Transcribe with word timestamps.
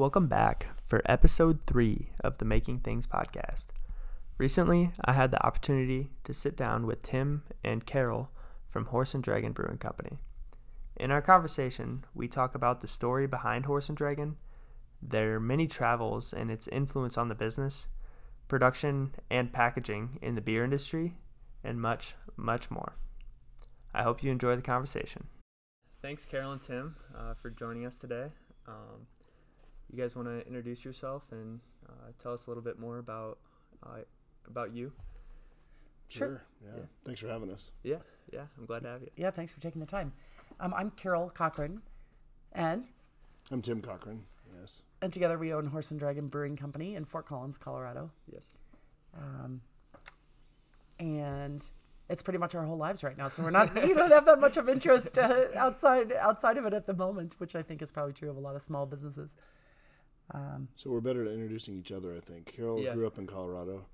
Welcome 0.00 0.28
back 0.28 0.68
for 0.82 1.02
episode 1.04 1.62
three 1.62 2.08
of 2.24 2.38
the 2.38 2.46
Making 2.46 2.78
Things 2.78 3.06
podcast. 3.06 3.66
Recently, 4.38 4.92
I 5.04 5.12
had 5.12 5.30
the 5.30 5.46
opportunity 5.46 6.08
to 6.24 6.32
sit 6.32 6.56
down 6.56 6.86
with 6.86 7.02
Tim 7.02 7.42
and 7.62 7.84
Carol 7.84 8.30
from 8.66 8.86
Horse 8.86 9.12
and 9.12 9.22
Dragon 9.22 9.52
Brewing 9.52 9.76
Company. 9.76 10.16
In 10.96 11.10
our 11.10 11.20
conversation, 11.20 12.06
we 12.14 12.28
talk 12.28 12.54
about 12.54 12.80
the 12.80 12.88
story 12.88 13.26
behind 13.26 13.66
Horse 13.66 13.90
and 13.90 13.98
Dragon, 13.98 14.38
their 15.02 15.38
many 15.38 15.66
travels 15.66 16.32
and 16.32 16.50
its 16.50 16.66
influence 16.68 17.18
on 17.18 17.28
the 17.28 17.34
business, 17.34 17.86
production 18.48 19.14
and 19.30 19.52
packaging 19.52 20.18
in 20.22 20.34
the 20.34 20.40
beer 20.40 20.64
industry, 20.64 21.18
and 21.62 21.78
much, 21.78 22.14
much 22.38 22.70
more. 22.70 22.96
I 23.92 24.02
hope 24.02 24.22
you 24.22 24.30
enjoy 24.32 24.56
the 24.56 24.62
conversation. 24.62 25.26
Thanks, 26.00 26.24
Carol 26.24 26.52
and 26.52 26.62
Tim, 26.62 26.96
uh, 27.14 27.34
for 27.34 27.50
joining 27.50 27.84
us 27.84 27.98
today. 27.98 28.28
Um, 28.66 29.06
you 29.92 29.98
guys 30.00 30.14
want 30.16 30.28
to 30.28 30.46
introduce 30.46 30.84
yourself 30.84 31.24
and 31.30 31.60
uh, 31.88 32.12
tell 32.18 32.32
us 32.32 32.46
a 32.46 32.50
little 32.50 32.62
bit 32.62 32.78
more 32.78 32.98
about 32.98 33.38
uh, 33.84 34.00
about 34.46 34.74
you? 34.74 34.92
Sure. 36.08 36.42
Yeah. 36.62 36.70
Yeah. 36.76 36.82
Thanks 37.04 37.20
for 37.20 37.28
having 37.28 37.50
us. 37.50 37.70
Yeah, 37.82 37.96
yeah, 38.32 38.44
I'm 38.58 38.66
glad 38.66 38.82
to 38.82 38.88
have 38.88 39.02
you. 39.02 39.10
Yeah, 39.16 39.30
thanks 39.30 39.52
for 39.52 39.60
taking 39.60 39.80
the 39.80 39.86
time. 39.86 40.12
Um, 40.58 40.74
I'm 40.76 40.90
Carol 40.90 41.30
Cochran, 41.30 41.82
and 42.52 42.88
I'm 43.50 43.62
Tim 43.62 43.80
Cochran. 43.80 44.24
Yes. 44.60 44.82
and 45.00 45.12
together 45.12 45.38
we 45.38 45.54
own 45.54 45.66
Horse 45.66 45.90
and 45.92 46.00
Dragon 46.00 46.26
Brewing 46.26 46.56
Company 46.56 46.96
in 46.96 47.04
Fort 47.04 47.24
Collins, 47.24 47.56
Colorado. 47.56 48.10
Yes. 48.30 48.54
Um, 49.16 49.60
and 50.98 51.64
it's 52.08 52.22
pretty 52.22 52.38
much 52.38 52.54
our 52.54 52.66
whole 52.66 52.76
lives 52.76 53.02
right 53.04 53.16
now. 53.16 53.28
So 53.28 53.42
we're 53.42 53.50
not 53.50 53.72
we 53.82 53.94
don't 53.94 54.10
have 54.10 54.26
that 54.26 54.40
much 54.40 54.56
of 54.56 54.68
interest 54.68 55.16
uh, 55.16 55.44
outside 55.56 56.12
outside 56.12 56.56
of 56.56 56.66
it 56.66 56.74
at 56.74 56.86
the 56.86 56.94
moment, 56.94 57.36
which 57.38 57.54
I 57.54 57.62
think 57.62 57.80
is 57.80 57.90
probably 57.90 58.12
true 58.12 58.28
of 58.28 58.36
a 58.36 58.40
lot 58.40 58.56
of 58.56 58.62
small 58.62 58.84
businesses. 58.86 59.36
Um, 60.32 60.68
So 60.76 60.90
we're 60.90 61.00
better 61.00 61.24
at 61.24 61.32
introducing 61.32 61.76
each 61.76 61.92
other, 61.92 62.14
I 62.16 62.20
think. 62.20 62.46
Carol 62.46 62.80
Yeah. 62.80 62.94
grew 62.94 63.06
up 63.06 63.18
in 63.18 63.26
Colorado. 63.26 63.86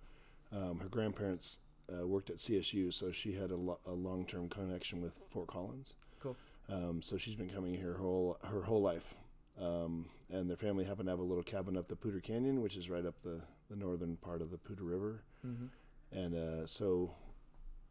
Um, 0.52 0.78
her 0.80 0.88
grandparents 0.88 1.58
uh, 1.92 2.06
worked 2.06 2.30
at 2.30 2.36
CSU, 2.36 2.92
so 2.92 3.12
she 3.12 3.32
had 3.34 3.50
a, 3.50 3.56
lo- 3.56 3.78
a 3.86 3.92
long-term 3.92 4.48
connection 4.48 5.00
with 5.00 5.14
Fort 5.30 5.46
Collins. 5.48 5.94
Cool. 6.20 6.36
Um, 6.68 7.00
so 7.00 7.16
she's 7.16 7.36
been 7.36 7.48
coming 7.50 7.74
here 7.74 7.92
her 7.92 7.98
whole 7.98 8.38
her 8.42 8.62
whole 8.62 8.82
life. 8.82 9.14
Um, 9.60 10.06
and 10.28 10.50
their 10.50 10.56
family 10.56 10.84
happened 10.84 11.06
to 11.06 11.12
have 11.12 11.20
a 11.20 11.24
little 11.24 11.44
cabin 11.44 11.76
up 11.76 11.88
the 11.88 11.96
Poudre 11.96 12.20
Canyon, 12.22 12.60
which 12.60 12.76
is 12.76 12.90
right 12.90 13.06
up 13.06 13.14
the, 13.22 13.40
the 13.70 13.76
northern 13.76 14.16
part 14.16 14.42
of 14.42 14.50
the 14.50 14.58
Poudre 14.58 14.82
River. 14.84 15.22
Mm-hmm. 15.46 15.66
And 16.12 16.34
uh, 16.34 16.66
so, 16.66 17.14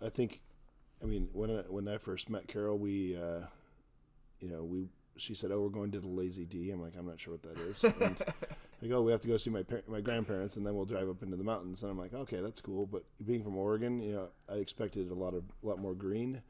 I 0.05 0.09
think, 0.09 0.41
I 1.01 1.05
mean, 1.05 1.29
when 1.33 1.49
I, 1.49 1.61
when 1.61 1.87
I 1.87 1.97
first 1.97 2.29
met 2.29 2.47
Carol, 2.47 2.77
we, 2.77 3.15
uh, 3.17 3.47
you 4.39 4.49
know, 4.49 4.63
we 4.63 4.89
she 5.17 5.33
said, 5.33 5.51
"Oh, 5.51 5.61
we're 5.61 5.69
going 5.69 5.91
to 5.91 5.99
the 5.99 6.07
Lazy 6.07 6.45
D." 6.45 6.71
I'm 6.71 6.81
like, 6.81 6.93
"I'm 6.97 7.05
not 7.07 7.19
sure 7.19 7.33
what 7.33 7.43
that 7.43 7.57
is." 7.59 7.83
And 7.83 8.15
I 8.83 8.87
go, 8.87 9.01
"We 9.01 9.11
have 9.11 9.21
to 9.21 9.27
go 9.27 9.37
see 9.37 9.49
my 9.49 9.63
par- 9.63 9.83
my 9.87 10.01
grandparents, 10.01 10.57
and 10.57 10.65
then 10.65 10.75
we'll 10.75 10.85
drive 10.85 11.09
up 11.09 11.23
into 11.23 11.37
the 11.37 11.43
mountains." 11.43 11.81
And 11.83 11.91
I'm 11.91 11.97
like, 11.97 12.13
"Okay, 12.13 12.41
that's 12.41 12.61
cool." 12.61 12.85
But 12.85 13.03
being 13.25 13.43
from 13.43 13.57
Oregon, 13.57 14.01
you 14.01 14.13
know, 14.13 14.27
I 14.49 14.55
expected 14.55 15.09
a 15.09 15.13
lot 15.15 15.33
of 15.33 15.43
a 15.63 15.67
lot 15.67 15.79
more 15.79 15.93
green. 15.93 16.41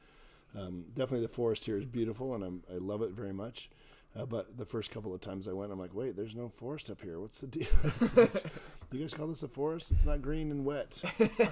Um, 0.58 0.86
definitely, 0.96 1.26
the 1.26 1.34
forest 1.34 1.66
here 1.66 1.78
is 1.78 1.86
beautiful, 1.86 2.34
and 2.34 2.44
I'm, 2.44 2.64
I 2.72 2.78
love 2.78 3.02
it 3.02 3.12
very 3.12 3.34
much. 3.34 3.70
Uh, 4.18 4.26
but 4.26 4.58
the 4.58 4.64
first 4.66 4.92
couple 4.92 5.14
of 5.14 5.20
times 5.20 5.46
I 5.46 5.52
went, 5.52 5.74
I'm 5.74 5.80
like, 5.80 5.94
wait, 5.94 6.16
there's 6.16 6.36
no 6.38 6.48
forest 6.48 6.90
up 6.90 7.02
here. 7.02 7.20
What's 7.20 7.42
the 7.42 7.48
deal? 7.48 7.68
It's- 7.84 8.18
it's- 8.18 8.46
you 8.94 9.02
guys 9.02 9.14
call 9.14 9.28
this 9.28 9.44
a 9.44 9.50
forest? 9.50 9.92
It's 9.92 10.06
not 10.06 10.22
green 10.22 10.52
and 10.52 10.64
wet. 10.64 11.02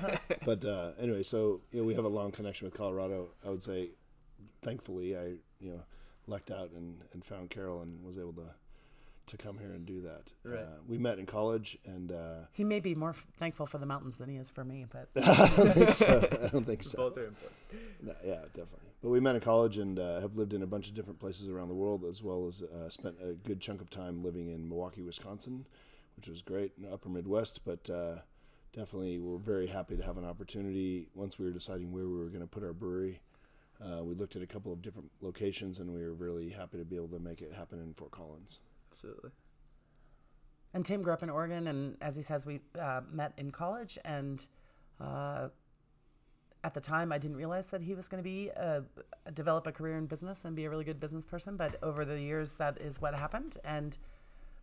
but 0.46 0.64
uh, 0.64 0.92
anyway, 0.98 1.24
so 1.24 1.60
you 1.74 1.82
know, 1.82 1.86
we 1.86 1.94
have 1.96 2.06
a 2.06 2.10
long 2.10 2.32
connection 2.32 2.66
with 2.68 2.74
Colorado. 2.74 3.32
I 3.46 3.50
would 3.50 3.62
say, 3.62 3.90
thankfully, 4.62 5.18
I 5.18 5.24
you 5.60 5.72
know 5.72 5.82
lucked 6.28 6.52
out 6.52 6.72
and, 6.76 7.04
and 7.14 7.24
found 7.24 7.50
Carol 7.50 7.82
and 7.82 8.04
was 8.04 8.18
able 8.18 8.34
to 8.34 8.50
to 9.26 9.38
come 9.38 9.58
here 9.58 9.72
and 9.72 9.86
do 9.86 10.02
that. 10.02 10.34
Right. 10.44 10.60
Uh, 10.60 10.66
we 10.86 10.98
met 10.98 11.18
in 11.18 11.26
college, 11.26 11.78
and 11.86 12.12
uh, 12.12 12.36
he 12.52 12.66
may 12.66 12.82
be 12.82 12.94
more 12.94 13.12
f- 13.12 13.26
thankful 13.38 13.66
for 13.66 13.78
the 13.78 13.86
mountains 13.86 14.18
than 14.18 14.30
he 14.30 14.36
is 14.36 14.50
for 14.50 14.66
me, 14.66 14.86
but 14.92 15.08
I 15.26 15.48
don't 15.56 15.74
think 15.74 15.92
so. 15.92 16.28
I 16.44 16.48
don't 16.48 16.66
think 16.66 16.84
so. 16.84 16.98
Both 16.98 17.18
are 17.18 17.28
important. 17.28 17.52
No, 18.02 18.14
yeah, 18.26 18.42
definitely. 18.54 18.90
But 19.02 19.10
we 19.10 19.20
met 19.20 19.36
in 19.36 19.42
college 19.42 19.78
and 19.78 19.98
uh, 20.00 20.20
have 20.20 20.36
lived 20.36 20.54
in 20.54 20.62
a 20.62 20.68
bunch 20.68 20.90
of 20.90 20.94
different 20.94 21.20
places 21.20 21.48
around 21.50 21.70
the 21.70 21.74
world, 21.74 22.04
as 22.04 22.22
well 22.22 22.48
as 22.48 22.64
uh, 22.64 22.90
spent 22.90 23.16
a 23.24 23.34
good 23.34 23.62
chunk 23.62 23.80
of 23.82 23.90
time 23.90 24.24
living 24.24 24.50
in 24.50 24.68
Milwaukee, 24.68 25.02
Wisconsin, 25.02 25.66
which 26.16 26.28
was 26.28 26.42
great 26.42 26.74
in 26.78 26.84
the 26.84 26.92
upper 26.94 27.08
Midwest. 27.10 27.62
But 27.66 27.90
uh, 27.90 28.16
definitely, 28.74 29.20
we're 29.20 29.38
very 29.38 29.68
happy 29.68 29.96
to 29.96 30.04
have 30.04 30.18
an 30.18 30.26
opportunity. 30.26 31.08
Once 31.16 31.40
we 31.40 31.46
were 31.46 31.52
deciding 31.52 31.92
where 31.94 32.06
we 32.06 32.18
were 32.18 32.30
going 32.30 32.42
to 32.42 32.48
put 32.48 32.64
our 32.64 32.74
brewery, 32.74 33.20
uh, 33.84 34.04
we 34.04 34.14
looked 34.14 34.36
at 34.36 34.42
a 34.42 34.48
couple 34.48 34.72
of 34.72 34.82
different 34.82 35.12
locations, 35.22 35.80
and 35.80 35.94
we 35.94 36.02
were 36.02 36.14
really 36.14 36.50
happy 36.50 36.78
to 36.78 36.86
be 36.86 36.96
able 36.96 37.10
to 37.10 37.20
make 37.20 37.42
it 37.42 37.54
happen 37.54 37.80
in 37.80 37.94
Fort 37.94 38.12
Collins. 38.12 38.60
Absolutely. 38.92 39.32
And 40.74 40.86
Tim 40.86 41.02
grew 41.02 41.14
up 41.14 41.22
in 41.22 41.30
Oregon, 41.30 41.68
and 41.68 41.98
as 42.02 42.16
he 42.16 42.22
says, 42.22 42.46
we 42.46 42.62
uh, 42.80 43.02
met 43.12 43.34
in 43.38 43.52
college. 43.52 44.00
And 44.04 44.46
uh, 45.00 45.50
at 46.64 46.74
the 46.74 46.82
time, 46.82 47.12
I 47.12 47.18
didn't 47.18 47.38
realize 47.38 47.70
that 47.72 47.82
he 47.82 47.94
was 47.94 48.08
going 48.08 48.24
to 48.24 48.28
be 48.28 48.50
a, 48.50 48.84
develop 49.34 49.68
a 49.68 49.72
career 49.72 49.98
in 49.98 50.08
business 50.08 50.46
and 50.46 50.56
be 50.56 50.66
a 50.66 50.70
really 50.70 50.86
good 50.86 51.00
business 51.00 51.26
person. 51.26 51.58
But 51.58 51.78
over 51.84 52.06
the 52.06 52.20
years, 52.20 52.56
that 52.56 52.80
is 52.80 53.02
what 53.02 53.14
happened. 53.14 53.58
And 53.64 53.98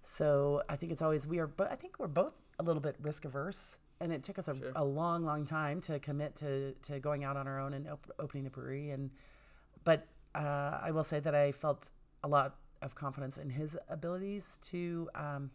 so 0.03 0.63
I 0.69 0.77
think 0.77 0.91
it's 0.91 1.03
always 1.03 1.27
we 1.27 1.39
are, 1.39 1.47
but 1.47 1.71
I 1.71 1.77
think 1.77 1.99
we're 1.99 2.09
both 2.09 2.35
a 2.59 2.63
little 2.63 2.83
bit 2.83 2.97
risk 3.01 3.25
averse. 3.25 3.79
And 4.01 4.13
it 4.13 4.23
took 4.23 4.39
us 4.39 4.49
a, 4.49 4.57
Sure. 4.57 4.73
a 4.75 4.85
long, 4.85 5.25
long 5.25 5.45
time 5.45 5.81
to 5.83 5.99
commit 5.99 6.35
to, 6.37 6.73
to 6.73 6.99
going 7.01 7.23
out 7.25 7.37
on 7.37 7.47
our 7.47 7.61
own 7.61 7.75
and 7.75 7.87
op- 7.89 8.11
opening 8.19 8.45
the 8.45 8.51
brewery. 8.51 8.91
And 8.91 9.11
but 9.85 10.07
uh, 10.35 10.79
I 10.83 10.91
will 10.91 11.03
say 11.03 11.21
that 11.21 11.35
I 11.35 11.53
felt 11.53 11.91
a 12.23 12.29
lot 12.29 12.57
of 12.83 12.95
confidence 12.95 13.37
in 13.37 13.51
his 13.51 13.77
abilities 13.89 14.59
to 14.63 15.11
um, 15.15 15.51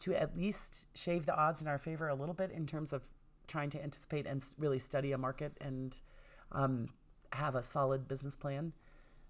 to 0.00 0.14
at 0.14 0.36
least 0.36 0.86
shave 0.94 1.26
the 1.26 1.34
odds 1.34 1.62
in 1.62 1.68
our 1.68 1.78
favor 1.78 2.08
a 2.08 2.14
little 2.14 2.34
bit 2.34 2.50
in 2.50 2.66
terms 2.66 2.92
of 2.92 3.02
trying 3.46 3.70
to 3.70 3.82
anticipate 3.82 4.26
and 4.26 4.42
really 4.58 4.78
study 4.78 5.12
a 5.12 5.18
market 5.18 5.52
and 5.60 6.00
um, 6.52 6.88
have 7.32 7.54
a 7.56 7.62
solid 7.62 8.06
business 8.06 8.36
plan. 8.36 8.72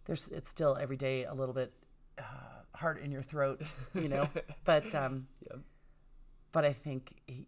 There's 0.04 0.28
it's 0.28 0.48
still 0.50 0.76
every 0.78 0.96
day 0.98 1.24
a 1.24 1.32
little 1.32 1.54
bit 1.54 1.72
uh, 2.18 2.22
hard 2.74 2.98
in 2.98 3.10
your 3.10 3.22
throat, 3.22 3.62
you 3.94 4.08
know, 4.08 4.28
but 4.64 4.94
um, 4.94 5.28
Yep. 5.50 5.60
but 6.52 6.64
I 6.66 6.72
think 6.74 7.14
he 7.26 7.46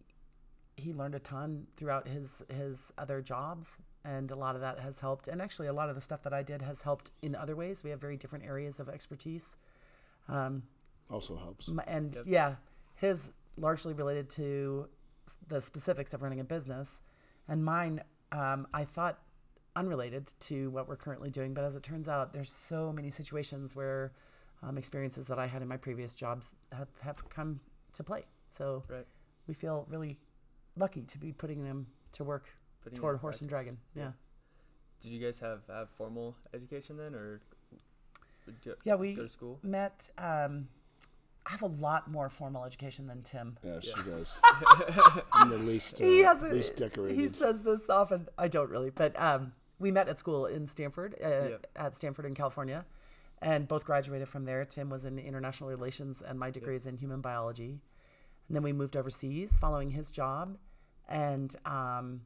he 0.76 0.92
learned 0.92 1.14
a 1.14 1.18
ton 1.18 1.66
throughout 1.76 2.06
his 2.08 2.42
his 2.48 2.92
other 2.98 3.20
jobs 3.22 3.80
and 4.04 4.30
a 4.30 4.36
lot 4.36 4.54
of 4.54 4.60
that 4.60 4.78
has 4.78 5.00
helped 5.00 5.26
and 5.26 5.40
actually 5.42 5.66
a 5.66 5.72
lot 5.72 5.88
of 5.88 5.94
the 5.94 6.00
stuff 6.00 6.22
that 6.22 6.32
I 6.32 6.42
did 6.42 6.62
has 6.62 6.82
helped 6.82 7.10
in 7.22 7.34
other 7.34 7.56
ways 7.56 7.82
we 7.82 7.90
have 7.90 8.00
very 8.00 8.16
different 8.16 8.44
areas 8.44 8.78
of 8.78 8.88
expertise 8.88 9.56
um, 10.28 10.62
Also 11.10 11.36
helps. 11.36 11.68
and 11.86 12.14
Yep. 12.14 12.24
yeah 12.26 12.54
his 12.96 13.32
largely 13.56 13.94
related 13.94 14.28
to 14.30 14.88
the 15.48 15.60
specifics 15.60 16.12
of 16.14 16.22
running 16.22 16.40
a 16.40 16.44
business 16.44 17.02
and 17.48 17.64
mine 17.64 18.02
um, 18.32 18.66
I 18.74 18.84
thought 18.84 19.18
unrelated 19.74 20.32
to 20.40 20.70
what 20.70 20.88
we're 20.88 20.96
currently 20.96 21.30
doing 21.30 21.54
but 21.54 21.64
as 21.64 21.74
it 21.76 21.82
turns 21.82 22.08
out 22.08 22.32
there's 22.32 22.52
so 22.52 22.92
many 22.92 23.10
situations 23.10 23.74
where 23.74 24.12
um, 24.62 24.78
experiences 24.78 25.26
that 25.28 25.38
I 25.38 25.46
had 25.46 25.62
in 25.62 25.68
my 25.68 25.76
previous 25.76 26.14
jobs 26.14 26.54
have, 26.72 26.88
have 27.00 27.28
come 27.28 27.60
to 27.94 28.04
play 28.04 28.24
so 28.50 28.84
Right. 28.88 29.06
we 29.46 29.54
feel 29.54 29.86
really 29.88 30.18
lucky 30.76 31.02
to 31.02 31.18
be 31.18 31.32
putting 31.32 31.64
them 31.64 31.86
to 32.12 32.24
work 32.24 32.46
Putting 32.82 32.98
toward 32.98 33.14
in 33.16 33.20
horse 33.20 33.40
and 33.40 33.48
dragon. 33.48 33.78
Yeah. 33.94 34.02
Yeah. 34.04 34.10
Did 35.02 35.08
you 35.12 35.24
guys 35.24 35.38
have, 35.40 35.60
have 35.68 35.90
formal 35.90 36.36
education 36.54 36.96
then, 36.96 37.14
or 37.14 37.40
did 38.46 38.54
you 38.64 38.74
Yeah, 38.84 38.94
we 38.94 39.14
go 39.14 39.22
to 39.22 39.28
school? 39.28 39.58
met. 39.62 40.10
Um, 40.18 40.68
I 41.46 41.50
have 41.50 41.62
a 41.62 41.66
lot 41.66 42.10
more 42.10 42.28
formal 42.28 42.64
education 42.64 43.06
than 43.06 43.22
Tim. 43.22 43.56
Yeah, 43.62 43.78
she 43.80 43.90
Yeah. 43.96 44.02
does. 44.04 44.38
I'm 45.32 45.50
the 45.50 45.58
least, 45.58 46.00
uh, 46.00 46.04
He 46.04 46.20
has 46.20 46.42
a, 46.42 46.48
least 46.48 46.76
decorated. 46.76 47.18
He 47.18 47.28
says 47.28 47.62
this 47.62 47.88
often. 47.88 48.28
I 48.36 48.48
don't 48.48 48.68
really, 48.70 48.90
but 48.90 49.18
um, 49.20 49.52
we 49.78 49.92
met 49.92 50.08
at 50.08 50.18
school 50.18 50.46
in 50.46 50.66
Stanford, 50.66 51.14
uh, 51.22 51.28
Yep. 51.50 51.66
at 51.76 51.94
Stanford 51.94 52.24
in 52.24 52.34
California, 52.34 52.84
and 53.40 53.68
both 53.68 53.84
graduated 53.84 54.28
from 54.28 54.44
there. 54.44 54.64
Tim 54.64 54.90
was 54.90 55.04
in 55.04 55.18
international 55.20 55.70
relations, 55.70 56.20
and 56.20 56.36
my 56.38 56.50
degree 56.50 56.74
is 56.74 56.86
in 56.86 56.96
human 56.96 57.20
biology. 57.20 57.80
And 58.48 58.54
then 58.56 58.62
we 58.62 58.72
moved 58.72 58.96
overseas 58.96 59.58
following 59.58 59.90
his 59.90 60.10
job, 60.10 60.56
and 61.08 61.54
um, 61.64 62.22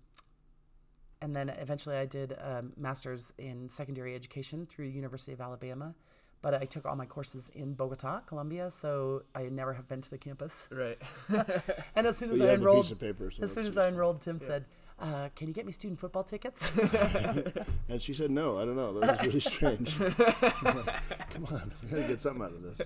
and 1.22 1.34
then 1.34 1.49
eventually 1.50 1.96
I 1.96 2.06
did 2.06 2.32
a 2.32 2.64
master's 2.76 3.32
in 3.38 3.69
secondary 3.69 4.14
education 4.14 4.67
through 4.67 4.87
University 4.87 5.32
of 5.32 5.40
Alabama. 5.40 5.94
But 6.43 6.55
I 6.55 6.64
took 6.64 6.87
all 6.87 6.96
my 6.96 7.05
courses 7.05 7.50
in 7.55 7.75
Bogota, 7.75 8.20
Colombia, 8.20 8.70
so 8.70 9.25
I 9.34 9.43
never 9.50 9.75
have 9.75 9.87
been 9.88 10.00
to 10.00 10.08
the 10.08 10.17
campus. 10.17 10.67
Right. 10.70 10.99
And 11.94 12.06
as 12.06 12.17
soon 12.17 12.31
as 12.31 12.38
you 12.38 12.46
I 12.49 12.55
enrolled, 12.55 12.84
piece 12.84 12.93
of 12.93 13.00
paper. 13.00 13.31
So 13.31 13.43
as 13.43 13.52
soon 13.52 13.67
as 13.67 13.76
I 13.76 13.88
enrolled, 13.88 14.22
Tim 14.22 14.38
Yeah. 14.40 14.46
said, 14.46 14.64
uh, 14.99 15.28
"Can 15.37 15.49
you 15.49 15.52
get 15.55 15.67
me 15.67 15.72
student 15.72 16.00
football 16.00 16.25
tickets?" 16.25 16.72
And 17.90 18.00
she 18.00 18.14
said, 18.14 18.31
no, 18.31 18.56
I 18.58 18.64
don't 18.64 18.76
know. 18.76 18.99
That 19.00 19.19
was 19.19 19.26
really 19.26 19.40
strange. 19.40 19.99
Come 19.99 21.44
on, 21.50 21.72
we 21.82 21.88
gotta 21.90 22.08
get 22.08 22.20
something 22.22 22.43
out 22.43 22.52
of 22.52 22.62
this. 22.62 22.81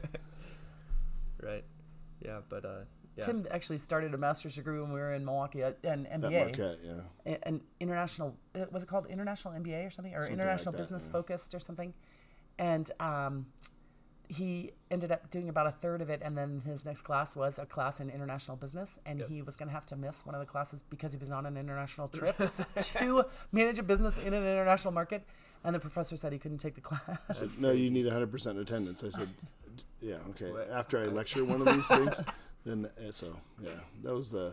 right. 1.41 1.63
Yeah, 2.25 2.41
but 2.49 2.65
uh, 2.65 2.79
yeah. 3.17 3.25
Tim 3.25 3.47
actually 3.51 3.79
started 3.79 4.15
a 4.15 4.19
master's 4.19 4.57
degree 4.57 4.81
when 4.81 4.93
we 4.93 5.01
were 5.01 5.15
in 5.15 5.25
Milwaukee, 5.25 5.63
uh, 5.63 5.73
an 5.85 6.07
At 6.07 6.21
MBA, 6.21 6.41
Marquette, 6.41 6.79
yeah. 6.85 7.37
an 7.45 7.61
international. 7.81 8.37
uh, 8.55 8.65
Was 8.71 8.83
it 8.83 8.89
called 8.89 9.07
international 9.07 9.55
MBA 9.55 9.87
or 9.87 9.91
something, 9.91 10.15
or 10.15 10.23
Something 10.23 10.39
like 10.39 10.43
international 10.45 10.73
that, 10.73 10.79
business 10.79 11.07
yeah. 11.07 11.13
focused 11.13 11.55
or 11.55 11.61
something? 11.61 11.95
And 12.59 12.91
um, 13.01 13.47
he 14.29 14.73
ended 14.91 15.13
up 15.13 15.31
doing 15.31 15.49
about 15.49 15.67
a 15.67 15.71
third 15.71 16.01
of 16.03 16.11
it, 16.11 16.23
and 16.25 16.37
then 16.37 16.63
his 16.65 16.85
next 16.87 17.03
class 17.03 17.37
was 17.37 17.59
a 17.59 17.67
class 17.67 18.01
in 18.01 18.11
international 18.11 18.57
business, 18.57 18.99
and 19.07 19.23
he 19.29 19.43
was 19.43 19.55
going 19.57 19.69
to 19.69 19.75
have 19.75 19.87
to 19.87 19.97
miss 19.97 20.25
one 20.27 20.35
of 20.35 20.41
the 20.41 20.47
classes 20.47 20.83
because 20.89 21.13
he 21.13 21.19
was 21.19 21.31
on 21.31 21.47
an 21.47 21.57
international 21.57 22.09
trip 22.19 22.37
to 22.77 23.25
manage 23.53 23.79
a 23.79 23.83
business 23.83 24.19
in 24.19 24.35
an 24.35 24.43
international 24.43 24.93
market. 24.93 25.25
And 25.63 25.75
the 25.75 25.81
professor 25.81 26.17
said 26.17 26.33
he 26.33 26.39
couldn't 26.39 26.59
take 26.59 26.75
the 26.75 26.83
class. 26.83 27.59
no, 27.59 27.71
you 27.71 27.91
need 27.91 28.05
100% 28.05 28.61
attendance. 28.61 29.03
I 29.03 29.09
said, 29.09 29.31
yeah, 30.01 30.17
okay. 30.31 30.53
After 30.71 31.03
I 31.03 31.07
lecture 31.07 31.43
one 31.43 31.67
of 31.67 31.75
these 31.75 31.89
things, 31.89 32.21
then 32.65 32.87
uh, 32.99 33.11
so 33.13 33.37
yeah, 33.63 33.71
that 34.03 34.15
was 34.15 34.31
the 34.31 34.53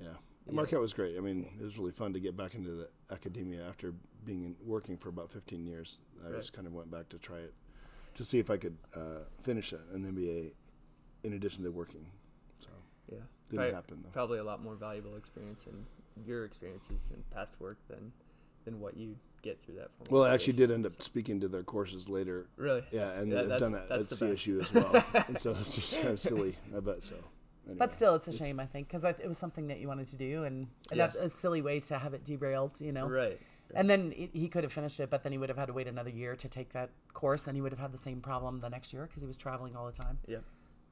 yeah. 0.00 0.08
Marquette 0.50 0.80
was 0.80 0.94
great. 0.94 1.16
I 1.18 1.20
mean, 1.20 1.46
it 1.60 1.64
was 1.64 1.78
really 1.78 1.92
fun 1.92 2.14
to 2.14 2.20
get 2.20 2.34
back 2.36 2.54
into 2.54 2.70
the 2.70 2.88
academia 3.12 3.66
after 3.68 3.92
being 4.24 4.44
in, 4.44 4.56
working 4.64 4.96
for 4.96 5.10
about 5.10 5.30
15 5.30 5.66
years. 5.66 5.98
I 6.26 6.34
just 6.34 6.54
kind 6.54 6.66
of 6.66 6.72
went 6.72 6.90
back 6.90 7.10
to 7.10 7.18
try 7.18 7.36
it 7.38 7.52
to 8.14 8.24
see 8.24 8.38
if 8.38 8.48
I 8.48 8.56
could 8.56 8.76
uh, 8.96 9.20
finish 9.42 9.72
it, 9.74 9.80
an 9.92 10.04
MBA 10.10 10.52
in 11.24 11.34
addition 11.34 11.64
to 11.64 11.70
working. 11.70 12.06
So 12.58 12.68
Yeah. 13.10 13.18
didn't 13.50 13.58
Probably- 13.58 13.74
happen 13.74 14.00
though. 14.02 14.10
Probably 14.10 14.38
a 14.38 14.44
lot 14.44 14.62
more 14.62 14.74
valuable 14.74 15.16
experience 15.16 15.66
in 15.66 15.84
your 16.26 16.44
experiences 16.46 17.10
in 17.14 17.22
past 17.30 17.54
work 17.60 17.76
than 17.88 18.12
than 18.64 18.80
what 18.80 18.96
you 18.96 19.16
get 19.42 19.62
through 19.64 19.76
that. 19.76 19.90
formal 19.98 20.22
Well, 20.22 20.30
I 20.30 20.34
actually 20.34 20.54
did 20.54 20.70
end 20.70 20.86
up 20.86 21.02
speaking 21.02 21.40
to 21.40 21.48
their 21.48 21.62
courses 21.62 22.08
later. 22.08 22.46
Really? 22.56 22.82
Yeah, 22.90 23.10
and 23.12 23.30
Yeah, 23.32 23.40
I've 23.40 23.60
done 23.60 23.72
that 23.72 23.82
at 23.82 23.88
that's 23.88 24.16
the 24.18 24.26
best. 24.28 24.44
CSU 24.46 24.60
as 24.60 24.72
well. 24.72 25.04
and 25.28 25.38
so 25.38 25.50
it's 25.52 25.74
just 25.74 25.94
kind 25.94 26.08
of 26.08 26.20
silly. 26.20 26.56
I 26.76 26.80
bet 26.80 27.02
so. 27.04 27.16
Anyway, 27.66 27.78
But 27.78 27.92
still, 27.92 28.14
it's 28.14 28.28
a 28.28 28.32
shame, 28.32 28.58
I 28.60 28.66
think, 28.66 28.88
because 28.88 29.04
it 29.04 29.26
was 29.28 29.36
something 29.38 29.66
that 29.68 29.78
you 29.78 29.88
wanted 29.88 30.06
to 30.08 30.16
do, 30.16 30.44
and, 30.44 30.68
and 30.90 30.96
Yes. 30.98 31.14
that's 31.14 31.34
a 31.34 31.38
silly 31.38 31.60
way 31.62 31.80
to 31.80 31.98
have 31.98 32.14
it 32.14 32.24
derailed, 32.24 32.80
you 32.80 32.92
know. 32.92 33.06
Right. 33.06 33.38
And 33.74 33.90
then 33.90 34.10
he- 34.12 34.30
he 34.32 34.48
could 34.48 34.64
have 34.64 34.72
finished 34.72 34.98
it, 35.00 35.10
but 35.10 35.22
then 35.22 35.32
he 35.32 35.36
would 35.38 35.50
have 35.50 35.58
had 35.58 35.66
to 35.66 35.74
wait 35.74 35.86
another 35.86 36.08
year 36.08 36.34
to 36.36 36.48
take 36.48 36.72
that 36.72 36.88
course, 37.12 37.46
and 37.46 37.54
he 37.56 37.60
would 37.60 37.72
have 37.72 37.78
had 37.78 37.92
the 37.92 37.98
same 37.98 38.20
problem 38.22 38.60
the 38.60 38.70
next 38.70 38.94
year 38.94 39.06
because 39.06 39.20
he 39.20 39.26
was 39.26 39.36
traveling 39.36 39.76
all 39.76 39.84
the 39.84 39.92
time. 39.92 40.18
Yeah. 40.26 40.38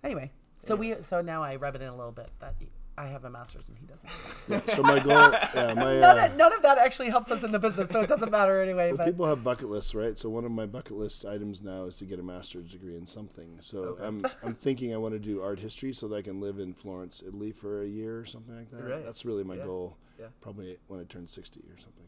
Anyway, 0.04 0.31
so 0.64 0.76
we 0.76 0.94
so 1.00 1.22
now 1.22 1.42
I 1.42 1.56
rub 1.56 1.75
it 1.75 1.81
in 1.81 1.88
a 1.88 1.96
little 1.96 2.12
bit 2.12 2.31
that 2.40 2.56
he- 2.58 2.69
I 2.98 3.06
have 3.06 3.25
a 3.26 3.31
master's 3.31 3.69
and 3.69 3.76
he 3.78 3.87
doesn't. 3.87 4.10
Yeah, 4.48 4.60
so 4.75 4.82
my 4.82 4.98
goal, 5.00 5.12
yeah, 5.12 5.75
my 5.76 5.98
none, 5.98 6.19
uh, 6.19 6.26
of, 6.26 6.37
none 6.37 6.52
of 6.54 6.62
that 6.62 6.78
actually 6.78 7.10
helps 7.10 7.31
us 7.31 7.43
in 7.43 7.52
the 7.52 7.58
business, 7.58 7.90
so 7.90 8.00
it 8.00 8.08
doesn't 8.08 8.31
matter 8.31 8.60
anyway. 8.62 8.88
well, 8.90 8.96
But 8.98 9.06
people 9.06 9.26
have 9.26 9.43
bucket 9.44 9.69
lists, 9.69 9.94
right? 9.94 10.16
So 10.16 10.31
one 10.31 10.44
of 10.44 10.50
my 10.50 10.66
bucket 10.66 10.96
list 10.96 11.25
items 11.26 11.62
now 11.62 11.84
is 11.84 11.96
to 11.98 12.04
get 12.06 12.19
a 12.19 12.22
master's 12.22 12.72
degree 12.72 12.96
in 12.96 13.04
something. 13.06 13.58
So 13.60 13.98
I'm 14.00 14.25
I'm 14.43 14.54
thinking 14.54 14.94
I 14.94 14.96
want 14.96 15.14
to 15.14 15.19
do 15.19 15.43
art 15.43 15.58
history 15.58 15.93
so 15.93 16.08
that 16.08 16.14
I 16.16 16.22
can 16.22 16.40
live 16.40 16.58
in 16.58 16.72
Florence, 16.72 17.22
Italy 17.26 17.52
for 17.52 17.82
a 17.82 17.87
year 17.87 18.19
or 18.19 18.25
something 18.25 18.56
like 18.56 18.70
that. 18.70 18.82
Right. 18.82 19.04
That's 19.04 19.25
really 19.25 19.44
my 19.44 19.56
Yeah. 19.56 19.64
goal. 19.64 19.96
Yeah. 20.19 20.26
Probably 20.40 20.78
when 20.87 21.00
I 21.00 21.04
turn 21.04 21.26
60 21.26 21.60
or 21.60 21.76
something. 21.78 22.04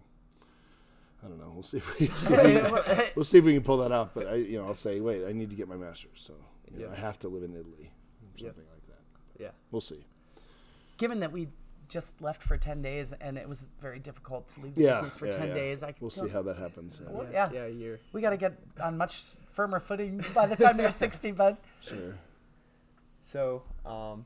I 1.22 1.26
don't 1.28 1.38
know. 1.40 1.50
We'll 1.52 1.62
see 1.64 1.78
if 1.78 1.98
we 1.98 2.06
see 2.16 2.32
if 2.34 2.42
we 2.72 2.80
can- 2.80 3.10
we'll 3.16 3.24
see 3.24 3.38
if 3.38 3.44
we 3.44 3.52
can 3.54 3.62
pull 3.64 3.78
that 3.78 3.92
off. 3.92 4.10
But 4.14 4.28
I, 4.28 4.34
you 4.36 4.58
know, 4.58 4.66
I'll 4.66 4.74
say, 4.74 5.00
wait, 5.00 5.26
I 5.26 5.32
need 5.32 5.50
to 5.50 5.56
get 5.56 5.68
my 5.68 5.76
master's, 5.76 6.12
so 6.22 6.34
you 6.72 6.86
know. 6.86 6.92
I 6.92 6.96
have 6.96 7.18
to 7.20 7.28
live 7.28 7.42
in 7.42 7.50
Italy, 7.54 7.90
or 8.22 8.38
something 8.38 8.64
like 8.72 8.86
that. 8.86 9.42
Yeah. 9.42 9.50
We'll 9.72 9.80
see. 9.80 10.06
Given 10.98 11.20
that 11.20 11.32
we 11.32 11.48
just 11.88 12.20
left 12.20 12.42
for 12.42 12.58
ten 12.58 12.82
days 12.82 13.14
and 13.14 13.38
it 13.38 13.48
was 13.48 13.66
very 13.80 13.98
difficult 13.98 14.46
to 14.50 14.60
leave 14.60 14.74
the 14.74 14.82
Yeah, 14.82 14.96
business 14.96 15.16
for 15.16 15.26
yeah, 15.26 15.32
ten 15.32 15.48
yeah. 15.48 15.54
days, 15.54 15.82
I 15.82 15.94
We'll 15.98 16.10
see 16.10 16.28
how 16.28 16.42
that 16.42 16.58
happens. 16.58 17.00
yeah. 17.02 17.10
Well, 17.10 17.26
yeah. 17.32 17.50
Yeah. 17.50 17.64
A 17.64 17.70
year. 17.70 17.98
we 18.12 18.20
got 18.20 18.30
to 18.30 18.36
get 18.36 18.58
on 18.82 18.98
much 18.98 19.36
firmer 19.48 19.80
footing 19.80 20.22
by 20.34 20.44
the 20.46 20.56
time 20.56 20.78
you're 20.78 20.90
sixty. 20.92 21.30
bud. 21.32 21.56
Sure. 21.80 22.14
So, 23.22 23.62
um, 23.86 24.24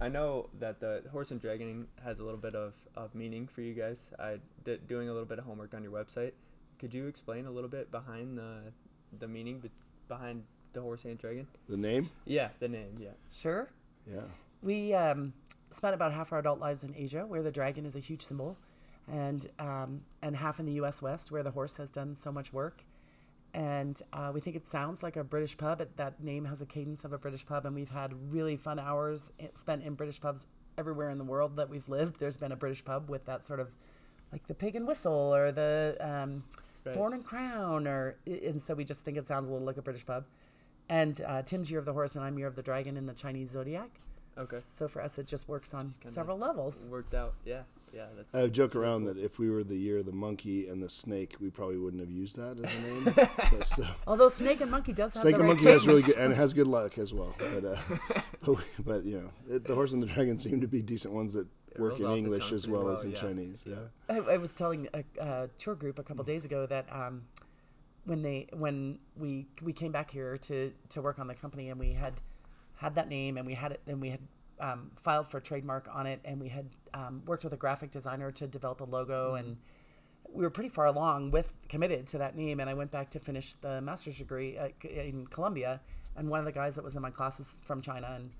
I 0.00 0.08
know 0.08 0.48
that 0.60 0.80
the 0.80 1.02
horse 1.12 1.30
and 1.30 1.40
dragon 1.40 1.86
has 2.02 2.20
a 2.20 2.24
little 2.24 2.38
bit 2.40 2.54
of, 2.54 2.74
of 2.96 3.14
meaning 3.14 3.46
for 3.46 3.60
you 3.60 3.74
guys. 3.74 4.10
I 4.18 4.38
did 4.64 4.88
doing 4.88 5.08
a 5.08 5.12
little 5.12 5.26
bit 5.28 5.38
of 5.38 5.44
homework 5.44 5.74
on 5.74 5.82
your 5.82 5.92
website. 5.92 6.32
Could 6.78 6.94
you 6.94 7.06
explain 7.06 7.46
a 7.46 7.50
little 7.50 7.68
bit 7.70 7.90
behind 7.90 8.38
the 8.38 8.72
the 9.18 9.28
meaning 9.28 9.58
be- 9.58 9.70
behind 10.08 10.44
the 10.72 10.80
horse 10.80 11.04
and 11.04 11.18
dragon? 11.18 11.46
The 11.68 11.76
name? 11.76 12.08
Yeah, 12.24 12.48
the 12.60 12.68
name. 12.68 12.96
Yeah. 12.98 13.10
sure, 13.30 13.68
Yeah. 14.10 14.20
We 14.62 14.94
um, 14.94 15.32
spent 15.70 15.94
about 15.94 16.12
half 16.12 16.32
our 16.32 16.38
adult 16.38 16.60
lives 16.60 16.84
in 16.84 16.94
Asia, 16.96 17.24
where 17.26 17.42
the 17.42 17.50
dragon 17.50 17.84
is 17.86 17.96
a 17.96 18.00
huge 18.00 18.22
symbol, 18.22 18.56
and 19.08 19.48
um, 19.58 20.02
and 20.22 20.36
half 20.36 20.60
in 20.60 20.66
the 20.66 20.72
U.S. 20.72 21.02
West, 21.02 21.30
where 21.30 21.42
the 21.42 21.50
horse 21.52 21.76
has 21.78 21.90
done 21.90 22.16
so 22.16 22.30
much 22.30 22.52
work. 22.52 22.84
And 23.52 24.00
uh, 24.12 24.30
we 24.32 24.40
think 24.40 24.54
it 24.54 24.68
sounds 24.68 25.02
like 25.02 25.16
a 25.16 25.24
British 25.24 25.56
pub. 25.56 25.80
It, 25.80 25.96
that 25.96 26.22
name 26.22 26.44
has 26.44 26.62
a 26.62 26.66
cadence 26.66 27.04
of 27.04 27.12
a 27.12 27.18
British 27.18 27.44
pub, 27.44 27.66
and 27.66 27.74
we've 27.74 27.90
had 27.90 28.32
really 28.32 28.56
fun 28.56 28.78
hours 28.78 29.32
spent 29.54 29.82
in 29.82 29.94
British 29.94 30.20
pubs 30.20 30.46
everywhere 30.78 31.10
in 31.10 31.18
the 31.18 31.24
world 31.24 31.56
that 31.56 31.68
we've 31.68 31.88
lived. 31.88 32.20
There's 32.20 32.36
been 32.36 32.52
a 32.52 32.56
British 32.56 32.84
pub 32.84 33.10
with 33.10 33.24
that 33.26 33.42
sort 33.42 33.58
of, 33.58 33.72
like 34.30 34.46
the 34.46 34.54
Pig 34.54 34.76
and 34.76 34.86
Whistle 34.86 35.34
or 35.34 35.50
the 35.50 35.96
um, 36.00 36.44
Right. 36.84 36.94
Thorn 36.94 37.12
and 37.12 37.24
Crown, 37.24 37.86
or 37.86 38.16
and 38.26 38.60
so 38.60 38.74
we 38.74 38.84
just 38.84 39.04
think 39.04 39.18
it 39.18 39.26
sounds 39.26 39.48
a 39.48 39.52
little 39.52 39.66
like 39.66 39.76
a 39.76 39.82
British 39.82 40.06
pub. 40.06 40.24
And 40.88 41.20
uh, 41.20 41.42
Tim's 41.42 41.70
Year 41.70 41.78
of 41.78 41.84
the 41.84 41.92
Horse, 41.92 42.16
and 42.16 42.24
I'm 42.24 42.38
Year 42.38 42.46
of 42.46 42.56
the 42.56 42.62
Dragon 42.62 42.96
in 42.96 43.06
the 43.06 43.12
Chinese 43.12 43.50
zodiac. 43.50 44.00
Okay. 44.38 44.60
So 44.62 44.88
for 44.88 45.02
us, 45.02 45.18
it 45.18 45.26
just 45.26 45.48
works 45.48 45.74
on 45.74 45.90
kinda 46.00 46.10
several 46.10 46.38
levels. 46.38 46.86
Worked 46.90 47.14
out. 47.14 47.34
Yeah. 47.44 47.62
Yeah. 47.92 48.06
That's. 48.16 48.34
I 48.34 48.46
joke 48.48 48.76
around 48.76 49.04
that 49.04 49.18
if 49.18 49.38
we 49.38 49.50
were 49.50 49.64
the 49.64 49.76
year 49.76 49.98
of 49.98 50.06
the 50.06 50.12
monkey 50.12 50.68
and 50.68 50.82
the 50.82 50.88
snake, 50.88 51.34
we 51.40 51.50
probably 51.50 51.76
wouldn't 51.78 52.00
have 52.00 52.10
used 52.10 52.36
that 52.36 52.56
as 52.64 52.74
a 52.74 52.80
name. 52.80 53.28
but, 53.58 53.66
so, 53.66 53.84
Although 54.06 54.28
Snake 54.28 54.60
and 54.60 54.70
Monkey 54.70 54.92
does 54.92 55.12
have 55.14 55.22
snake 55.22 55.34
the 55.34 55.40
and 55.40 55.48
right 55.48 55.56
monkey 55.56 55.70
has 55.70 55.86
really 55.86 56.02
good 56.02 56.16
and 56.16 56.32
has 56.34 56.54
good 56.54 56.68
luck 56.68 56.96
as 56.98 57.12
well. 57.12 57.34
But, 57.38 57.64
uh, 57.64 57.76
but, 58.44 58.54
we- 58.56 58.64
but 58.84 59.04
you 59.04 59.20
know, 59.20 59.56
it, 59.56 59.64
the 59.64 59.74
horse 59.74 59.92
and 59.92 60.02
the 60.02 60.06
dragon 60.06 60.38
seem 60.38 60.60
to 60.60 60.68
be 60.68 60.82
decent 60.82 61.12
ones 61.12 61.32
that 61.32 61.48
It 61.72 61.80
work 61.80 61.98
in 61.98 62.06
English 62.06 62.52
as 62.52 62.66
pretty 62.66 62.84
well 62.84 62.94
as 62.94 63.04
in 63.04 63.10
yeah. 63.10 63.16
Chinese. 63.16 63.64
Yeah. 63.66 63.74
I, 64.08 64.18
I 64.18 64.36
was 64.36 64.52
telling 64.52 64.88
a, 64.94 65.04
a 65.20 65.48
tour 65.58 65.74
group 65.74 65.98
a 65.98 66.02
couple 66.04 66.22
days 66.24 66.44
ago 66.44 66.66
that 66.66 66.86
um, 66.92 67.22
when 68.04 68.22
they 68.22 68.46
when 68.52 69.00
we 69.16 69.46
we 69.62 69.72
came 69.72 69.90
back 69.92 70.10
here 70.12 70.38
to 70.38 70.72
to 70.90 71.02
work 71.02 71.18
on 71.18 71.26
the 71.26 71.34
company 71.34 71.68
and 71.70 71.78
we 71.78 71.92
had 71.92 72.14
had 72.80 72.94
that 72.94 73.08
name 73.08 73.36
and 73.36 73.46
we 73.46 73.54
had 73.54 73.72
it 73.72 73.80
and 73.86 74.00
we 74.00 74.08
had 74.08 74.20
um, 74.58 74.90
filed 74.96 75.28
for 75.28 75.36
a 75.36 75.40
trademark 75.42 75.86
on 75.92 76.06
it 76.06 76.20
and 76.24 76.40
we 76.40 76.48
had 76.48 76.66
um, 76.94 77.22
worked 77.26 77.44
with 77.44 77.52
a 77.52 77.56
graphic 77.56 77.90
designer 77.90 78.30
to 78.32 78.46
develop 78.46 78.80
a 78.80 78.84
logo 78.84 79.34
and 79.34 79.58
we 80.32 80.42
were 80.42 80.50
pretty 80.50 80.70
far 80.70 80.86
along 80.86 81.30
with 81.30 81.52
committed 81.68 82.06
to 82.06 82.18
that 82.18 82.36
name. 82.36 82.58
And 82.58 82.70
I 82.70 82.74
went 82.74 82.90
back 82.90 83.10
to 83.10 83.20
finish 83.20 83.54
the 83.54 83.82
master's 83.82 84.18
degree 84.18 84.56
at, 84.56 84.72
in 84.84 85.26
Colombia. 85.26 85.80
And 86.16 86.30
one 86.30 86.38
of 86.38 86.46
the 86.46 86.52
guys 86.52 86.76
that 86.76 86.84
was 86.84 86.96
in 86.96 87.02
my 87.02 87.10
classes 87.10 87.60
from 87.64 87.82
China 87.82 88.12
and 88.14 88.30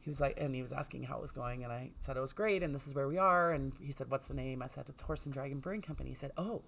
he 0.00 0.08
was 0.10 0.20
like 0.20 0.34
and 0.40 0.54
he 0.54 0.62
was 0.62 0.72
asking 0.72 1.04
how 1.04 1.16
it 1.16 1.20
was 1.20 1.32
going. 1.32 1.62
And 1.62 1.72
I 1.72 1.90
said 2.00 2.16
it 2.16 2.20
was 2.20 2.32
great 2.32 2.62
and 2.62 2.74
this 2.74 2.86
is 2.86 2.94
where 2.94 3.08
we 3.08 3.18
are. 3.18 3.52
And 3.52 3.72
he 3.78 3.92
said 3.92 4.10
what's 4.10 4.28
the 4.28 4.34
name? 4.34 4.62
I 4.62 4.68
said 4.68 4.86
it's 4.88 5.02
Horse 5.02 5.26
and 5.26 5.34
Dragon 5.34 5.60
Brewing 5.60 5.82
Company. 5.82 6.10
He 6.10 6.14
said 6.14 6.32
oh 6.38 6.62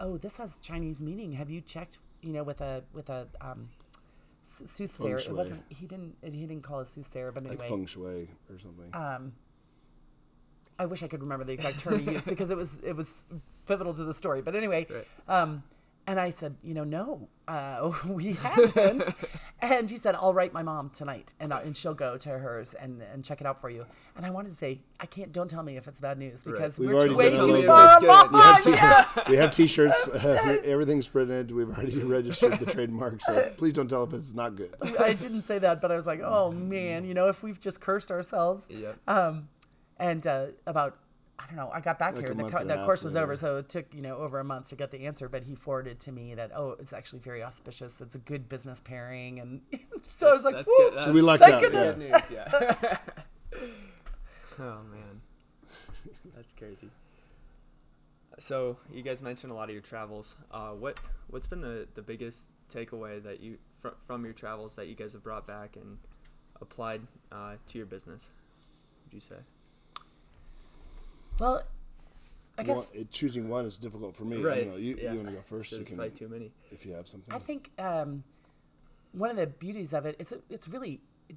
oh 0.00 0.16
this 0.16 0.38
has 0.38 0.58
Chinese 0.58 1.00
meaning. 1.00 1.32
Have 1.32 1.50
you 1.50 1.60
checked 1.60 1.98
you 2.20 2.32
know 2.32 2.42
with 2.42 2.60
a 2.60 2.82
with 2.92 3.08
a 3.10 3.28
um 3.40 3.68
soothsayer 4.48 5.18
it 5.18 5.32
wasn't 5.32 5.62
he 5.68 5.86
didn't 5.86 6.14
he 6.22 6.46
didn't 6.46 6.62
call 6.62 6.80
it 6.80 6.86
soothsayer 6.86 7.32
but 7.32 7.42
Like 7.42 7.52
anyway 7.54 7.68
feng 7.68 7.84
shui 7.86 8.28
or 8.48 8.58
something. 8.58 8.94
um, 8.94 9.32
I 10.78 10.86
wish 10.86 11.02
I 11.02 11.08
could 11.08 11.20
remember 11.22 11.44
the 11.44 11.52
exact 11.52 11.80
term 11.80 11.98
he 11.98 12.12
used 12.12 12.28
because 12.28 12.50
it 12.50 12.56
was 12.56 12.80
it 12.84 12.94
was 12.94 13.26
pivotal 13.66 13.94
to 13.94 14.04
the 14.04 14.12
story. 14.14 14.42
But 14.42 14.54
anyway, 14.54 14.86
Right. 14.88 15.06
um, 15.26 15.62
and 16.06 16.20
I 16.20 16.30
said, 16.30 16.56
you 16.62 16.74
know, 16.74 16.84
no, 16.84 17.28
uh, 17.48 17.90
we 18.06 18.32
haven't. 18.34 19.04
and 19.60 19.90
he 19.90 19.96
said, 19.96 20.14
I'll 20.14 20.34
write 20.34 20.52
my 20.52 20.62
mom 20.62 20.90
tonight, 20.90 21.34
and 21.40 21.52
uh, 21.52 21.60
and 21.64 21.76
she'll 21.76 21.94
go 21.94 22.16
to 22.18 22.30
hers 22.30 22.74
and 22.74 23.02
and 23.02 23.24
check 23.24 23.40
it 23.40 23.46
out 23.46 23.60
for 23.60 23.70
you. 23.70 23.86
And 24.16 24.24
I 24.24 24.30
wanted 24.30 24.50
to 24.50 24.54
say, 24.56 24.80
I 25.00 25.06
can't. 25.06 25.32
Don't 25.32 25.48
tell 25.48 25.62
me 25.62 25.76
if 25.76 25.88
it's 25.88 26.00
bad 26.00 26.18
news 26.18 26.44
because 26.44 26.78
We've 26.78 26.90
we're 26.90 27.08
too, 27.08 27.16
way 27.16 27.30
too 27.36 27.66
far 27.66 27.98
It's 28.00 28.04
we 28.32 28.38
have, 28.42 28.64
t- 28.64 28.70
Yeah. 28.70 29.04
we 29.30 29.36
have 29.36 29.50
t-shirts. 29.50 30.08
Uh, 30.26 30.58
everything's 30.64 31.06
printed. 31.06 31.52
We've 31.52 31.68
already 31.68 31.98
registered 32.02 32.54
the 32.54 32.66
trademark. 32.66 33.20
So 33.22 33.52
please 33.56 33.74
don't 33.74 33.86
tell 33.88 34.02
if 34.04 34.12
it's 34.12 34.34
not 34.34 34.56
good. 34.56 34.74
I 34.98 35.12
didn't 35.12 35.42
say 35.42 35.58
that, 35.58 35.80
but 35.80 35.92
I 35.92 35.96
was 35.96 36.06
like, 36.06 36.20
oh 36.20 36.50
man, 36.50 37.04
you 37.04 37.14
know, 37.14 37.28
if 37.28 37.42
we've 37.42 37.60
just 37.60 37.80
cursed 37.80 38.10
ourselves. 38.10 38.66
Yep. 38.70 38.98
Um, 39.06 39.48
and 39.98 40.26
uh, 40.26 40.46
about 40.66 40.96
I 41.38 41.46
don't 41.46 41.56
know. 41.56 41.70
I 41.72 41.80
got 41.80 41.98
back 41.98 42.14
Like 42.14 42.24
here. 42.24 42.32
a 42.32 42.34
The, 42.34 42.48
co- 42.48 42.56
and 42.58 42.70
the 42.70 42.82
course 42.84 43.04
was 43.04 43.14
later. 43.14 43.24
over, 43.24 43.36
so 43.36 43.56
it 43.58 43.68
took 43.68 43.92
you 43.94 44.00
know 44.02 44.16
over 44.16 44.38
a 44.40 44.44
month 44.44 44.68
to 44.70 44.76
get 44.76 44.90
the 44.90 45.06
answer. 45.06 45.28
But 45.28 45.44
he 45.44 45.54
forwarded 45.54 46.00
to 46.00 46.12
me 46.12 46.34
that 46.34 46.50
oh, 46.54 46.76
it's 46.80 46.92
actually 46.92 47.18
very 47.20 47.42
auspicious. 47.42 48.00
It's 48.00 48.14
a 48.14 48.18
good 48.18 48.48
business 48.48 48.80
pairing, 48.80 49.38
and 49.40 49.60
so 50.10 50.28
I 50.30 50.32
was 50.32 50.44
like, 50.44 50.54
That's 50.54 50.66
Woo. 50.66 50.90
good. 50.90 51.04
So 51.04 51.12
we 51.12 51.20
lucked 51.20 51.42
Thank 51.42 51.54
out. 51.56 51.62
goodness. 51.62 51.96
News, 51.98 52.30
yeah. 52.32 52.98
oh 54.58 54.80
man, 54.90 55.20
that's 56.34 56.52
crazy. 56.54 56.88
So 58.38 58.76
you 58.92 59.02
guys 59.02 59.22
mentioned 59.22 59.52
a 59.52 59.54
lot 59.54 59.68
of 59.68 59.72
your 59.74 59.82
travels. 59.82 60.36
Uh, 60.50 60.70
what 60.70 60.98
what's 61.28 61.46
been 61.46 61.60
the, 61.60 61.86
the 61.94 62.02
biggest 62.02 62.48
takeaway 62.72 63.22
that 63.22 63.40
you 63.40 63.58
fr- 63.78 63.96
from 64.06 64.24
your 64.24 64.34
travels 64.34 64.74
that 64.76 64.88
you 64.88 64.94
guys 64.94 65.12
have 65.12 65.22
brought 65.22 65.46
back 65.46 65.76
and 65.76 65.98
applied 66.60 67.02
uh, 67.32 67.54
to 67.68 67.78
your 67.78 67.86
business? 67.86 68.30
Would 69.04 69.14
you 69.14 69.20
say? 69.20 69.36
Well, 71.38 71.62
I 72.58 72.62
One- 72.62 72.66
guess 72.66 72.90
it, 72.92 73.10
choosing 73.10 73.48
one 73.48 73.66
is 73.66 73.78
difficult 73.78 74.16
for 74.16 74.24
me. 74.24 74.38
I 74.38 74.40
Right, 74.40 74.60
don't 74.64 74.70
know. 74.72 74.76
You, 74.76 74.96
yeah. 75.00 75.12
you 75.12 75.18
want 75.18 75.28
to 75.28 75.34
go 75.34 75.42
first? 75.42 75.70
There's 75.70 75.80
You 75.80 75.86
can, 75.86 75.96
probably 75.96 76.16
too 76.16 76.28
many. 76.28 76.52
if 76.70 76.86
you 76.86 76.92
have 76.94 77.06
something. 77.06 77.34
I 77.34 77.38
think 77.38 77.70
um, 77.78 78.24
one 79.12 79.30
of 79.30 79.36
the 79.36 79.46
beauties 79.46 79.92
of 79.92 80.06
it, 80.06 80.16
it's 80.18 80.32
it's 80.48 80.66
really 80.68 81.00
it, 81.28 81.36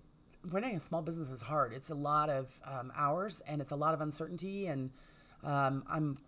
running 0.50 0.76
a 0.76 0.80
small 0.80 1.02
business 1.02 1.30
is 1.30 1.42
hard. 1.44 1.74
It's 1.74 1.90
a 1.90 1.96
lot 1.96 2.30
of 2.30 2.60
um, 2.66 2.92
hours 2.96 3.42
and 3.48 3.62
it's 3.62 3.72
a 3.72 3.76
lot 3.76 3.94
of 3.94 4.00
uncertainty, 4.02 4.68
and 4.68 4.92
um, 5.44 5.84
I'm 5.90 6.20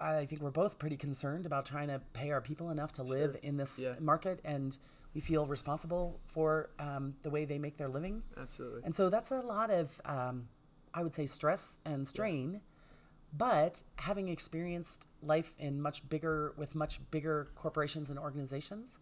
I 0.00 0.24
think 0.26 0.40
we're 0.42 0.50
both 0.50 0.78
pretty 0.78 0.96
concerned 0.96 1.46
about 1.46 1.66
trying 1.66 1.88
to 1.88 2.00
pay 2.14 2.30
our 2.30 2.40
people 2.40 2.70
enough 2.70 2.90
to 2.94 3.02
live 3.04 3.36
in 3.42 3.56
this 3.58 3.78
Yeah. 3.78 3.94
market, 4.00 4.40
and 4.44 4.76
we 5.14 5.20
feel 5.20 5.46
responsible 5.46 6.18
for 6.24 6.70
um, 6.80 7.14
the 7.22 7.30
way 7.30 7.44
they 7.44 7.58
make 7.58 7.76
their 7.76 7.88
living. 7.88 8.22
Absolutely. 8.36 8.80
And 8.84 8.94
so 8.94 9.10
that's 9.10 9.30
a 9.30 9.40
lot 9.40 9.70
of, 9.70 10.00
um, 10.06 10.48
I 10.94 11.02
would 11.02 11.14
say, 11.14 11.26
stress 11.26 11.80
and 11.84 12.08
strain. 12.08 12.62
But 13.32 13.82
having 13.96 14.28
experienced 14.28 15.06
life 15.22 15.54
in 15.58 15.80
much 15.80 16.08
bigger, 16.08 16.52
with 16.56 16.74
much 16.74 17.00
bigger 17.10 17.48
corporations 17.54 18.10
and 18.10 18.18
organizations, 18.18 18.98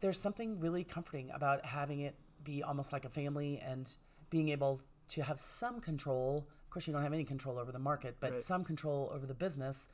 there's 0.00 0.20
something 0.20 0.60
really 0.60 0.84
comforting 0.84 1.30
about 1.32 1.64
having 1.66 2.00
it 2.00 2.14
be 2.44 2.62
almost 2.62 2.92
like 2.92 3.04
a 3.04 3.08
family 3.08 3.58
and 3.58 3.96
being 4.30 4.50
able 4.50 4.80
to 5.08 5.22
have 5.22 5.40
some 5.40 5.80
control. 5.80 6.46
Of 6.64 6.70
course, 6.70 6.86
you 6.86 6.92
don't 6.92 7.02
have 7.02 7.12
any 7.12 7.24
control 7.24 7.58
over 7.58 7.72
the 7.72 7.78
market, 7.78 8.16
but 8.20 8.32
Right. 8.32 8.42
some 8.42 8.64
control 8.64 9.10
over 9.12 9.26
the 9.26 9.34
business 9.34 9.88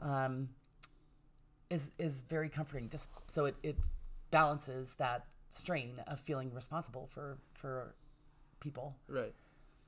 um, 0.00 0.50
is 1.70 1.92
is 1.98 2.22
very 2.22 2.48
comforting. 2.48 2.88
Just 2.88 3.10
so 3.26 3.46
it, 3.46 3.56
it 3.62 3.76
balances 4.30 4.94
that 4.98 5.26
strain 5.50 6.00
of 6.06 6.20
feeling 6.20 6.52
responsible 6.52 7.06
for 7.06 7.38
for 7.54 7.94
people. 8.60 8.96
Right. 9.08 9.34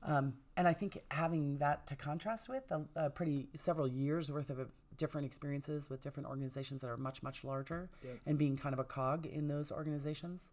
Um, 0.03 0.33
and 0.57 0.67
I 0.67 0.73
think 0.73 0.99
having 1.11 1.59
that 1.59 1.85
to 1.87 1.95
contrast 1.95 2.49
with 2.49 2.69
a, 2.71 2.81
a 2.95 3.09
pretty 3.09 3.47
several 3.55 3.87
years 3.87 4.31
worth 4.31 4.49
of 4.49 4.67
different 4.97 5.25
experiences 5.27 5.89
with 5.89 6.01
different 6.01 6.27
organizations 6.27 6.81
that 6.81 6.87
are 6.87 6.97
much 6.97 7.21
much 7.21 7.43
larger, 7.43 7.89
Yeah. 8.03 8.11
and 8.25 8.37
being 8.37 8.57
kind 8.57 8.73
of 8.73 8.79
a 8.79 8.83
cog 8.83 9.25
in 9.27 9.47
those 9.47 9.71
organizations, 9.71 10.51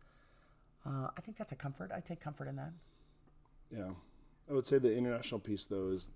uh, 0.87 1.09
I 1.17 1.21
think 1.23 1.39
that's 1.39 1.53
a 1.53 1.57
comfort. 1.57 1.91
I 1.93 2.01
take 2.01 2.21
comfort 2.21 2.47
in 2.47 2.57
that. 2.57 2.73
Yeah, 3.75 3.91
I 4.49 4.53
would 4.53 4.67
say 4.67 4.77
the 4.79 4.95
international 4.95 5.41
piece 5.41 5.65
though 5.67 5.89
is, 5.89 6.11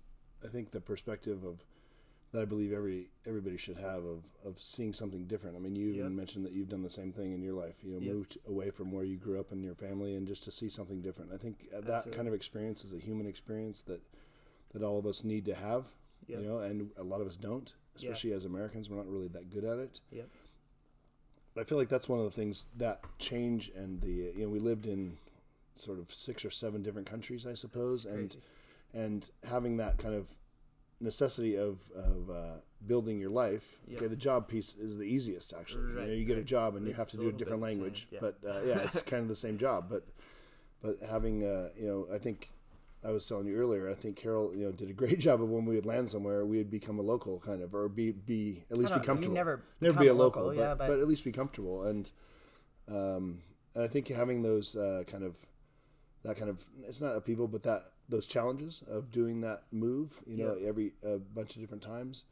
I 0.45 0.47
think 0.47 0.69
the 0.71 0.79
perspective 0.81 1.43
of 1.43 1.65
that 2.31 2.41
I 2.41 2.45
believe 2.45 2.71
every 2.73 3.09
everybody 3.25 3.57
should 3.57 3.77
have 3.77 4.03
of 4.05 4.23
of 4.45 4.57
seeing 4.59 4.93
something 4.93 5.25
different. 5.25 5.55
I 5.55 5.59
mean, 5.59 5.75
you 5.75 5.89
even 5.89 6.03
Yep. 6.03 6.11
mentioned 6.11 6.45
that 6.45 6.51
you've 6.53 6.69
done 6.69 6.83
the 6.83 6.89
same 6.89 7.11
thing 7.11 7.33
in 7.33 7.41
your 7.41 7.53
life. 7.53 7.83
You 7.83 7.93
know, 7.93 7.99
Yep. 7.99 8.13
moved 8.13 8.37
away 8.47 8.69
from 8.69 8.91
where 8.91 9.03
you 9.03 9.17
grew 9.17 9.39
up 9.39 9.51
and 9.51 9.63
your 9.63 9.75
family, 9.75 10.15
and 10.15 10.27
just 10.27 10.43
to 10.43 10.51
see 10.51 10.69
something 10.69 11.01
different. 11.01 11.31
I 11.33 11.37
think 11.37 11.67
uh, 11.73 11.81
that 11.81 11.89
Absolutely. 11.89 12.15
kind 12.17 12.27
of 12.27 12.33
experience 12.33 12.83
is 12.85 12.93
a 12.93 12.99
human 12.99 13.25
experience 13.25 13.81
that 13.83 14.01
that 14.73 14.83
all 14.83 14.99
of 14.99 15.05
us 15.07 15.23
need 15.23 15.45
to 15.45 15.55
have. 15.55 15.93
Yep. 16.27 16.41
You 16.41 16.47
know, 16.47 16.59
and 16.59 16.91
a 16.97 17.03
lot 17.03 17.21
of 17.21 17.27
us 17.27 17.35
don't, 17.37 17.73
especially 17.95 18.33
as 18.33 18.45
Americans. 18.45 18.89
We're 18.89 18.97
not 18.97 19.07
really 19.09 19.29
that 19.29 19.49
good 19.49 19.63
at 19.63 19.79
it. 19.79 19.99
Yep. 20.11 20.29
But 21.55 21.61
I 21.61 21.63
feel 21.63 21.77
like 21.79 21.89
that's 21.89 22.07
one 22.07 22.19
of 22.19 22.25
the 22.25 22.31
things 22.31 22.67
that 22.77 23.01
change 23.17 23.69
and 23.75 24.01
the 24.01 24.11
you 24.35 24.43
know 24.43 24.49
we 24.49 24.59
lived 24.59 24.85
in 24.85 25.17
sort 25.75 25.97
of 25.97 26.13
six 26.13 26.45
or 26.45 26.51
seven 26.51 26.83
different 26.83 27.07
countries, 27.09 27.47
I 27.47 27.55
suppose, 27.55 28.05
and 28.05 28.35
and 28.93 29.29
having 29.47 29.77
that 29.77 29.97
kind 29.97 30.13
of 30.13 30.35
necessity 31.01 31.55
of 31.55 31.79
of 31.95 32.29
uh, 32.29 32.57
building 32.85 33.19
your 33.19 33.29
life. 33.29 33.79
Yeah. 33.87 33.97
Okay, 33.97 34.07
the 34.07 34.15
job 34.15 34.47
piece 34.47 34.75
is 34.75 34.97
the 34.97 35.03
easiest 35.03 35.53
actually. 35.53 35.83
You, 35.89 35.93
know, 35.93 36.01
Right, 36.01 36.09
you 36.17 36.25
get 36.25 36.37
a 36.37 36.43
job 36.43 36.75
and 36.75 36.87
you 36.87 36.93
have 36.93 37.09
to 37.09 37.17
do 37.17 37.29
a 37.29 37.31
different 37.31 37.61
bit 37.61 37.67
the 37.67 37.73
same, 37.73 37.81
language, 37.81 38.07
yeah. 38.11 38.19
but 38.21 38.37
uh, 38.47 38.61
yeah, 38.65 38.79
it's 38.79 39.01
kind 39.11 39.21
of 39.23 39.29
the 39.29 39.35
same 39.35 39.57
job. 39.57 39.89
But 39.89 40.05
but 40.81 40.97
having 41.09 41.43
uh, 41.43 41.69
you 41.79 41.87
know, 41.87 42.07
I 42.13 42.17
think. 42.17 42.49
I 43.01 43.11
was 43.11 43.25
telling 43.25 43.47
you 43.47 43.55
earlier. 43.55 43.89
I 43.89 43.93
think 43.93 44.17
Carol, 44.17 44.53
you 44.53 44.65
know, 44.65 44.73
did 44.73 44.89
a 44.89 44.93
great 45.03 45.19
job 45.19 45.41
of 45.41 45.47
when 45.47 45.63
we 45.65 45.75
would 45.75 45.85
land 45.85 46.09
somewhere, 46.09 46.45
we 46.45 46.57
would 46.57 46.69
become 46.69 46.99
a 46.99 47.01
local 47.01 47.39
kind 47.39 47.61
of, 47.63 47.73
or 47.73 47.87
be 47.87 48.11
be 48.11 48.65
at 48.69 48.75
least 48.77 48.93
be 48.93 48.99
comfortable. 48.99 49.33
never 49.33 49.63
never 49.79 49.97
be 49.97 50.07
a 50.07 50.11
a 50.11 50.13
local, 50.13 50.41
local, 50.43 50.57
but, 50.57 50.61
yeah, 50.61 50.75
but- 50.75 50.87
but 50.89 50.99
at 50.99 51.07
least 51.07 51.23
be 51.23 51.31
comfortable. 51.31 51.83
And 51.85 52.11
um, 52.89 53.41
and 53.73 53.85
I 53.85 53.87
think 53.87 54.09
having 54.09 54.41
those 54.41 54.75
uh, 54.75 55.03
kind 55.07 55.23
of 55.23 55.37
that 56.23 56.37
kind 56.37 56.49
of 56.49 56.65
it's 56.87 57.01
not 57.01 57.15
upheaval, 57.15 57.47
but 57.47 57.63
that 57.63 57.91
those 58.07 58.25
challenges 58.27 58.83
of 58.89 59.11
doing 59.11 59.41
that 59.41 59.63
move, 59.71 60.21
you 60.25 60.37
know, 60.37 60.55
Yeah. 60.55 60.67
every 60.67 60.93
a 61.03 61.17
bunch 61.17 61.55
of 61.55 61.61
different 61.61 61.83
times, 61.83 62.23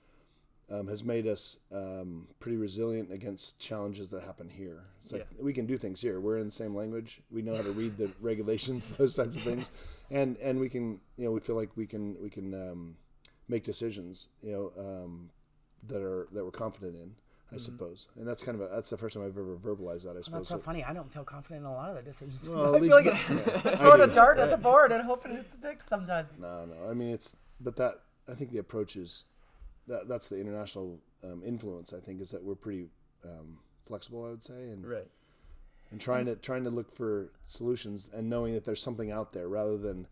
um, 0.70 0.88
has 0.88 1.04
made 1.04 1.26
us 1.28 1.58
um, 1.72 2.28
pretty 2.40 2.58
resilient 2.58 3.12
against 3.12 3.60
challenges 3.60 4.10
that 4.10 4.24
happen 4.24 4.50
here. 4.50 4.84
It's 5.02 5.14
like 5.14 5.28
we 5.40 5.54
can 5.54 5.66
do 5.66 5.78
things 5.78 6.02
here. 6.02 6.20
We're 6.20 6.40
in 6.40 6.48
the 6.48 6.52
same 6.52 6.76
language. 6.76 7.22
We 7.32 7.42
know 7.42 7.56
how 7.56 7.62
to 7.62 7.72
read 7.72 7.98
the 7.98 8.12
regulations, 8.22 8.90
those 8.90 9.16
types 9.16 9.36
of 9.38 9.42
things, 9.44 9.72
and 10.12 10.36
and 10.38 10.60
we 10.60 10.68
can, 10.70 11.00
you 11.18 11.26
know, 11.26 11.32
we 11.32 11.40
feel 11.40 11.56
like 11.56 11.78
we 11.78 11.86
can 11.86 12.18
we 12.22 12.30
can 12.30 12.54
um, 12.54 12.98
make 13.48 13.64
decisions, 13.64 14.28
you 14.42 14.52
know, 14.52 14.72
um, 14.78 15.30
that 15.88 16.02
are 16.02 16.28
that 16.34 16.44
we're 16.44 16.52
confident 16.52 16.96
in. 16.98 17.16
I 17.50 17.56
Mm-hmm. 17.56 17.60
suppose, 17.64 18.08
and 18.18 18.28
that's 18.28 18.44
kind 18.44 18.60
of 18.60 18.70
a, 18.70 18.76
that's 18.76 18.90
the 18.90 18.98
first 18.98 19.16
time 19.16 19.24
I've 19.24 19.38
ever 19.38 19.56
verbalized 19.56 20.04
that. 20.04 20.18
I 20.18 20.22
suppose. 20.22 20.32
That's 20.42 20.50
so 20.50 20.58
funny. 20.60 20.84
I 20.84 20.92
don't 20.94 21.12
feel 21.12 21.24
confident 21.24 21.62
in 21.62 21.66
a 21.66 21.74
lot 21.74 21.90
of 21.90 21.96
the 21.96 22.02
decisions. 22.02 22.48
Well, 22.50 22.76
I 22.76 22.80
feel 22.82 22.90
like 22.90 23.06
it's 23.06 23.30
yeah, 23.30 23.76
throwing 23.78 24.02
a 24.02 24.08
dart 24.08 24.38
at 24.40 24.50
the 24.50 24.58
board 24.58 24.92
and 24.92 25.02
hoping 25.04 25.32
it 25.32 25.50
sticks 25.54 25.88
sometimes. 25.88 26.38
No, 26.38 26.66
no. 26.66 26.90
I 26.90 26.94
mean, 26.94 27.10
it's 27.12 27.38
but 27.62 27.78
that 27.78 28.02
I 28.30 28.34
think 28.34 28.52
the 28.52 28.58
approach 28.58 28.98
is 28.98 29.28
that 29.88 30.10
that's 30.10 30.28
the 30.28 30.40
international 30.42 31.00
um, 31.24 31.42
influence. 31.46 31.94
I 31.94 32.00
think 32.02 32.20
is 32.20 32.32
that 32.32 32.44
we're 32.44 32.56
pretty 32.56 32.90
um, 33.24 33.60
flexible. 33.86 34.26
I 34.26 34.30
would 34.32 34.44
say, 34.44 34.70
and 34.72 34.86
Right. 34.86 35.08
and 35.90 36.02
trying 36.02 36.26
to 36.26 36.36
trying 36.36 36.66
to 36.66 36.70
look 36.70 36.92
for 36.92 37.32
solutions 37.46 38.10
and 38.14 38.30
knowing 38.30 38.56
that 38.56 38.66
there's 38.66 38.82
something 38.84 39.10
out 39.10 39.32
there 39.32 39.48
rather 39.48 39.78
than 39.78 40.08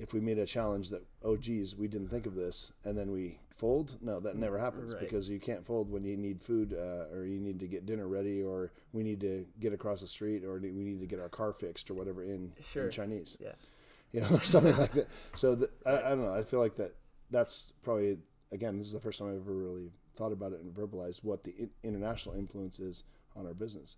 if 0.00 0.12
we 0.14 0.20
made 0.20 0.38
a 0.38 0.46
challenge 0.46 0.88
that 0.90 1.02
oh 1.22 1.36
geez 1.36 1.76
we 1.76 1.86
didn't 1.88 2.08
think 2.08 2.26
of 2.26 2.34
this 2.34 2.72
and 2.84 2.96
then 2.96 3.10
we 3.12 3.38
fold 3.50 3.96
no 4.00 4.18
that 4.20 4.36
never 4.36 4.58
happens 4.58 4.94
Right. 4.94 5.00
because 5.02 5.28
you 5.28 5.38
can't 5.38 5.64
fold 5.64 5.90
when 5.90 6.02
you 6.04 6.16
need 6.16 6.40
food 6.40 6.72
uh, 6.72 7.14
or 7.14 7.24
you 7.26 7.38
need 7.40 7.60
to 7.60 7.66
get 7.66 7.84
dinner 7.86 8.08
ready 8.08 8.42
or 8.42 8.72
we 8.92 9.02
need 9.02 9.20
to 9.20 9.46
get 9.58 9.72
across 9.72 10.00
the 10.00 10.06
street 10.06 10.44
or 10.44 10.58
we 10.58 10.70
need 10.70 11.00
to 11.00 11.06
get 11.06 11.20
our 11.20 11.28
car 11.28 11.52
fixed 11.52 11.90
or 11.90 11.94
whatever 11.94 12.22
in, 12.22 12.52
Sure. 12.62 12.86
in 12.86 12.90
Chinese 12.90 13.36
Yeah. 13.40 13.52
you 14.12 14.20
know, 14.22 14.28
or 14.30 14.40
something 14.40 14.76
like 14.76 14.92
that. 14.92 15.08
So 15.36 15.54
the, 15.54 15.70
I, 15.86 15.98
I 15.98 16.08
don't 16.10 16.24
know. 16.24 16.34
I 16.34 16.42
feel 16.42 16.58
like 16.60 16.76
that 16.76 16.94
that's 17.30 17.72
probably 17.84 18.18
again 18.50 18.78
this 18.78 18.88
is 18.88 18.92
the 18.92 18.98
first 19.00 19.18
time 19.18 19.28
I've 19.28 19.36
ever 19.42 19.54
really 19.54 19.92
thought 20.16 20.32
about 20.32 20.52
it 20.52 20.60
and 20.60 20.74
verbalized 20.74 21.22
what 21.22 21.44
the 21.44 21.68
international 21.84 22.34
influence 22.34 22.80
is 22.80 23.04
on 23.36 23.46
our 23.46 23.54
business. 23.54 23.96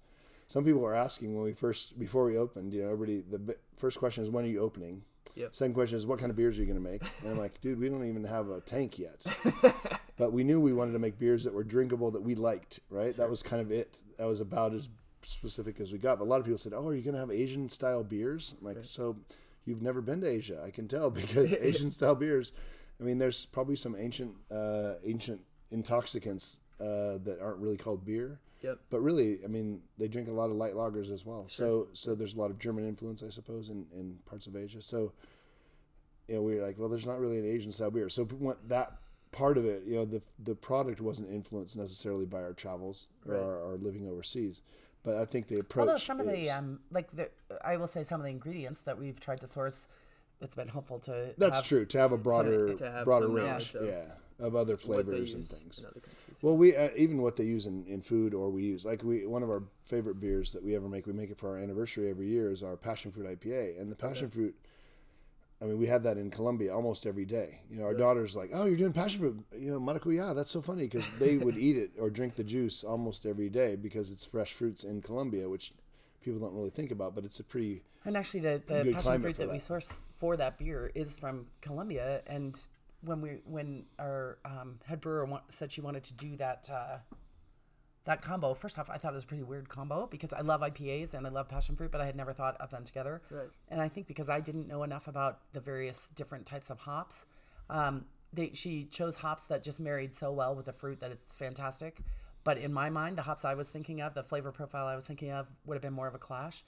Some 0.48 0.64
people 0.64 0.80
were 0.82 0.94
asking 0.94 1.34
when 1.34 1.44
we 1.44 1.52
first 1.54 1.98
before 1.98 2.24
we 2.26 2.36
opened. 2.36 2.74
You 2.74 2.82
know, 2.82 2.90
everybody 2.92 3.22
the 3.22 3.56
first 3.76 3.98
question 3.98 4.22
is 4.22 4.28
when 4.30 4.44
are 4.44 4.48
you 4.48 4.60
opening. 4.60 5.02
Yep. 5.34 5.54
Second 5.54 5.74
question 5.74 5.98
is 5.98 6.06
what 6.06 6.18
kind 6.18 6.30
of 6.30 6.36
beers 6.36 6.58
are 6.58 6.62
you 6.62 6.66
going 6.66 6.82
to 6.82 6.90
make? 6.90 7.02
And 7.22 7.30
I'm 7.30 7.38
like, 7.38 7.60
dude, 7.60 7.80
we 7.80 7.88
don't 7.88 8.06
even 8.06 8.24
have 8.24 8.48
a 8.50 8.60
tank 8.60 8.98
yet. 8.98 9.24
but 10.16 10.32
we 10.32 10.44
knew 10.44 10.60
we 10.60 10.72
wanted 10.72 10.92
to 10.92 10.98
make 10.98 11.18
beers 11.18 11.44
that 11.44 11.54
were 11.54 11.64
drinkable 11.64 12.10
that 12.10 12.22
we 12.22 12.34
liked. 12.34 12.80
Right. 12.90 13.16
That 13.16 13.30
was 13.30 13.42
kind 13.42 13.62
of 13.62 13.70
it. 13.70 14.02
That 14.18 14.26
was 14.26 14.40
about 14.40 14.74
as 14.74 14.88
specific 15.22 15.80
as 15.80 15.92
we 15.92 15.98
got. 15.98 16.18
But 16.18 16.24
a 16.24 16.30
lot 16.30 16.40
of 16.40 16.44
people 16.44 16.58
said, 16.58 16.72
"Oh, 16.74 16.88
are 16.88 16.94
you 16.94 17.02
going 17.02 17.14
to 17.14 17.20
have 17.20 17.30
Asian 17.30 17.68
style 17.68 18.04
beers?" 18.04 18.54
I'm 18.60 18.66
like, 18.66 18.78
so 18.82 19.16
you've 19.64 19.82
never 19.82 20.00
been 20.00 20.20
to 20.20 20.28
Asia, 20.28 20.62
I 20.64 20.70
can 20.70 20.88
tell 20.88 21.10
because 21.10 21.54
Asian 21.60 21.90
style 21.90 22.14
beers. 22.14 22.52
I 23.00 23.04
mean, 23.04 23.18
there's 23.18 23.46
probably 23.46 23.76
some 23.76 23.96
ancient 23.98 24.34
uh, 24.50 24.94
ancient 25.04 25.40
intoxicants 25.70 26.58
uh, 26.80 27.18
that 27.24 27.38
aren't 27.40 27.58
really 27.58 27.76
called 27.76 28.04
beer. 28.04 28.38
Yep. 28.62 28.78
But 28.90 29.00
really, 29.00 29.40
I 29.44 29.48
mean, 29.48 29.80
they 29.98 30.08
drink 30.08 30.28
a 30.28 30.32
lot 30.32 30.50
of 30.50 30.56
light 30.56 30.74
lagers 30.74 31.10
as 31.12 31.26
well. 31.26 31.46
Sure. 31.48 31.66
So, 31.66 31.88
so 31.92 32.14
there's 32.14 32.34
a 32.34 32.38
lot 32.38 32.50
of 32.50 32.58
German 32.58 32.86
influence, 32.88 33.22
I 33.22 33.30
suppose, 33.30 33.68
in, 33.68 33.86
in 33.92 34.18
parts 34.26 34.46
of 34.46 34.54
Asia. 34.56 34.80
So, 34.80 35.12
you 36.28 36.36
know, 36.36 36.42
we 36.42 36.54
were 36.56 36.64
like, 36.66 36.78
well, 36.78 36.88
there's 36.88 37.06
not 37.06 37.18
really 37.20 37.38
an 37.38 37.46
Asian 37.46 37.72
style 37.72 37.90
beer. 37.90 38.08
So, 38.08 38.22
we 38.24 38.36
want 38.36 38.68
that 38.68 38.98
part 39.32 39.56
of 39.56 39.64
it, 39.64 39.82
you 39.86 39.94
know, 39.96 40.04
the 40.04 40.22
the 40.38 40.54
product 40.54 41.00
wasn't 41.00 41.30
influenced 41.30 41.76
necessarily 41.76 42.26
by 42.26 42.42
our 42.42 42.52
travels 42.52 43.08
or 43.26 43.34
Right. 43.34 43.42
our, 43.42 43.64
our 43.72 43.76
living 43.78 44.06
overseas, 44.06 44.60
but 45.02 45.16
I 45.16 45.24
think 45.24 45.48
the 45.48 45.58
approach. 45.58 45.88
Although 45.88 45.98
some 45.98 46.20
of 46.20 46.26
the 46.30 46.50
um, 46.50 46.80
like 46.90 47.10
the, 47.16 47.30
I 47.64 47.78
will 47.78 47.86
say 47.86 48.02
some 48.04 48.20
of 48.20 48.24
the 48.24 48.30
ingredients 48.30 48.82
that 48.82 48.98
we've 48.98 49.18
tried 49.18 49.40
to 49.40 49.46
source, 49.46 49.88
it's 50.42 50.54
been 50.54 50.68
helpful 50.68 50.98
to. 51.00 51.34
that's 51.38 51.56
have- 51.56 51.64
true 51.64 51.86
to 51.86 51.98
have 51.98 52.12
a 52.12 52.18
broader 52.18 52.76
have 52.78 53.06
broader 53.06 53.28
range, 53.28 53.74
yeah, 53.82 54.04
of 54.42 54.56
other 54.56 54.76
flavors 54.76 55.34
and 55.34 55.44
things. 55.46 55.78
in 55.78 55.86
other 55.86 56.00
countries. 56.00 56.36
Well, 56.42 56.56
we 56.56 56.76
uh, 56.76 56.88
even 56.96 57.22
what 57.22 57.36
they 57.36 57.44
use 57.44 57.66
in, 57.66 57.86
in 57.86 58.02
food 58.02 58.34
or 58.34 58.50
we 58.50 58.64
use 58.64 58.84
like 58.84 59.02
we 59.02 59.26
one 59.26 59.42
of 59.42 59.48
our 59.50 59.62
favorite 59.86 60.20
beers 60.20 60.52
that 60.52 60.62
we 60.62 60.74
ever 60.74 60.88
make. 60.88 61.06
We 61.06 61.12
make 61.12 61.30
it 61.30 61.38
for 61.38 61.50
our 61.50 61.58
anniversary 61.58 62.10
every 62.10 62.26
year 62.28 62.50
is 62.50 62.62
our 62.62 62.76
passion 62.76 63.12
fruit 63.12 63.40
IPA, 63.40 63.80
and 63.80 63.90
the 63.90 63.96
passion 63.96 64.28
fruit. 64.28 64.54
I 65.60 65.66
mean, 65.66 65.78
we 65.78 65.86
have 65.86 66.02
that 66.02 66.16
in 66.16 66.28
Colombia 66.28 66.74
almost 66.74 67.06
every 67.06 67.24
day. 67.24 67.60
You 67.70 67.78
know, 67.78 67.84
our 67.84 67.94
daughter's 67.94 68.34
like, 68.34 68.50
"Oh, 68.52 68.64
you're 68.66 68.76
doing 68.76 68.92
passion 68.92 69.20
fruit, 69.20 69.44
you 69.56 69.70
know, 69.70 69.78
maracuya. 69.78 70.34
That's 70.34 70.50
so 70.50 70.60
funny 70.60 70.88
because 70.88 71.08
they 71.20 71.36
would 71.44 71.56
eat 71.56 71.76
it 71.76 71.92
or 72.00 72.10
drink 72.10 72.34
the 72.34 72.42
juice 72.42 72.82
almost 72.82 73.24
every 73.24 73.48
day 73.48 73.76
because 73.76 74.10
it's 74.10 74.24
fresh 74.24 74.52
fruits 74.52 74.82
in 74.82 75.02
Colombia, 75.02 75.48
which 75.48 75.72
people 76.22 76.40
don't 76.40 76.54
really 76.54 76.70
think 76.70 76.90
about, 76.90 77.14
but 77.14 77.24
it's 77.24 77.38
a 77.38 77.44
pretty 77.44 77.82
And 78.04 78.16
actually, 78.16 78.40
the, 78.40 78.62
the 78.66 78.92
passion 78.92 79.20
fruit 79.20 79.36
for 79.36 79.46
that, 79.46 79.52
we 79.52 79.58
source 79.60 80.02
for 80.16 80.36
that 80.36 80.58
beer 80.58 80.90
is 80.94 81.16
from 81.16 81.46
Colombia. 81.60 82.22
And 82.26 82.58
when 83.04 83.20
we 83.20 83.30
when 83.44 83.84
our 83.98 84.38
um, 84.44 84.78
head 84.86 85.00
brewer 85.00 85.28
said 85.48 85.72
she 85.72 85.80
wanted 85.80 86.04
to 86.04 86.14
do 86.14 86.36
that 86.36 86.68
uh, 86.72 86.98
that 88.04 88.20
combo, 88.20 88.54
first 88.54 88.78
off, 88.78 88.90
I 88.90 88.96
thought 88.96 89.12
it 89.12 89.14
was 89.14 89.24
a 89.24 89.26
pretty 89.26 89.44
weird 89.44 89.68
combo 89.68 90.08
because 90.10 90.32
I 90.32 90.40
love 90.40 90.60
IPAs 90.60 91.14
and 91.14 91.26
I 91.26 91.30
love 91.30 91.48
passion 91.48 91.76
fruit, 91.76 91.92
but 91.92 92.00
I 92.00 92.06
had 92.06 92.16
never 92.16 92.32
thought 92.32 92.56
of 92.60 92.70
them 92.70 92.84
together. 92.84 93.22
Right. 93.30 93.48
And 93.68 93.80
I 93.80 93.88
think 93.88 94.08
because 94.08 94.28
I 94.28 94.40
didn't 94.40 94.66
know 94.66 94.82
enough 94.82 95.06
about 95.06 95.38
the 95.52 95.60
various 95.60 96.08
different 96.08 96.44
types 96.44 96.68
of 96.68 96.80
hops, 96.80 97.26
um, 97.70 98.06
they, 98.32 98.50
she 98.54 98.86
chose 98.86 99.18
hops 99.18 99.44
that 99.46 99.62
just 99.62 99.78
married 99.78 100.14
so 100.16 100.32
well 100.32 100.54
with 100.54 100.66
the 100.66 100.72
fruit 100.72 100.98
that 101.00 101.12
it's 101.12 101.30
fantastic. 101.32 101.98
But 102.44 102.58
in 102.58 102.72
my 102.72 102.90
mind, 102.90 103.18
the 103.18 103.22
hops 103.22 103.44
I 103.44 103.54
was 103.54 103.70
thinking 103.70 104.00
of, 104.00 104.14
the 104.14 104.24
flavor 104.24 104.50
profile 104.50 104.86
I 104.86 104.96
was 104.96 105.06
thinking 105.06 105.30
of, 105.30 105.46
would 105.64 105.74
have 105.74 105.82
been 105.82 105.92
more 105.92 106.08
of 106.08 106.14
a 106.16 106.18
clash. 106.18 106.64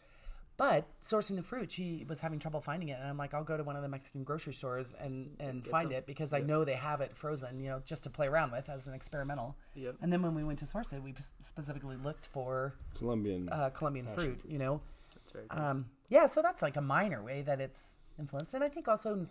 But 0.56 0.86
sourcing 1.02 1.34
the 1.34 1.42
fruit, 1.42 1.72
she 1.72 2.04
was 2.08 2.20
having 2.20 2.38
trouble 2.38 2.60
finding 2.60 2.88
it, 2.88 2.98
and 3.00 3.08
I'm 3.08 3.16
like, 3.16 3.34
I'll 3.34 3.42
go 3.42 3.56
to 3.56 3.64
one 3.64 3.74
of 3.74 3.82
the 3.82 3.88
Mexican 3.88 4.22
grocery 4.22 4.52
stores 4.52 4.94
and 4.98 5.34
and 5.40 5.66
find 5.66 5.86
some. 5.86 5.92
it 5.92 6.06
because 6.06 6.32
I 6.32 6.40
know 6.40 6.64
they 6.64 6.74
have 6.74 7.00
it 7.00 7.16
frozen, 7.16 7.58
you 7.58 7.68
know, 7.68 7.82
just 7.84 8.04
to 8.04 8.10
play 8.10 8.28
around 8.28 8.52
with 8.52 8.68
as 8.68 8.86
an 8.86 8.94
experimental. 8.94 9.56
Yep. 9.74 9.96
And 10.00 10.12
then 10.12 10.22
when 10.22 10.34
we 10.34 10.44
went 10.44 10.60
to 10.60 10.66
source 10.66 10.92
it, 10.92 11.02
we 11.02 11.12
specifically 11.40 11.96
looked 11.96 12.26
for 12.26 12.74
Colombian. 12.96 13.48
uh, 13.48 13.70
Colombian 13.70 14.06
fruit, 14.06 14.40
fruit. 14.40 14.50
you 14.50 14.58
know. 14.58 14.80
That's 15.12 15.32
very 15.32 15.46
cool. 15.48 15.60
Um, 15.60 15.86
yeah, 16.08 16.26
so 16.26 16.40
that's 16.40 16.62
like 16.62 16.76
a 16.76 16.80
minor 16.82 17.20
way 17.20 17.42
that 17.42 17.60
it's 17.60 17.96
influenced, 18.16 18.54
and 18.54 18.62
I 18.62 18.68
think 18.68 18.86
also 18.86 19.26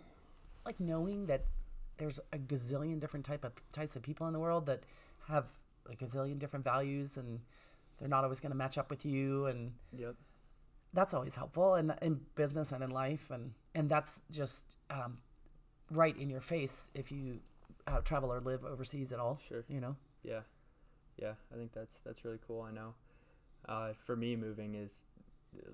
like 0.66 0.78
knowing 0.78 1.26
that 1.26 1.44
there's 1.96 2.20
a 2.32 2.38
gazillion 2.38 3.00
different 3.00 3.24
type 3.24 3.44
of 3.44 3.52
types 3.72 3.96
of 3.96 4.02
people 4.02 4.26
in 4.26 4.34
the 4.34 4.40
world 4.40 4.66
that 4.66 4.82
have 5.28 5.46
like 5.88 6.02
a 6.02 6.04
gazillion 6.04 6.38
different 6.38 6.64
values, 6.66 7.16
and 7.16 7.40
they're 7.98 8.08
not 8.08 8.24
always 8.24 8.40
going 8.40 8.52
to 8.52 8.58
match 8.58 8.76
up 8.76 8.90
with 8.90 9.06
you, 9.06 9.46
and 9.46 9.72
yep. 9.96 10.16
That's 10.94 11.12
always 11.14 11.34
helpful 11.34 11.74
in 11.74 11.92
in 12.00 12.20
business 12.34 12.72
and 12.72 12.82
in 12.82 12.90
life, 12.90 13.30
and 13.30 13.52
and 13.74 13.90
that's 13.90 14.22
just 14.30 14.78
um, 14.90 15.18
right 15.90 16.16
in 16.16 16.30
your 16.30 16.40
face 16.40 16.90
if 16.94 17.12
you 17.12 17.40
uh, 17.86 18.00
travel 18.00 18.32
or 18.32 18.40
live 18.40 18.64
overseas 18.64 19.12
at 19.12 19.18
all. 19.18 19.38
Sure. 19.48 19.64
you 19.68 19.80
know. 19.80 19.96
Yeah, 20.22 20.40
yeah. 21.20 21.34
I 21.52 21.56
think 21.56 21.72
that's 21.72 21.98
that's 22.06 22.24
really 22.24 22.38
cool. 22.46 22.62
I 22.62 22.72
know. 22.72 22.94
Uh, 23.68 23.92
for 24.06 24.16
me, 24.16 24.36
moving 24.36 24.74
is 24.74 25.04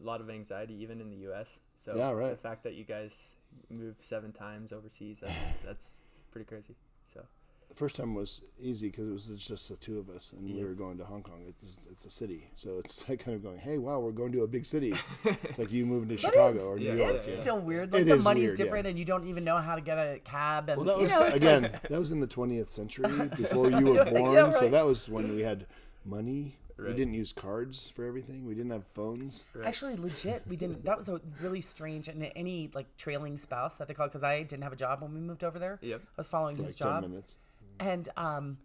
a 0.00 0.04
lot 0.04 0.20
of 0.20 0.30
anxiety, 0.30 0.74
even 0.74 1.00
in 1.00 1.10
the 1.10 1.16
U.S. 1.28 1.60
So 1.74 1.94
Yeah, 1.96 2.10
right. 2.10 2.30
the 2.30 2.36
fact 2.36 2.64
that 2.64 2.74
you 2.74 2.84
guys 2.84 3.34
moved 3.68 4.02
seven 4.02 4.32
times 4.32 4.72
overseas, 4.72 5.20
that's 5.20 5.42
that's 5.64 6.02
pretty 6.32 6.46
crazy. 6.46 6.76
So 7.06 7.24
the 7.70 7.76
first 7.76 7.96
time 7.96 8.14
was 8.14 8.42
easy 8.60 8.88
because 8.88 9.08
it 9.08 9.12
was 9.12 9.46
just 9.46 9.68
the 9.70 9.76
two 9.76 9.98
of 9.98 10.10
us, 10.10 10.32
and 10.36 10.54
we 10.54 10.62
were 10.62 10.74
going 10.74 10.98
to 10.98 11.04
Hong 11.04 11.22
Kong. 11.22 11.40
It's, 11.62 11.78
it's 11.90 12.04
a 12.04 12.10
city, 12.10 12.50
so 12.56 12.78
it's 12.78 13.06
like 13.08 13.24
kind 13.24 13.34
of 13.36 13.42
going, 13.42 13.58
"Hey, 13.58 13.78
wow, 13.78 14.00
we're 14.00 14.10
going 14.10 14.32
to 14.32 14.42
a 14.42 14.46
big 14.46 14.66
city." 14.66 14.92
it's 15.24 15.58
like 15.58 15.70
you 15.72 15.86
moving 15.86 16.08
to 16.10 16.16
Chicago 16.16 16.58
or 16.70 16.76
New 16.78 16.86
yeah, 16.86 16.94
York. 16.94 17.14
it's 17.16 17.30
yeah. 17.30 17.40
still 17.40 17.58
weird. 17.60 17.92
Like 17.92 18.02
It 18.02 18.04
the 18.06 18.14
is 18.16 18.24
money's 18.24 18.42
weird, 18.48 18.58
yeah. 18.58 18.64
different, 18.64 18.86
and 18.88 18.98
you 18.98 19.04
don't 19.04 19.26
even 19.28 19.44
know 19.44 19.56
how 19.58 19.76
to 19.76 19.80
get 19.80 19.96
a 19.98 20.18
cab. 20.24 20.68
And 20.68 20.78
Well, 20.84 20.86
that 20.86 20.96
you 20.96 21.02
was 21.02 21.10
know, 21.12 21.26
again. 21.26 21.62
like- 21.62 21.88
that 21.88 21.98
was 21.98 22.12
in 22.12 22.20
the 22.20 22.26
20th 22.26 22.68
century 22.68 23.04
before 23.36 23.70
you 23.70 23.86
were 23.86 24.04
born. 24.04 24.32
Yeah, 24.34 24.50
So 24.50 24.68
that 24.68 24.84
was 24.84 25.08
when 25.08 25.34
we 25.34 25.42
had 25.42 25.66
money. 26.04 26.56
We 26.78 26.94
didn't 26.94 27.12
use 27.12 27.34
cards 27.34 27.90
for 27.90 28.06
everything. 28.06 28.46
We 28.46 28.54
didn't 28.54 28.70
have 28.70 28.86
phones. 28.86 29.44
right. 29.54 29.66
Actually, 29.66 29.96
legit, 29.96 30.44
we 30.48 30.56
didn't. 30.56 30.86
That 30.86 30.96
was 30.96 31.10
a 31.10 31.20
really 31.42 31.60
strange 31.60 32.08
and 32.08 32.32
any 32.34 32.70
like 32.74 32.96
trailing 32.96 33.36
spouse 33.36 33.76
that 33.76 33.86
they 33.86 33.92
called 33.92 34.08
because 34.10 34.24
I 34.24 34.44
didn't 34.44 34.62
have 34.62 34.72
a 34.72 34.76
job 34.76 35.02
when 35.02 35.12
we 35.12 35.20
moved 35.20 35.44
over 35.44 35.58
there. 35.58 35.78
Yep. 35.82 36.00
I 36.00 36.06
was 36.16 36.28
following 36.30 36.56
For 36.56 36.62
his 36.62 36.72
like 36.72 36.78
ten 36.78 37.02
job, 37.02 37.10
minutes. 37.10 37.36
And 37.80 38.08
um, 38.16 38.58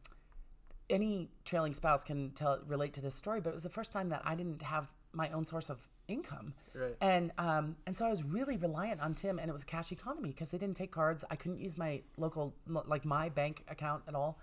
any 0.89 1.29
trailing 1.43 1.73
spouse 1.73 2.03
can 2.03 2.31
tell 2.31 2.59
relate 2.67 2.93
to 2.93 3.01
this 3.01 3.15
story. 3.15 3.41
But 3.41 3.49
it 3.49 3.53
was 3.53 3.63
the 3.63 3.69
first 3.69 3.91
time 3.93 4.09
that 4.09 4.21
I 4.23 4.35
didn't 4.35 4.61
have 4.61 4.93
my 5.13 5.29
own 5.31 5.45
source 5.45 5.69
of 5.69 5.87
income, 6.07 6.53
Right. 6.75 6.95
and 7.01 7.31
um, 7.39 7.77
and 7.87 7.97
so 7.97 8.05
I 8.05 8.09
was 8.11 8.23
really 8.23 8.57
reliant 8.57 9.01
on 9.01 9.15
Tim, 9.15 9.39
and 9.39 9.49
it 9.49 9.53
was 9.53 9.63
a 9.63 9.67
cash 9.67 9.91
economy 9.91 10.29
because 10.29 10.51
they 10.51 10.57
didn't 10.59 10.77
take 10.77 10.91
cards. 10.91 11.25
I 11.31 11.35
couldn't 11.35 11.59
use 11.59 11.77
my 11.77 12.01
local 12.17 12.53
like 12.67 13.05
my 13.05 13.29
bank 13.29 13.63
account 13.67 14.03
at 14.07 14.13
all. 14.13 14.37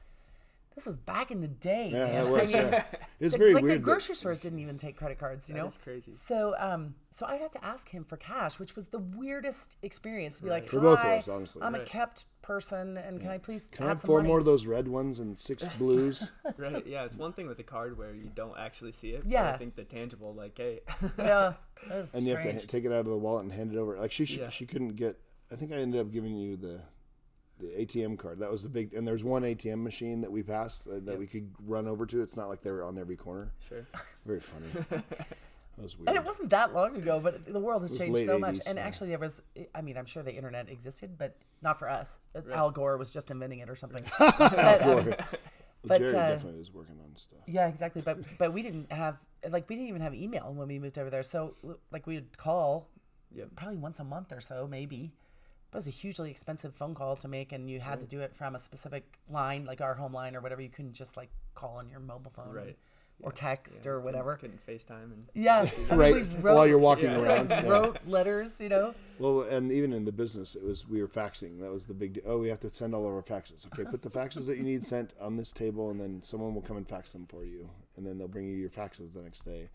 This 0.74 0.86
was 0.86 0.96
back 0.96 1.30
in 1.30 1.42
the 1.42 1.48
day. 1.48 1.90
Yeah, 1.92 2.06
man. 2.06 2.24
that 2.24 2.30
was. 2.30 2.52
Yeah. 2.52 2.84
It's 3.20 3.36
very 3.36 3.54
like 3.54 3.62
weird. 3.62 3.74
Like 3.76 3.82
the 3.82 3.84
grocery 3.84 4.16
stores 4.16 4.40
didn't 4.40 4.58
even 4.58 4.78
take 4.78 4.96
credit 4.96 5.16
cards, 5.16 5.48
you 5.48 5.54
That 5.54 5.60
know. 5.60 5.66
is 5.68 5.78
crazy. 5.78 6.10
So 6.10 6.56
um, 6.58 6.96
so 7.12 7.24
I 7.24 7.36
had 7.36 7.52
to 7.52 7.64
ask 7.64 7.88
him 7.90 8.02
for 8.02 8.16
cash, 8.16 8.58
which 8.58 8.74
was 8.74 8.88
the 8.88 8.98
weirdest 8.98 9.76
experience 9.82 10.38
to 10.38 10.42
be 10.44 10.50
like, 10.50 10.66
For 10.68 10.80
both 10.80 10.98
of 10.98 11.04
"Hi, 11.04 11.18
us, 11.18 11.28
honestly. 11.28 11.62
I'm 11.62 11.76
a 11.76 11.84
kept 11.84 12.24
person, 12.42 12.96
and 12.98 13.20
can 13.20 13.30
I 13.30 13.38
please 13.38 13.68
Can 13.72 13.84
I 13.84 13.88
have 13.88 13.96
have 13.96 13.98
some 14.00 14.08
four 14.08 14.18
money?" 14.18 14.28
more 14.28 14.38
of 14.40 14.44
those 14.44 14.66
red 14.66 14.88
ones 14.88 15.18
and 15.20 15.38
six 15.38 15.66
blues? 15.78 16.28
right. 16.56 16.84
Yeah. 16.86 17.04
It's 17.04 17.16
one 17.16 17.32
thing 17.32 17.46
with 17.48 17.56
the 17.56 17.62
card 17.62 17.96
where 17.96 18.12
you 18.14 18.30
don't 18.34 18.58
actually 18.58 18.92
see 18.92 19.10
it. 19.10 19.22
but 19.22 19.30
Yeah. 19.30 19.50
I 19.52 19.56
think 19.56 19.76
the 19.76 19.84
tangible, 19.84 20.34
like, 20.34 20.56
hey. 20.58 20.80
yeah, 21.18 21.54
that 21.88 21.88
was 21.96 22.14
and 22.14 22.26
you 22.26 22.36
have 22.36 22.60
to 22.60 22.66
take 22.66 22.84
it 22.84 22.92
out 22.92 23.00
of 23.00 23.06
the 23.06 23.16
wallet 23.16 23.44
and 23.44 23.52
hand 23.52 23.72
it 23.72 23.78
over. 23.78 23.96
Like 23.96 24.12
she, 24.12 24.24
she, 24.26 24.40
Yeah. 24.40 24.48
she 24.50 24.66
couldn't 24.66 24.96
get. 24.96 25.18
I 25.50 25.56
think 25.56 25.72
I 25.72 25.76
ended 25.76 26.00
up 26.00 26.10
giving 26.10 26.34
you 26.36 26.56
the, 26.56 26.80
the 27.60 27.66
ATM 27.66 28.18
card. 28.18 28.38
That 28.40 28.50
was 28.50 28.62
the 28.62 28.68
big. 28.68 28.94
And 28.94 29.06
there's 29.06 29.22
one 29.22 29.42
ATM 29.42 29.82
machine 29.82 30.22
that 30.22 30.32
we 30.32 30.42
passed 30.42 30.86
uh, 30.88 30.94
that 31.04 31.12
Yeah. 31.12 31.14
we 31.16 31.26
could 31.26 31.52
run 31.64 31.86
over 31.86 32.06
to. 32.06 32.22
It's 32.22 32.36
not 32.36 32.48
like 32.48 32.62
they 32.62 32.70
were 32.70 32.84
on 32.84 32.98
every 32.98 33.16
corner. 33.16 33.52
sure. 33.68 33.86
Very 34.26 34.40
funny. 34.40 34.66
that 35.76 35.82
was 35.82 35.96
weird. 35.96 36.08
and 36.08 36.16
it 36.16 36.24
wasn't 36.24 36.50
that 36.50 36.72
long 36.74 36.96
ago, 36.96 37.20
but 37.20 37.44
the 37.46 37.58
world 37.60 37.82
has 37.82 37.96
changed 37.96 38.12
late 38.14 38.26
so 38.26 38.38
much. 38.38 38.56
80s, 38.56 38.66
And 38.66 38.76
yeah. 38.78 38.84
actually, 38.84 39.08
there 39.10 39.18
was, 39.18 39.42
I 39.74 39.80
mean, 39.82 39.96
I'm 39.96 40.06
sure 40.06 40.22
the 40.22 40.34
internet 40.34 40.68
existed, 40.68 41.16
but 41.18 41.36
not 41.62 41.78
for 41.78 41.88
us. 41.88 42.18
Right. 42.34 42.44
Al 42.56 42.70
Gore 42.70 42.96
was 42.96 43.12
just 43.12 43.30
inventing 43.30 43.60
it 43.60 43.68
or 43.70 43.76
something. 43.76 44.04
Al 44.20 44.32
But, 44.38 44.82
um, 44.82 45.04
Gore. 45.04 45.16
Well, 45.84 45.98
but, 45.98 46.06
Jerry 46.06 46.16
uh, 46.16 46.28
definitely 46.28 46.58
was 46.60 46.72
working 46.72 46.94
on 47.02 47.16
stuff. 47.16 47.40
Yeah, 47.48 47.66
exactly. 47.66 48.02
But 48.02 48.18
but 48.38 48.52
we 48.52 48.62
didn't 48.62 48.92
have 48.92 49.16
like 49.50 49.68
we 49.68 49.74
didn't 49.74 49.88
even 49.88 50.00
have 50.00 50.14
email 50.14 50.54
when 50.54 50.68
we 50.68 50.78
moved 50.78 50.96
over 50.96 51.10
there. 51.10 51.24
So 51.24 51.56
like 51.90 52.06
we 52.06 52.14
would 52.14 52.36
call 52.38 52.86
Yep. 53.34 53.48
probably 53.56 53.78
once 53.78 53.98
a 53.98 54.04
month 54.04 54.30
or 54.30 54.40
so, 54.40 54.68
maybe. 54.70 55.12
But 55.72 55.78
it 55.78 55.80
was 55.80 55.88
a 55.88 55.90
hugely 55.90 56.30
expensive 56.30 56.72
phone 56.76 56.94
call 56.94 57.16
to 57.16 57.26
make, 57.26 57.50
and 57.50 57.68
you 57.68 57.80
had 57.80 57.98
to 58.00 58.06
do 58.06 58.20
it 58.20 58.36
from 58.36 58.54
a 58.54 58.60
specific 58.60 59.18
line, 59.28 59.64
like 59.64 59.80
our 59.80 59.94
home 59.94 60.12
line 60.12 60.36
or 60.36 60.40
whatever. 60.40 60.62
You 60.62 60.68
couldn't 60.68 60.92
just 60.92 61.16
like 61.16 61.30
call 61.54 61.78
on 61.78 61.88
your 61.90 61.98
mobile 61.98 62.30
phone, 62.30 62.52
Right. 62.54 62.76
Or 63.22 63.32
text 63.32 63.86
or 63.86 63.92
couldn't- 63.92 64.04
whatever. 64.04 64.36
Couldn't, 64.36 64.66
FaceTime 64.66 65.04
and. 65.12 65.26
Yeah, 65.34 65.60
I 65.60 65.62
mean, 65.90 65.98
Right, 65.98 66.14
we 66.14 66.22
while 66.22 66.66
you're 66.66 66.78
walking 66.78 67.06
yeah. 67.10 67.20
around. 67.20 67.50
yeah. 67.50 67.62
wrote 67.66 67.98
letters, 68.06 68.60
you 68.60 68.68
know. 68.68 68.94
Well, 69.18 69.42
and 69.42 69.70
even 69.72 69.92
in 69.92 70.04
the 70.04 70.12
business, 70.12 70.54
it 70.56 70.62
was 70.64 70.88
we 70.88 71.00
were 71.00 71.08
faxing. 71.08 71.60
That 71.60 71.70
was 71.70 71.86
the 71.86 71.94
big. 71.94 72.14
deal. 72.14 72.22
Oh, 72.26 72.38
we 72.38 72.48
have 72.48 72.60
to 72.60 72.70
send 72.70 72.94
all 72.94 73.06
of 73.06 73.12
our 73.14 73.22
faxes. 73.22 73.66
Okay, 73.66 73.88
put 73.88 74.02
the 74.02 74.10
faxes 74.10 74.46
that 74.46 74.56
you 74.56 74.64
need 74.64 74.84
sent 74.84 75.14
on 75.20 75.36
this 75.36 75.52
table, 75.52 75.90
and 75.90 76.00
then 76.00 76.22
someone 76.22 76.54
will 76.54 76.62
come 76.62 76.76
and 76.76 76.88
fax 76.88 77.12
them 77.12 77.26
for 77.26 77.44
you, 77.44 77.70
and 77.96 78.06
then 78.06 78.18
they'll 78.18 78.28
bring 78.28 78.46
you 78.48 78.56
your 78.56 78.70
faxes 78.70 79.12
the 79.14 79.20
next 79.22 79.42
day. 79.42 79.70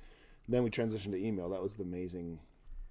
then 0.50 0.64
we 0.64 0.70
transitioned 0.70 1.12
to 1.12 1.18
email. 1.26 1.50
That 1.50 1.62
was 1.62 1.76
the 1.76 1.84
amazing. 1.84 2.40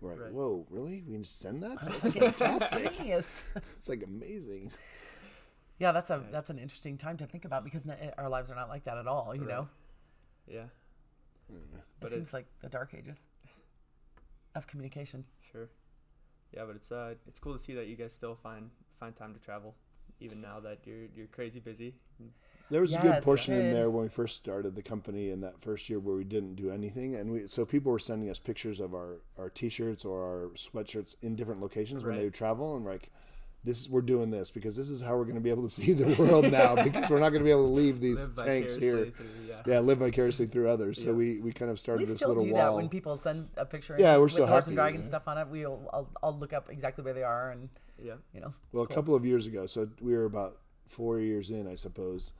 We're 0.00 0.10
like, 0.10 0.20
Right. 0.24 0.32
whoa, 0.32 0.66
really? 0.68 1.02
We 1.06 1.14
can 1.14 1.22
just 1.22 1.38
send 1.38 1.62
that? 1.62 1.78
That's 1.82 2.04
It's 2.04 2.14
fantastic. 2.38 2.98
genius. 2.98 3.42
it's 3.78 3.88
like 3.88 4.02
amazing. 4.02 4.72
Yeah, 5.78 5.92
that's 5.92 6.10
a 6.10 6.22
that's 6.30 6.48
an 6.50 6.58
interesting 6.58 6.96
time 6.96 7.16
to 7.18 7.26
think 7.26 7.44
about 7.44 7.64
because 7.64 7.86
our 8.18 8.28
lives 8.28 8.50
are 8.50 8.54
not 8.54 8.68
like 8.68 8.84
that 8.84 8.96
at 8.98 9.06
all. 9.06 9.34
You 9.34 9.42
Right. 9.42 9.48
know, 9.50 9.68
Yeah. 10.46 10.66
it 11.50 11.56
But 12.00 12.10
seems 12.12 12.30
it- 12.30 12.34
like 12.36 12.46
the 12.60 12.68
dark 12.68 12.94
ages 12.94 13.22
of 14.54 14.66
communication. 14.66 15.24
Sure. 15.52 15.68
Yeah, 16.52 16.64
but 16.66 16.76
it's 16.76 16.90
uh 16.92 17.14
it's 17.26 17.38
cool 17.40 17.52
to 17.52 17.58
see 17.58 17.74
that 17.74 17.86
you 17.86 17.96
guys 17.96 18.12
still 18.12 18.34
find 18.36 18.70
find 18.98 19.14
time 19.14 19.34
to 19.34 19.40
travel, 19.40 19.74
even 20.20 20.40
now 20.40 20.60
that 20.60 20.78
you're 20.86 21.06
you're 21.14 21.26
crazy 21.26 21.60
busy. 21.60 21.94
There 22.70 22.80
was 22.80 22.92
Yeah, 22.92 23.00
a 23.00 23.02
good 23.02 23.14
it's 23.16 23.24
portion 23.24 23.54
in 23.54 23.70
there 23.72 23.90
when 23.90 24.02
we 24.04 24.08
first 24.08 24.36
started 24.36 24.74
the 24.74 24.82
company 24.82 25.30
in 25.30 25.40
that 25.42 25.60
first 25.60 25.88
year 25.88 26.00
where 26.00 26.16
we 26.16 26.24
didn't 26.24 26.54
do 26.56 26.70
anything, 26.70 27.14
and 27.14 27.30
we 27.30 27.46
so 27.48 27.64
people 27.64 27.92
were 27.92 27.98
sending 27.98 28.30
us 28.30 28.38
pictures 28.38 28.80
of 28.80 28.94
our 28.94 29.20
our 29.38 29.50
t-shirts 29.50 30.04
or 30.04 30.22
our 30.24 30.48
sweatshirts 30.54 31.14
in 31.22 31.36
different 31.36 31.60
locations 31.60 32.04
when 32.04 32.16
they 32.16 32.24
would 32.24 32.34
travel, 32.34 32.76
and 32.76 32.84
like, 32.84 33.10
this 33.66 33.88
we're 33.90 34.00
doing 34.00 34.30
this 34.30 34.50
because 34.50 34.76
this 34.76 34.88
is 34.88 35.02
how 35.02 35.14
we're 35.16 35.24
going 35.24 35.34
to 35.34 35.40
be 35.42 35.50
able 35.50 35.64
to 35.64 35.68
see 35.80 35.92
the 35.92 36.14
world 36.14 36.50
now 36.50 36.74
because 36.82 37.10
we're 37.10 37.18
not 37.20 37.30
going 37.30 37.40
to 37.40 37.44
be 37.44 37.50
able 37.50 37.66
to 37.66 37.72
leave 37.72 38.00
these 38.00 38.28
Live 38.36 38.46
tanks 38.46 38.76
here. 38.76 39.06
through- 39.06 39.12
yeah. 39.46 39.62
Yeah, 39.66 39.80
live 39.80 39.98
vicariously 39.98 40.46
through 40.46 40.70
others. 40.70 41.00
So 41.02 41.08
Yeah. 41.08 41.12
we 41.14 41.40
we 41.40 41.52
kind 41.52 41.70
of 41.70 41.78
started 41.78 42.02
We 42.06 42.06
this 42.06 42.16
still 42.18 42.28
little 42.28 42.44
do 42.44 42.52
wall. 42.52 42.62
that 42.62 42.76
when 42.76 42.88
people 42.88 43.16
send 43.16 43.48
a 43.56 43.66
picture. 43.66 43.96
Yeah, 43.98 44.16
we're 44.16 44.22
with 44.24 44.32
still 44.32 44.46
horse 44.46 44.66
happy, 44.66 44.72
and 44.72 44.76
dragon 44.76 45.00
yeah. 45.00 45.06
stuff 45.06 45.26
on 45.28 45.36
it. 45.38 45.48
We'll 45.48 45.90
I'll, 45.92 46.08
I'll 46.22 46.38
look 46.38 46.52
up 46.52 46.70
exactly 46.70 47.02
where 47.04 47.12
they 47.14 47.24
are, 47.24 47.50
and 47.50 47.68
Yeah. 48.02 48.14
you 48.32 48.40
know. 48.40 48.54
Well, 48.72 48.84
it's 48.84 48.92
a 48.92 48.94
couple 48.94 49.14
of 49.16 49.26
years 49.26 49.46
ago, 49.46 49.66
so 49.66 49.88
we 50.00 50.12
were 50.14 50.24
about 50.24 50.58
four 50.86 51.18
years 51.18 51.50
in, 51.50 51.66
I 51.66 51.74
suppose. 51.74 52.32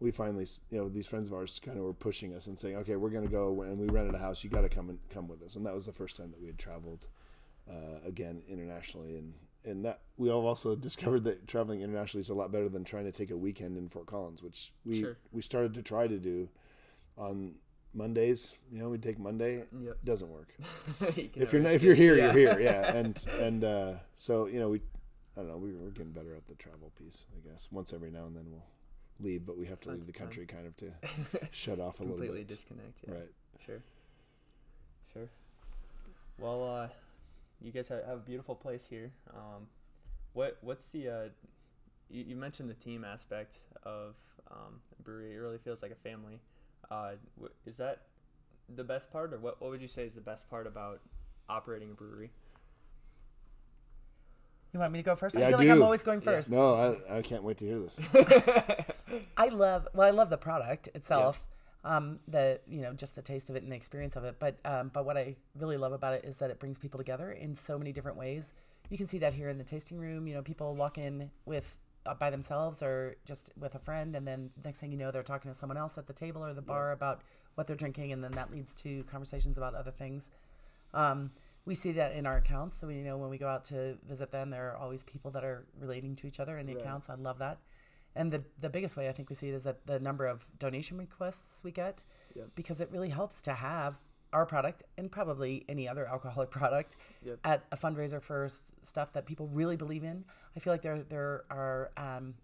We 0.00 0.10
finally, 0.10 0.46
you 0.70 0.78
know, 0.78 0.88
these 0.88 1.06
friends 1.06 1.28
of 1.28 1.34
ours 1.34 1.60
kind 1.64 1.78
of 1.78 1.84
were 1.84 1.94
pushing 1.94 2.34
us 2.34 2.48
and 2.48 2.58
saying, 2.58 2.74
"Okay, 2.78 2.96
we're 2.96 3.10
going 3.10 3.24
to 3.24 3.30
go," 3.30 3.62
and 3.62 3.78
we 3.78 3.86
rented 3.86 4.16
a 4.16 4.18
house. 4.18 4.42
You 4.42 4.50
got 4.50 4.62
to 4.62 4.68
come 4.68 4.90
and 4.90 4.98
come 5.10 5.28
with 5.28 5.40
us, 5.44 5.54
and 5.54 5.64
that 5.64 5.74
was 5.74 5.86
the 5.86 5.92
first 5.92 6.16
time 6.16 6.32
that 6.32 6.40
we 6.40 6.48
had 6.48 6.58
traveled 6.58 7.06
uh, 7.70 8.00
again 8.04 8.42
internationally, 8.48 9.16
and 9.16 9.34
and 9.64 9.84
that 9.84 10.00
we 10.16 10.30
all 10.30 10.46
also 10.46 10.74
discovered 10.88 11.24
that 11.24 11.46
traveling 11.46 11.80
internationally 11.82 12.22
is 12.22 12.28
a 12.28 12.34
lot 12.34 12.50
better 12.52 12.68
than 12.68 12.84
trying 12.84 13.04
to 13.04 13.12
take 13.12 13.30
a 13.30 13.36
weekend 13.36 13.76
in 13.76 13.88
Fort 13.88 14.06
Collins, 14.06 14.42
which 14.42 14.72
we 14.84 15.00
Sure. 15.00 15.16
we 15.32 15.42
started 15.42 15.74
to 15.74 15.82
try 15.82 16.06
to 16.06 16.18
do 16.18 16.48
on 17.16 17.54
Mondays. 17.94 18.54
You 18.70 18.78
know, 18.78 18.88
we 18.88 18.98
take 18.98 19.18
Monday. 19.18 19.64
Yep. 19.78 19.98
Doesn't 20.04 20.28
work 20.28 20.54
You 21.16 21.30
if 21.34 21.52
you're 21.52 21.62
not, 21.62 21.72
if 21.72 21.82
you're 21.82 21.94
here, 21.94 22.16
Yeah. 22.16 22.32
you're 22.32 22.54
here. 22.56 22.60
Yeah, 22.60 22.94
and 22.94 23.24
and 23.40 23.64
uh, 23.64 23.92
so 24.16 24.46
you 24.46 24.58
know 24.58 24.70
we, 24.70 24.80
I 25.36 25.40
don't 25.40 25.48
know, 25.48 25.58
we, 25.58 25.72
we're 25.74 25.90
getting 25.90 26.12
better 26.12 26.34
at 26.34 26.46
the 26.46 26.54
travel 26.54 26.90
piece. 26.98 27.24
I 27.36 27.48
guess 27.48 27.68
once 27.70 27.92
every 27.92 28.10
now 28.10 28.24
and 28.26 28.34
then 28.36 28.44
we'll 28.50 28.64
leave, 29.20 29.44
but 29.46 29.56
we 29.58 29.66
have 29.66 29.78
to 29.80 29.88
Time 29.88 29.98
leave 29.98 30.06
the 30.06 30.12
country 30.12 30.46
kind 30.46 30.66
of 30.66 30.76
to 30.78 30.90
shut 31.52 31.78
off 31.78 32.00
a 32.00 32.02
little 32.02 32.16
Completely 32.16 32.40
bit. 32.40 32.48
disconnect. 32.48 33.00
Yeah. 33.06 33.14
Right. 33.14 33.30
Sure. 33.64 33.82
Sure. 35.12 35.28
Well, 36.38 36.64
uh, 36.64 36.88
you 37.62 37.72
guys 37.72 37.88
have, 37.88 38.04
have 38.04 38.16
a 38.18 38.20
beautiful 38.20 38.54
place 38.54 38.86
here. 38.88 39.12
Um, 39.32 39.66
what 40.32 40.58
what's 40.60 40.88
the 40.88 41.08
uh, 41.08 41.28
you, 42.10 42.24
you 42.28 42.36
mentioned 42.36 42.68
the 42.70 42.74
team 42.74 43.04
aspect 43.04 43.58
of 43.84 44.16
um, 44.50 44.80
brewery. 45.02 45.34
It 45.34 45.38
really 45.38 45.58
feels 45.58 45.82
like 45.82 45.90
a 45.92 45.96
family. 46.08 46.40
Uh, 46.90 47.12
wh- 47.40 47.68
is 47.68 47.76
that 47.78 48.02
the 48.74 48.84
best 48.84 49.10
part, 49.12 49.32
or 49.32 49.38
what? 49.38 49.60
What 49.60 49.70
would 49.70 49.82
you 49.82 49.88
say 49.88 50.04
is 50.04 50.14
the 50.14 50.20
best 50.20 50.48
part 50.50 50.66
about 50.66 51.00
operating 51.48 51.90
a 51.90 51.94
brewery? 51.94 52.30
You 54.72 54.80
want 54.80 54.92
me 54.92 55.00
to 55.00 55.02
go 55.02 55.14
first? 55.16 55.36
Yeah, 55.36 55.44
I 55.44 55.48
I 55.48 55.50
feel 55.50 55.58
like 55.58 55.68
I'm 55.68 55.82
always 55.82 56.02
going 56.02 56.20
Yeah. 56.20 56.32
first. 56.32 56.50
No, 56.50 56.74
I, 57.10 57.18
I 57.18 57.22
can't 57.22 57.42
wait 57.42 57.58
to 57.58 57.64
hear 57.66 57.78
this. 57.78 58.00
I 59.36 59.48
love 59.48 59.86
well, 59.92 60.06
I 60.06 60.10
love 60.10 60.30
the 60.30 60.38
product 60.38 60.88
itself. 60.94 61.44
Um, 61.84 62.20
the 62.28 62.60
you 62.68 62.80
know 62.80 62.92
just 62.92 63.14
the 63.14 63.22
taste 63.22 63.50
of 63.50 63.56
it 63.56 63.62
and 63.62 63.72
the 63.72 63.76
experience 63.76 64.16
of 64.16 64.24
it. 64.24 64.36
But 64.38 64.58
um, 64.64 64.90
but 64.92 65.04
what 65.04 65.16
I 65.16 65.36
really 65.58 65.76
love 65.76 65.92
about 65.92 66.14
it 66.14 66.24
is 66.24 66.38
that 66.38 66.50
it 66.50 66.58
brings 66.58 66.78
people 66.78 66.98
together 66.98 67.30
in 67.32 67.54
so 67.54 67.78
many 67.78 67.92
different 67.92 68.16
ways. 68.18 68.52
You 68.90 68.98
can 68.98 69.06
see 69.06 69.18
that 69.18 69.34
here 69.34 69.48
in 69.48 69.58
the 69.58 69.64
tasting 69.64 69.98
room. 69.98 70.26
You 70.26 70.34
know, 70.34 70.42
people 70.42 70.74
walk 70.74 70.98
in 70.98 71.30
with 71.44 71.78
uh, 72.04 72.14
by 72.14 72.30
themselves 72.30 72.82
or 72.82 73.16
just 73.24 73.52
with 73.58 73.74
a 73.74 73.78
friend, 73.78 74.14
and 74.14 74.26
then 74.26 74.50
next 74.64 74.80
thing 74.80 74.92
you 74.92 74.98
know, 74.98 75.10
they're 75.10 75.22
talking 75.22 75.50
to 75.50 75.56
someone 75.56 75.76
else 75.76 75.96
at 75.98 76.06
the 76.06 76.12
table 76.12 76.44
or 76.44 76.52
the 76.52 76.62
bar 76.62 76.92
about 76.92 77.22
what 77.54 77.66
they're 77.66 77.76
drinking, 77.76 78.12
and 78.12 78.22
then 78.24 78.32
that 78.32 78.50
leads 78.50 78.80
to 78.82 79.04
conversations 79.04 79.56
about 79.58 79.74
other 79.74 79.90
things. 79.90 80.30
Um, 80.94 81.30
we 81.64 81.74
see 81.74 81.92
that 81.92 82.14
in 82.14 82.26
our 82.26 82.38
accounts. 82.38 82.76
So, 82.78 82.88
we, 82.88 82.96
you 82.96 83.04
know, 83.04 83.16
when 83.16 83.30
we 83.30 83.38
go 83.38 83.46
out 83.46 83.64
to 83.66 83.96
visit 84.08 84.32
them, 84.32 84.50
there 84.50 84.72
are 84.72 84.76
always 84.76 85.04
people 85.04 85.30
that 85.32 85.44
are 85.44 85.64
relating 85.78 86.16
to 86.16 86.26
each 86.26 86.40
other 86.40 86.58
in 86.58 86.66
the 86.66 86.74
Right. 86.74 86.82
accounts. 86.82 87.08
I 87.08 87.14
love 87.14 87.38
that. 87.38 87.58
And 88.14 88.30
the, 88.32 88.42
the 88.60 88.68
biggest 88.68 88.96
way 88.96 89.08
I 89.08 89.12
think 89.12 89.30
we 89.30 89.34
see 89.34 89.48
it 89.48 89.54
is 89.54 89.64
that 89.64 89.86
the 89.86 89.98
number 89.98 90.26
of 90.26 90.46
donation 90.58 90.98
requests 90.98 91.62
we 91.64 91.70
get, 91.70 92.04
Yep. 92.34 92.48
because 92.54 92.80
it 92.80 92.90
really 92.90 93.08
helps 93.10 93.42
to 93.42 93.52
have 93.54 93.96
our 94.32 94.46
product 94.46 94.82
and 94.96 95.10
probably 95.12 95.64
any 95.68 95.86
other 95.88 96.06
alcoholic 96.06 96.50
product 96.58 96.96
Yep. 97.22 97.38
at 97.44 97.64
a 97.72 97.76
fundraiser 97.76 98.22
for 98.22 98.44
s- 98.46 98.74
stuff 98.82 99.12
that 99.12 99.26
people 99.26 99.48
really 99.48 99.76
believe 99.76 100.04
in. 100.04 100.24
I 100.56 100.60
feel 100.60 100.72
like 100.72 100.82
there 100.82 101.02
there 101.02 101.44
are 101.50 101.90
um, 101.96 102.34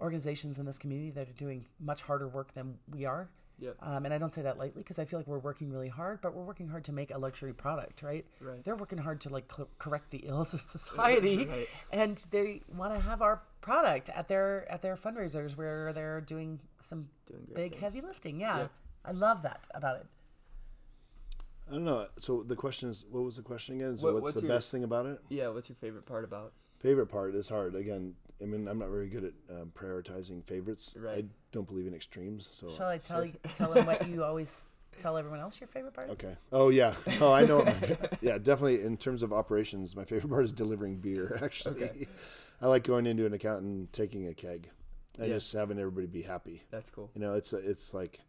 organizations 0.00 0.58
in 0.58 0.66
this 0.66 0.78
community 0.78 1.10
that 1.10 1.28
are 1.28 1.32
doing 1.32 1.66
much 1.78 2.02
harder 2.02 2.28
work 2.28 2.54
than 2.54 2.78
we 2.90 3.04
are. 3.04 3.28
Yep. 3.60 3.76
Um, 3.82 4.04
and 4.06 4.12
I 4.14 4.18
don't 4.18 4.32
say 4.32 4.42
that 4.42 4.58
lightly 4.58 4.82
because 4.82 4.98
I 4.98 5.04
feel 5.04 5.18
like 5.18 5.26
we're 5.26 5.38
working 5.38 5.70
really 5.70 5.88
hard, 5.88 6.20
but 6.22 6.34
we're 6.34 6.44
working 6.44 6.68
hard 6.68 6.84
to 6.84 6.92
make 6.92 7.10
a 7.10 7.18
luxury 7.18 7.52
product, 7.52 8.02
right? 8.02 8.24
Right. 8.40 8.64
They're 8.64 8.74
working 8.76 8.98
hard 8.98 9.20
to 9.22 9.28
like 9.28 9.52
cl- 9.54 9.68
correct 9.78 10.10
the 10.10 10.22
ills 10.26 10.54
of 10.54 10.60
society, 10.76 11.46
Right. 11.46 11.68
and 11.92 12.16
they 12.30 12.62
want 12.74 12.94
to 12.94 13.00
have 13.00 13.20
our 13.22 13.42
product 13.60 14.08
at 14.14 14.28
their 14.28 14.70
at 14.72 14.80
their 14.82 14.96
fundraisers 14.96 15.56
where 15.56 15.92
they're 15.92 16.20
doing 16.22 16.60
some 16.80 17.08
Doing 17.28 17.46
big 17.54 17.72
things. 17.72 17.82
heavy 17.82 18.00
lifting. 18.00 18.40
Yeah, 18.40 18.58
Yeah. 18.58 18.66
I 19.04 19.12
love 19.12 19.42
that 19.42 19.68
about 19.74 19.96
it. 19.96 20.06
I 21.68 21.72
don't 21.74 21.84
know. 21.84 22.06
So 22.18 22.42
the 22.42 22.56
question 22.56 22.90
is, 22.90 23.06
what 23.10 23.22
was 23.22 23.36
the 23.36 23.42
question 23.42 23.76
again? 23.76 23.96
So 23.96 24.06
What- 24.06 24.14
what's, 24.14 24.22
what's 24.24 24.34
the 24.36 24.46
your- 24.46 24.56
best 24.56 24.70
thing 24.72 24.82
about 24.84 25.06
it? 25.06 25.20
Yeah. 25.28 25.48
What's 25.48 25.68
your 25.68 25.76
favorite 25.76 26.06
part 26.06 26.24
about? 26.24 26.52
Favorite 26.78 27.06
part 27.08 27.34
is 27.34 27.48
hard. 27.48 27.74
Again, 27.74 28.16
I 28.42 28.46
mean, 28.46 28.66
I'm 28.68 28.78
not 28.78 28.88
very 28.88 29.08
good 29.08 29.24
at 29.24 29.32
um, 29.54 29.72
prioritizing 29.78 30.44
favorites. 30.44 30.94
Right. 30.98 31.18
I 31.18 31.24
don't 31.52 31.66
believe 31.68 31.86
in 31.86 31.94
extremes. 31.94 32.48
So 32.52 32.68
Shall 32.70 32.88
I 32.88 32.98
tell 32.98 33.24
you 33.24 33.32
tell 33.54 33.72
them 33.72 33.86
what 33.86 34.08
you 34.08 34.24
always 34.24 34.68
tell 34.96 35.16
everyone 35.16 35.40
else 35.40 35.60
your 35.60 35.68
favorite 35.68 35.92
part? 35.94 36.08
is? 36.08 36.12
Okay. 36.14 36.36
Oh 36.52 36.68
yeah. 36.70 36.94
Oh, 37.20 37.32
I 37.32 37.44
know. 37.44 37.56
what 37.58 37.66
my 37.66 37.72
fa- 37.72 38.18
yeah, 38.22 38.38
definitely. 38.38 38.82
In 38.82 38.96
terms 38.96 39.22
of 39.22 39.32
operations, 39.32 39.94
my 39.94 40.04
favorite 40.04 40.30
part 40.30 40.44
is 40.44 40.52
delivering 40.52 40.96
beer. 40.96 41.38
Actually, 41.42 41.84
Okay. 41.84 42.06
I 42.62 42.66
like 42.66 42.84
going 42.84 43.06
into 43.06 43.26
an 43.26 43.32
account 43.32 43.62
and 43.62 43.92
taking 43.92 44.26
a 44.26 44.34
keg, 44.34 44.68
and 45.18 45.28
Yeah. 45.28 45.34
just 45.34 45.52
having 45.52 45.78
everybody 45.78 46.06
be 46.06 46.22
happy. 46.22 46.62
That's 46.70 46.90
cool. 46.90 47.10
You 47.14 47.20
know, 47.20 47.34
it's 47.34 47.52
a, 47.52 47.56
it's 47.58 47.92
like 47.94 48.20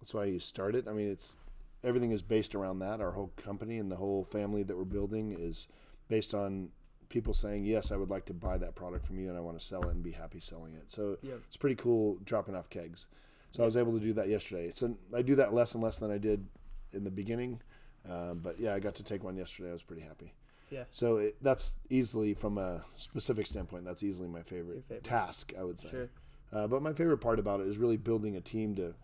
that's 0.00 0.12
why 0.14 0.24
you 0.26 0.38
start 0.40 0.74
it. 0.74 0.86
I 0.88 0.92
mean, 0.92 1.08
it's 1.10 1.36
everything 1.84 2.10
is 2.12 2.22
based 2.22 2.54
around 2.54 2.78
that. 2.80 3.00
Our 3.00 3.12
whole 3.12 3.32
company 3.36 3.78
and 3.78 3.90
the 3.92 3.96
whole 3.96 4.24
family 4.24 4.62
that 4.64 4.76
we're 4.76 4.84
building 4.84 5.32
is 5.38 5.68
based 6.08 6.34
on 6.34 6.70
people 7.14 7.32
saying, 7.32 7.64
"Yes, 7.64 7.90
I 7.92 7.96
would 7.96 8.10
like 8.10 8.26
to 8.26 8.34
buy 8.34 8.58
that 8.58 8.74
product 8.74 9.06
from 9.06 9.18
you, 9.18 9.28
and 9.28 9.38
I 9.38 9.40
want 9.40 9.58
to 9.58 9.64
sell 9.64 9.82
it 9.88 9.92
and 9.94 10.02
be 10.02 10.12
happy 10.12 10.40
selling 10.40 10.74
it." 10.74 10.90
So 10.90 11.16
Yep. 11.22 11.40
it's 11.48 11.56
pretty 11.56 11.76
cool 11.76 12.18
dropping 12.24 12.54
off 12.54 12.68
kegs. 12.68 13.06
So 13.52 13.62
I 13.62 13.66
was 13.66 13.76
able 13.76 13.92
to 13.98 14.04
do 14.04 14.12
that 14.14 14.28
yesterday. 14.28 14.72
So 14.74 14.96
I 15.14 15.22
do 15.22 15.36
that 15.36 15.54
less 15.54 15.74
and 15.74 15.82
less 15.82 15.96
than 15.98 16.10
I 16.10 16.18
did 16.18 16.46
in 16.92 17.04
the 17.04 17.10
beginning, 17.10 17.62
um, 18.08 18.40
but 18.40 18.58
yeah, 18.60 18.74
I 18.74 18.80
got 18.80 18.96
to 18.96 19.04
take 19.04 19.22
one 19.24 19.36
yesterday. 19.36 19.70
I 19.70 19.72
was 19.72 19.82
pretty 19.84 20.02
happy. 20.02 20.34
Yeah. 20.70 20.84
So 20.90 21.18
it, 21.18 21.36
that's 21.40 21.76
easily, 21.88 22.34
from 22.34 22.58
a 22.58 22.84
specific 22.96 23.46
standpoint, 23.46 23.84
that's 23.84 24.02
easily 24.02 24.26
my 24.28 24.42
favorite, 24.42 24.82
favorite. 24.88 25.04
task. 25.04 25.52
I 25.58 25.62
would 25.62 25.78
say. 25.78 25.90
Sure. 25.90 26.10
Uh, 26.52 26.66
but 26.66 26.82
my 26.82 26.92
favorite 26.92 27.18
part 27.18 27.38
about 27.38 27.60
it 27.60 27.68
is 27.68 27.78
really 27.78 27.96
building 27.96 28.36
a 28.36 28.40
team 28.40 28.74
to 28.76 28.94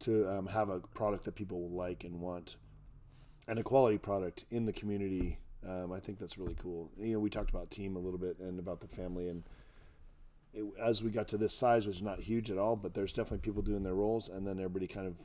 to 0.00 0.28
um, 0.28 0.46
have 0.48 0.68
a 0.68 0.80
product 0.80 1.24
that 1.24 1.34
people 1.36 1.60
will 1.62 1.76
like 1.76 2.02
and 2.04 2.20
want, 2.20 2.56
and 3.46 3.58
a 3.58 3.62
quality 3.62 3.98
product 3.98 4.44
in 4.50 4.66
the 4.66 4.72
community. 4.72 5.38
Um, 5.66 5.92
I 5.92 6.00
think 6.00 6.18
that's 6.18 6.36
really 6.38 6.54
cool. 6.60 6.90
You 6.98 7.14
know, 7.14 7.18
we 7.20 7.30
talked 7.30 7.50
about 7.50 7.70
team 7.70 7.96
a 7.96 7.98
little 7.98 8.18
bit 8.18 8.38
and 8.38 8.58
about 8.58 8.80
the 8.80 8.88
family, 8.88 9.28
and 9.28 9.44
it, 10.52 10.64
as 10.82 11.02
we 11.02 11.10
got 11.10 11.28
to 11.28 11.36
this 11.38 11.54
size, 11.54 11.86
which 11.86 11.96
is 11.96 12.02
not 12.02 12.20
huge 12.20 12.50
at 12.50 12.58
all, 12.58 12.76
but 12.76 12.94
there's 12.94 13.12
definitely 13.12 13.38
people 13.38 13.62
doing 13.62 13.82
their 13.82 13.94
roles, 13.94 14.28
and 14.28 14.46
then 14.46 14.58
everybody 14.58 14.86
kind 14.86 15.06
of 15.06 15.20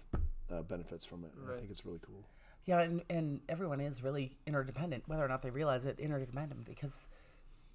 uh, 0.51 0.61
benefits 0.63 1.05
from 1.05 1.23
it. 1.23 1.31
And 1.39 1.51
I 1.51 1.57
think 1.57 1.69
it's 1.71 1.85
really 1.85 1.99
cool. 2.05 2.25
Yeah, 2.65 2.81
and, 2.81 3.01
and 3.09 3.41
everyone 3.49 3.81
is 3.81 4.03
really 4.03 4.37
interdependent, 4.45 5.03
whether 5.07 5.23
or 5.23 5.27
not 5.27 5.41
they 5.41 5.49
realize 5.49 5.85
it, 5.85 5.99
interdependent 5.99 6.65
because 6.65 7.09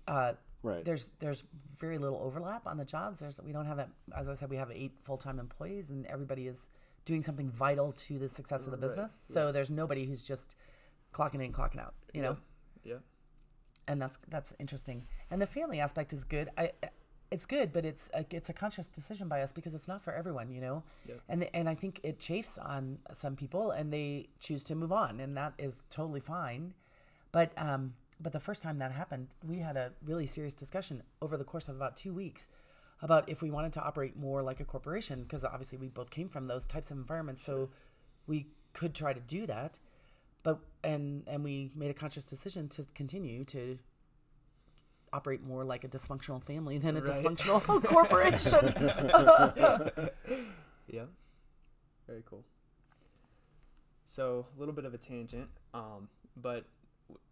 uh, 0.06 0.32
Right. 0.62 0.82
there's 0.84 1.10
there's 1.18 1.44
very 1.76 1.98
little 1.98 2.18
overlap 2.22 2.66
on 2.66 2.78
the 2.78 2.84
jobs. 2.86 3.20
There's 3.20 3.38
we 3.42 3.52
don't 3.52 3.66
have 3.66 3.76
that. 3.76 3.90
As 4.16 4.30
I 4.30 4.34
said, 4.34 4.48
we 4.48 4.56
have 4.56 4.70
eight 4.70 4.92
full 5.02 5.18
time 5.18 5.38
employees, 5.38 5.90
and 5.90 6.06
everybody 6.06 6.46
is 6.46 6.70
doing 7.04 7.20
something 7.20 7.50
vital 7.50 7.92
to 7.92 8.18
the 8.18 8.28
success 8.30 8.64
of 8.64 8.70
the 8.70 8.78
Right, 8.78 8.80
business. 8.88 9.12
So 9.12 9.52
there's 9.52 9.68
nobody 9.68 10.06
who's 10.06 10.24
just 10.24 10.56
clocking 11.12 11.44
in, 11.44 11.52
clocking 11.52 11.80
out. 11.80 11.92
You 12.14 12.22
know, 12.22 12.30
Yeah. 12.30 12.36
And 13.88 14.00
that's 14.00 14.18
that's 14.28 14.54
interesting. 14.58 15.04
And 15.30 15.40
the 15.40 15.46
family 15.46 15.80
aspect 15.80 16.12
is 16.12 16.24
good. 16.24 16.50
I 16.56 16.72
it's 17.30 17.46
good, 17.46 17.72
but 17.72 17.84
it's 17.84 18.10
a, 18.14 18.24
it's 18.30 18.48
a 18.48 18.52
conscious 18.52 18.88
decision 18.88 19.28
by 19.28 19.42
us 19.42 19.52
because 19.52 19.74
it's 19.74 19.88
not 19.88 20.02
for 20.02 20.14
everyone, 20.14 20.52
you 20.52 20.60
know. 20.60 20.84
Yep. 21.08 21.20
And 21.28 21.48
and 21.52 21.68
I 21.68 21.74
think 21.74 22.00
it 22.02 22.18
chafes 22.18 22.58
on 22.58 22.98
some 23.12 23.34
people, 23.34 23.70
and 23.70 23.92
they 23.92 24.28
choose 24.38 24.62
to 24.64 24.74
move 24.74 24.92
on, 24.92 25.20
and 25.20 25.36
that 25.36 25.54
is 25.58 25.84
totally 25.90 26.20
fine. 26.20 26.74
But 27.32 27.52
um, 27.56 27.94
but 28.20 28.32
the 28.32 28.40
first 28.40 28.62
time 28.62 28.78
that 28.78 28.92
happened, 28.92 29.28
we 29.46 29.58
had 29.58 29.76
a 29.76 29.92
really 30.04 30.26
serious 30.26 30.54
discussion 30.54 31.02
over 31.20 31.36
the 31.36 31.44
course 31.44 31.68
of 31.68 31.76
about 31.76 31.96
two 31.96 32.14
weeks 32.14 32.48
about 33.02 33.28
if 33.28 33.42
we 33.42 33.50
wanted 33.50 33.72
to 33.72 33.82
operate 33.82 34.16
more 34.16 34.40
like 34.42 34.60
a 34.60 34.64
corporation, 34.64 35.24
because 35.24 35.44
obviously 35.44 35.76
we 35.76 35.88
both 35.88 36.10
came 36.10 36.28
from 36.28 36.46
those 36.46 36.64
types 36.64 36.90
of 36.90 36.96
environments, 36.96 37.42
so 37.42 37.70
we 38.26 38.46
could 38.72 38.94
try 38.94 39.12
to 39.12 39.20
do 39.20 39.46
that. 39.46 39.78
But 40.44 40.60
and 40.84 41.24
and 41.26 41.42
we 41.42 41.72
made 41.74 41.90
a 41.90 41.94
conscious 41.94 42.24
decision 42.26 42.68
to 42.68 42.84
continue 42.94 43.44
to 43.46 43.78
operate 45.12 45.42
more 45.42 45.64
like 45.64 45.82
a 45.84 45.88
dysfunctional 45.88 46.42
family 46.42 46.78
than 46.78 46.96
a 46.96 47.00
Right. 47.00 47.10
dysfunctional 47.10 47.82
corporation. 47.84 48.74
Yeah. 50.86 51.04
Very 52.06 52.22
cool. 52.28 52.44
So 54.06 54.46
a 54.54 54.58
little 54.60 54.74
bit 54.74 54.84
of 54.84 54.92
a 54.92 54.98
tangent, 54.98 55.48
um, 55.72 56.08
but 56.36 56.66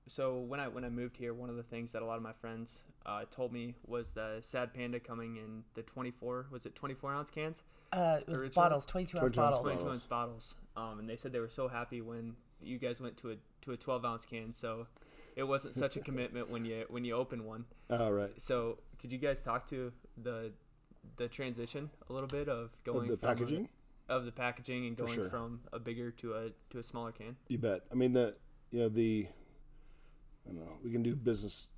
so 0.09 0.38
when 0.38 0.59
I 0.59 0.68
when 0.68 0.85
I 0.85 0.88
moved 0.88 1.16
here, 1.18 1.35
one 1.35 1.51
of 1.51 1.57
the 1.57 1.62
things 1.62 1.92
that 1.92 2.01
a 2.03 2.07
lot 2.07 2.16
of 2.16 2.22
my 2.22 2.33
friends 2.33 2.81
uh, 3.05 3.25
told 3.31 3.53
me 3.53 3.75
was 3.87 4.11
the 4.11 4.38
Sad 4.40 4.72
Panda 4.72 4.98
coming 4.98 5.37
in 5.37 5.64
the 5.75 5.83
24 5.83 6.46
was 6.51 6.64
it 6.66 6.75
24 6.75 7.12
ounce 7.12 7.31
cans, 7.31 7.62
Uh, 7.92 8.18
it 8.22 8.29
was 8.29 8.40
Original? 8.40 8.62
bottles, 8.62 8.87
22 8.87 9.18
ounce 9.18 9.33
bottles. 9.33 9.61
22 9.61 9.88
ounce 9.90 10.07
bottles, 10.07 10.55
um, 10.77 10.98
and 10.98 11.09
they 11.09 11.16
said 11.16 11.33
they 11.33 11.40
were 11.40 11.48
so 11.51 11.68
happy 11.68 12.01
when 12.01 12.35
you 12.64 12.79
guys 12.79 13.01
went 13.01 13.16
to 13.18 13.31
a 13.33 13.37
to 13.62 13.72
a 13.72 13.77
12 13.77 14.05
ounce 14.05 14.25
can, 14.27 14.53
so 14.53 14.87
it 15.37 15.44
wasn't 15.44 15.75
such 15.75 15.96
a 15.96 16.01
commitment 16.09 16.51
when 16.51 16.64
you 16.64 16.85
when 16.88 17.05
you 17.05 17.14
open 17.14 17.44
one. 17.44 17.64
All 17.90 18.12
right. 18.12 18.38
So 18.40 18.79
could 19.01 19.12
you 19.12 19.18
guys 19.18 19.40
talk 19.42 19.66
to 19.68 19.92
the 20.22 20.53
the 21.16 21.29
transition 21.29 21.90
a 22.09 22.12
little 22.12 22.29
bit 22.29 22.48
of 22.48 22.59
Of 22.66 22.85
going 22.85 23.09
the 23.09 23.16
from 23.16 23.29
a- 23.29 23.33
packaging. 23.35 23.68
of 24.09 24.25
the 24.25 24.33
packaging 24.33 24.87
and 24.87 24.96
going 24.96 25.14
sure. 25.14 25.29
from 25.29 25.61
a 25.72 25.79
bigger 25.79 26.11
to 26.12 26.35
a 26.35 26.51
to 26.70 26.79
a 26.79 26.83
smaller 26.83 27.12
can. 27.12 27.37
You 27.48 27.59
bet. 27.59 27.83
I 27.90 27.94
mean 27.94 28.12
the 28.12 28.37
you 28.70 28.81
know 28.81 28.88
the 28.88 29.27
I 30.48 30.53
don't 30.53 30.61
know. 30.64 30.79
We 30.83 30.90
can 30.90 31.03
do 31.03 31.14
business 31.14 31.70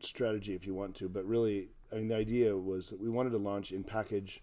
strategy 0.00 0.54
if 0.54 0.66
you 0.66 0.74
want 0.74 0.94
to, 0.96 1.08
but 1.08 1.24
really, 1.26 1.68
I 1.92 1.96
mean 1.96 2.08
the 2.08 2.16
idea 2.16 2.56
was 2.56 2.90
that 2.90 3.00
we 3.00 3.08
wanted 3.08 3.30
to 3.30 3.38
launch 3.38 3.72
in 3.72 3.84
package 3.84 4.42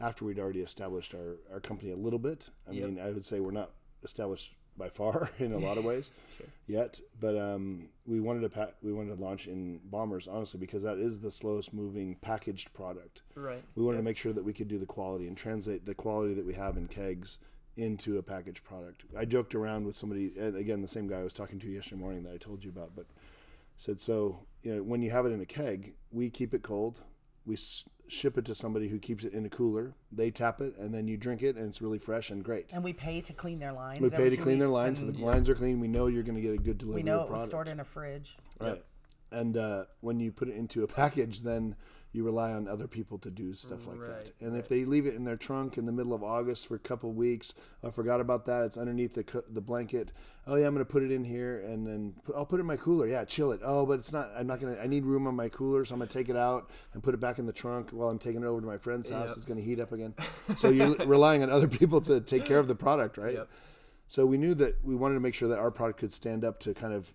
after 0.00 0.24
we'd 0.24 0.38
already 0.38 0.60
established 0.60 1.14
our 1.14 1.36
our 1.52 1.60
company 1.60 1.90
a 1.90 1.96
little 1.96 2.18
bit. 2.20 2.50
I 2.68 2.72
Yep. 2.72 2.84
mean, 2.84 3.00
I 3.00 3.10
would 3.10 3.24
say 3.24 3.40
we're 3.40 3.50
not 3.50 3.72
established 4.04 4.54
by 4.78 4.88
far 4.88 5.30
in 5.38 5.52
a 5.52 5.58
lot 5.58 5.76
of 5.76 5.84
ways 5.90 6.12
Sure. 6.36 6.46
yet, 6.66 7.00
but 7.20 7.36
um, 7.36 7.88
we 8.06 8.20
wanted 8.20 8.40
to 8.42 8.48
pa- 8.48 8.70
we 8.82 8.92
wanted 8.92 9.16
to 9.16 9.22
launch 9.22 9.46
in 9.48 9.80
bombers 9.84 10.28
honestly 10.28 10.60
because 10.60 10.82
that 10.84 10.98
is 10.98 11.20
the 11.20 11.30
slowest 11.32 11.74
moving 11.74 12.14
packaged 12.20 12.72
product. 12.72 13.22
Right. 13.34 13.62
We 13.74 13.82
wanted 13.84 13.98
to 13.98 14.04
make 14.04 14.16
sure 14.16 14.32
that 14.32 14.44
we 14.44 14.52
could 14.52 14.68
do 14.68 14.78
the 14.78 14.86
quality 14.86 15.26
and 15.26 15.36
translate 15.36 15.84
the 15.84 15.94
quality 15.94 16.34
that 16.34 16.46
we 16.46 16.54
have 16.54 16.76
in 16.76 16.86
kegs 16.86 17.38
into 17.76 18.18
a 18.18 18.22
packaged 18.22 18.64
product. 18.64 19.04
I 19.16 19.24
joked 19.24 19.54
around 19.54 19.84
with 19.86 19.94
somebody, 19.96 20.32
and 20.38 20.56
again, 20.56 20.80
the 20.82 20.88
same 20.88 21.06
guy 21.06 21.20
I 21.20 21.24
was 21.24 21.32
talking 21.32 21.58
to 21.60 21.68
yesterday 21.68 22.00
morning 22.00 22.22
that 22.24 22.32
I 22.32 22.36
told 22.36 22.64
you 22.64 22.70
about, 22.70 22.90
but 22.96 23.06
said, 23.76 24.00
so, 24.00 24.40
you 24.64 24.74
know, 24.74 24.82
when 24.82 25.00
you 25.02 25.10
have 25.12 25.26
it 25.26 25.30
in 25.30 25.40
a 25.40 25.46
keg, 25.46 25.94
we 26.10 26.28
keep 26.30 26.52
it 26.54 26.62
cold. 26.64 27.00
We 27.46 27.54
s- 27.54 27.84
ship 28.08 28.38
it 28.38 28.44
to 28.46 28.54
somebody 28.54 28.88
who 28.88 28.98
keeps 28.98 29.24
it 29.24 29.32
in 29.32 29.44
a 29.44 29.48
cooler. 29.48 29.94
They 30.10 30.30
tap 30.30 30.60
it, 30.60 30.76
and 30.78 30.92
then 30.92 31.08
you 31.08 31.16
drink 31.16 31.42
it, 31.42 31.56
and 31.56 31.68
it's 31.68 31.80
really 31.82 31.98
fresh 31.98 32.30
and 32.30 32.42
great. 32.42 32.66
And 32.72 32.82
we 32.82 32.92
pay 32.92 33.20
to 33.20 33.32
clean 33.32 33.58
their 33.58 33.72
lines. 33.72 34.00
We 34.00 34.10
pay 34.10 34.30
to 34.30 34.36
clean 34.36 34.58
their 34.58 34.68
lines, 34.68 35.00
so 35.00 35.06
the 35.06 35.18
lines 35.18 35.48
are 35.48 35.54
clean. 35.54 35.80
We 35.80 35.88
know 35.88 36.06
you're 36.06 36.22
going 36.22 36.36
to 36.36 36.40
get 36.40 36.54
a 36.54 36.58
good 36.58 36.78
delivery 36.78 37.02
We 37.02 37.04
know 37.04 37.20
it 37.20 37.28
was 37.28 37.28
product. 37.28 37.46
stored 37.48 37.68
in 37.68 37.80
a 37.80 37.84
fridge. 37.84 38.36
Right. 38.60 38.84
And 39.30 39.56
uh, 39.56 39.84
when 40.00 40.20
you 40.20 40.32
put 40.32 40.48
it 40.48 40.56
into 40.56 40.82
a 40.84 40.86
package, 41.00 41.40
then 41.42 41.76
you 42.12 42.24
rely 42.24 42.52
on 42.52 42.66
other 42.66 42.86
people 42.88 43.18
to 43.18 43.30
do 43.30 43.52
stuff 43.52 43.86
like 43.86 44.00
Right, 44.00 44.24
that. 44.24 44.46
And 44.46 44.56
if 44.56 44.68
they 44.68 44.84
leave 44.84 45.06
it 45.06 45.14
in 45.14 45.24
their 45.24 45.36
trunk 45.36 45.76
in 45.76 45.84
the 45.84 45.92
middle 45.92 46.14
of 46.14 46.22
August 46.22 46.66
for 46.66 46.74
a 46.74 46.78
couple 46.78 47.12
weeks, 47.12 47.52
I 47.84 47.90
forgot 47.90 48.20
about 48.20 48.46
that. 48.46 48.64
It's 48.64 48.78
underneath 48.78 49.14
the 49.14 49.44
the 49.48 49.60
blanket. 49.60 50.12
Oh 50.46 50.54
yeah, 50.54 50.66
I'm 50.66 50.72
gonna 50.72 50.86
put 50.86 51.02
it 51.02 51.10
in 51.10 51.24
here, 51.24 51.60
and 51.60 51.86
then 51.86 52.14
put, 52.24 52.34
I'll 52.34 52.46
put 52.46 52.56
it 52.56 52.60
in 52.60 52.66
my 52.66 52.76
cooler. 52.76 53.06
Yeah, 53.06 53.24
chill 53.24 53.52
it. 53.52 53.60
Oh, 53.62 53.84
but 53.84 53.98
it's 53.98 54.12
not. 54.12 54.30
I'm 54.34 54.46
not 54.46 54.60
gonna. 54.60 54.78
I 54.82 54.86
need 54.86 55.04
room 55.04 55.26
on 55.26 55.36
my 55.36 55.50
cooler, 55.50 55.84
so 55.84 55.94
I'm 55.94 55.98
gonna 55.98 56.10
take 56.10 56.30
it 56.30 56.36
out 56.36 56.70
and 56.94 57.02
put 57.02 57.12
it 57.12 57.20
back 57.20 57.38
in 57.38 57.44
the 57.44 57.52
trunk 57.52 57.90
while 57.90 58.08
I'm 58.08 58.18
taking 58.18 58.42
it 58.42 58.46
over 58.46 58.60
to 58.60 58.66
my 58.66 58.78
friend's 58.78 59.10
house. 59.10 59.30
Yep. 59.30 59.36
It's 59.36 59.46
gonna 59.46 59.60
heat 59.60 59.78
up 59.78 59.92
again. 59.92 60.14
so 60.56 60.70
you're 60.70 60.96
relying 61.06 61.42
on 61.42 61.50
other 61.50 61.68
people 61.68 62.00
to 62.02 62.20
take 62.20 62.46
care 62.46 62.58
of 62.58 62.68
the 62.68 62.74
product, 62.74 63.18
right? 63.18 63.34
Yep. 63.34 63.48
So 64.06 64.24
we 64.24 64.38
knew 64.38 64.54
that 64.54 64.82
we 64.82 64.94
wanted 64.94 65.14
to 65.14 65.20
make 65.20 65.34
sure 65.34 65.50
that 65.50 65.58
our 65.58 65.70
product 65.70 66.00
could 66.00 66.14
stand 66.14 66.42
up 66.42 66.58
to 66.60 66.72
kind 66.72 66.94
of 66.94 67.12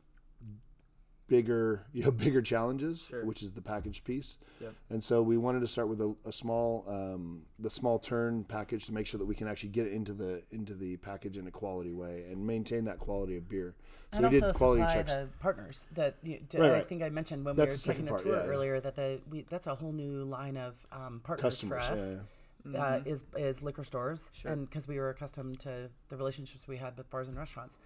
bigger, 1.28 1.86
you 1.94 2.04
know, 2.04 2.12
bigger 2.12 2.42
challenges, 2.42 3.08
Sure. 3.10 3.26
which 3.26 3.42
is 3.44 3.52
the 3.54 3.62
package 3.62 4.04
piece. 4.04 4.38
Yep. 4.62 4.74
And 4.90 5.04
so 5.04 5.22
we 5.22 5.38
wanted 5.38 5.62
to 5.62 5.68
start 5.68 5.88
with 5.88 6.02
a, 6.02 6.16
a 6.26 6.32
small, 6.32 6.86
um, 6.88 7.44
the 7.60 7.70
small 7.70 8.00
turn 8.00 8.44
package 8.44 8.86
to 8.88 8.94
make 8.94 9.08
sure 9.08 9.18
that 9.18 9.26
we 9.26 9.36
can 9.36 9.48
actually 9.48 9.70
get 9.70 9.88
it 9.88 9.94
into 9.94 10.14
the 10.14 10.44
into 10.52 10.74
the 10.74 10.98
package 10.98 11.38
in 11.38 11.48
a 11.48 11.52
quality 11.52 11.92
way 11.94 12.26
and 12.30 12.46
maintain 12.46 12.86
that 12.86 13.00
quality 13.00 13.38
of 13.38 13.48
beer. 13.50 13.74
So 14.12 14.18
and 14.20 14.26
we 14.28 14.32
did 14.32 14.44
also 14.44 14.58
quality 14.58 14.82
supply 14.84 14.94
checks. 14.96 15.16
the 15.16 15.28
partners 15.40 15.88
that 15.94 16.16
you, 16.24 16.40
d- 16.48 16.58
Right, 16.60 16.72
I 16.74 16.82
think 16.82 17.02
I 17.04 17.10
mentioned 17.10 17.44
when 17.46 17.56
That's 17.56 17.86
we 17.86 17.90
were 17.92 17.94
taking 17.96 18.08
second 18.08 18.20
a 18.22 18.24
tour 18.24 18.38
yeah, 18.40 18.44
yeah. 18.46 18.50
earlier 18.50 18.80
that 18.80 18.96
the 18.96 19.20
we, 19.30 19.46
that's 19.50 19.68
a 19.68 19.76
whole 19.76 19.92
new 19.94 20.24
line 20.24 20.58
of 20.58 20.86
um, 20.92 21.22
partners 21.24 21.44
Customers, 21.56 21.88
for 21.88 21.94
us. 21.94 22.18
yeah, 22.66 22.82
Uh, 22.82 23.02
is 23.06 23.26
is 23.36 23.62
liquor 23.64 23.84
stores, 23.84 24.32
Sure. 24.40 24.52
and 24.52 24.70
because 24.70 24.88
we 24.88 24.98
were 25.00 25.10
accustomed 25.10 25.60
to 25.62 25.90
the 26.10 26.16
relationships 26.18 26.68
we 26.68 26.78
had 26.78 26.96
with 26.98 27.10
bars 27.10 27.28
and 27.28 27.38
restaurants, 27.38 27.80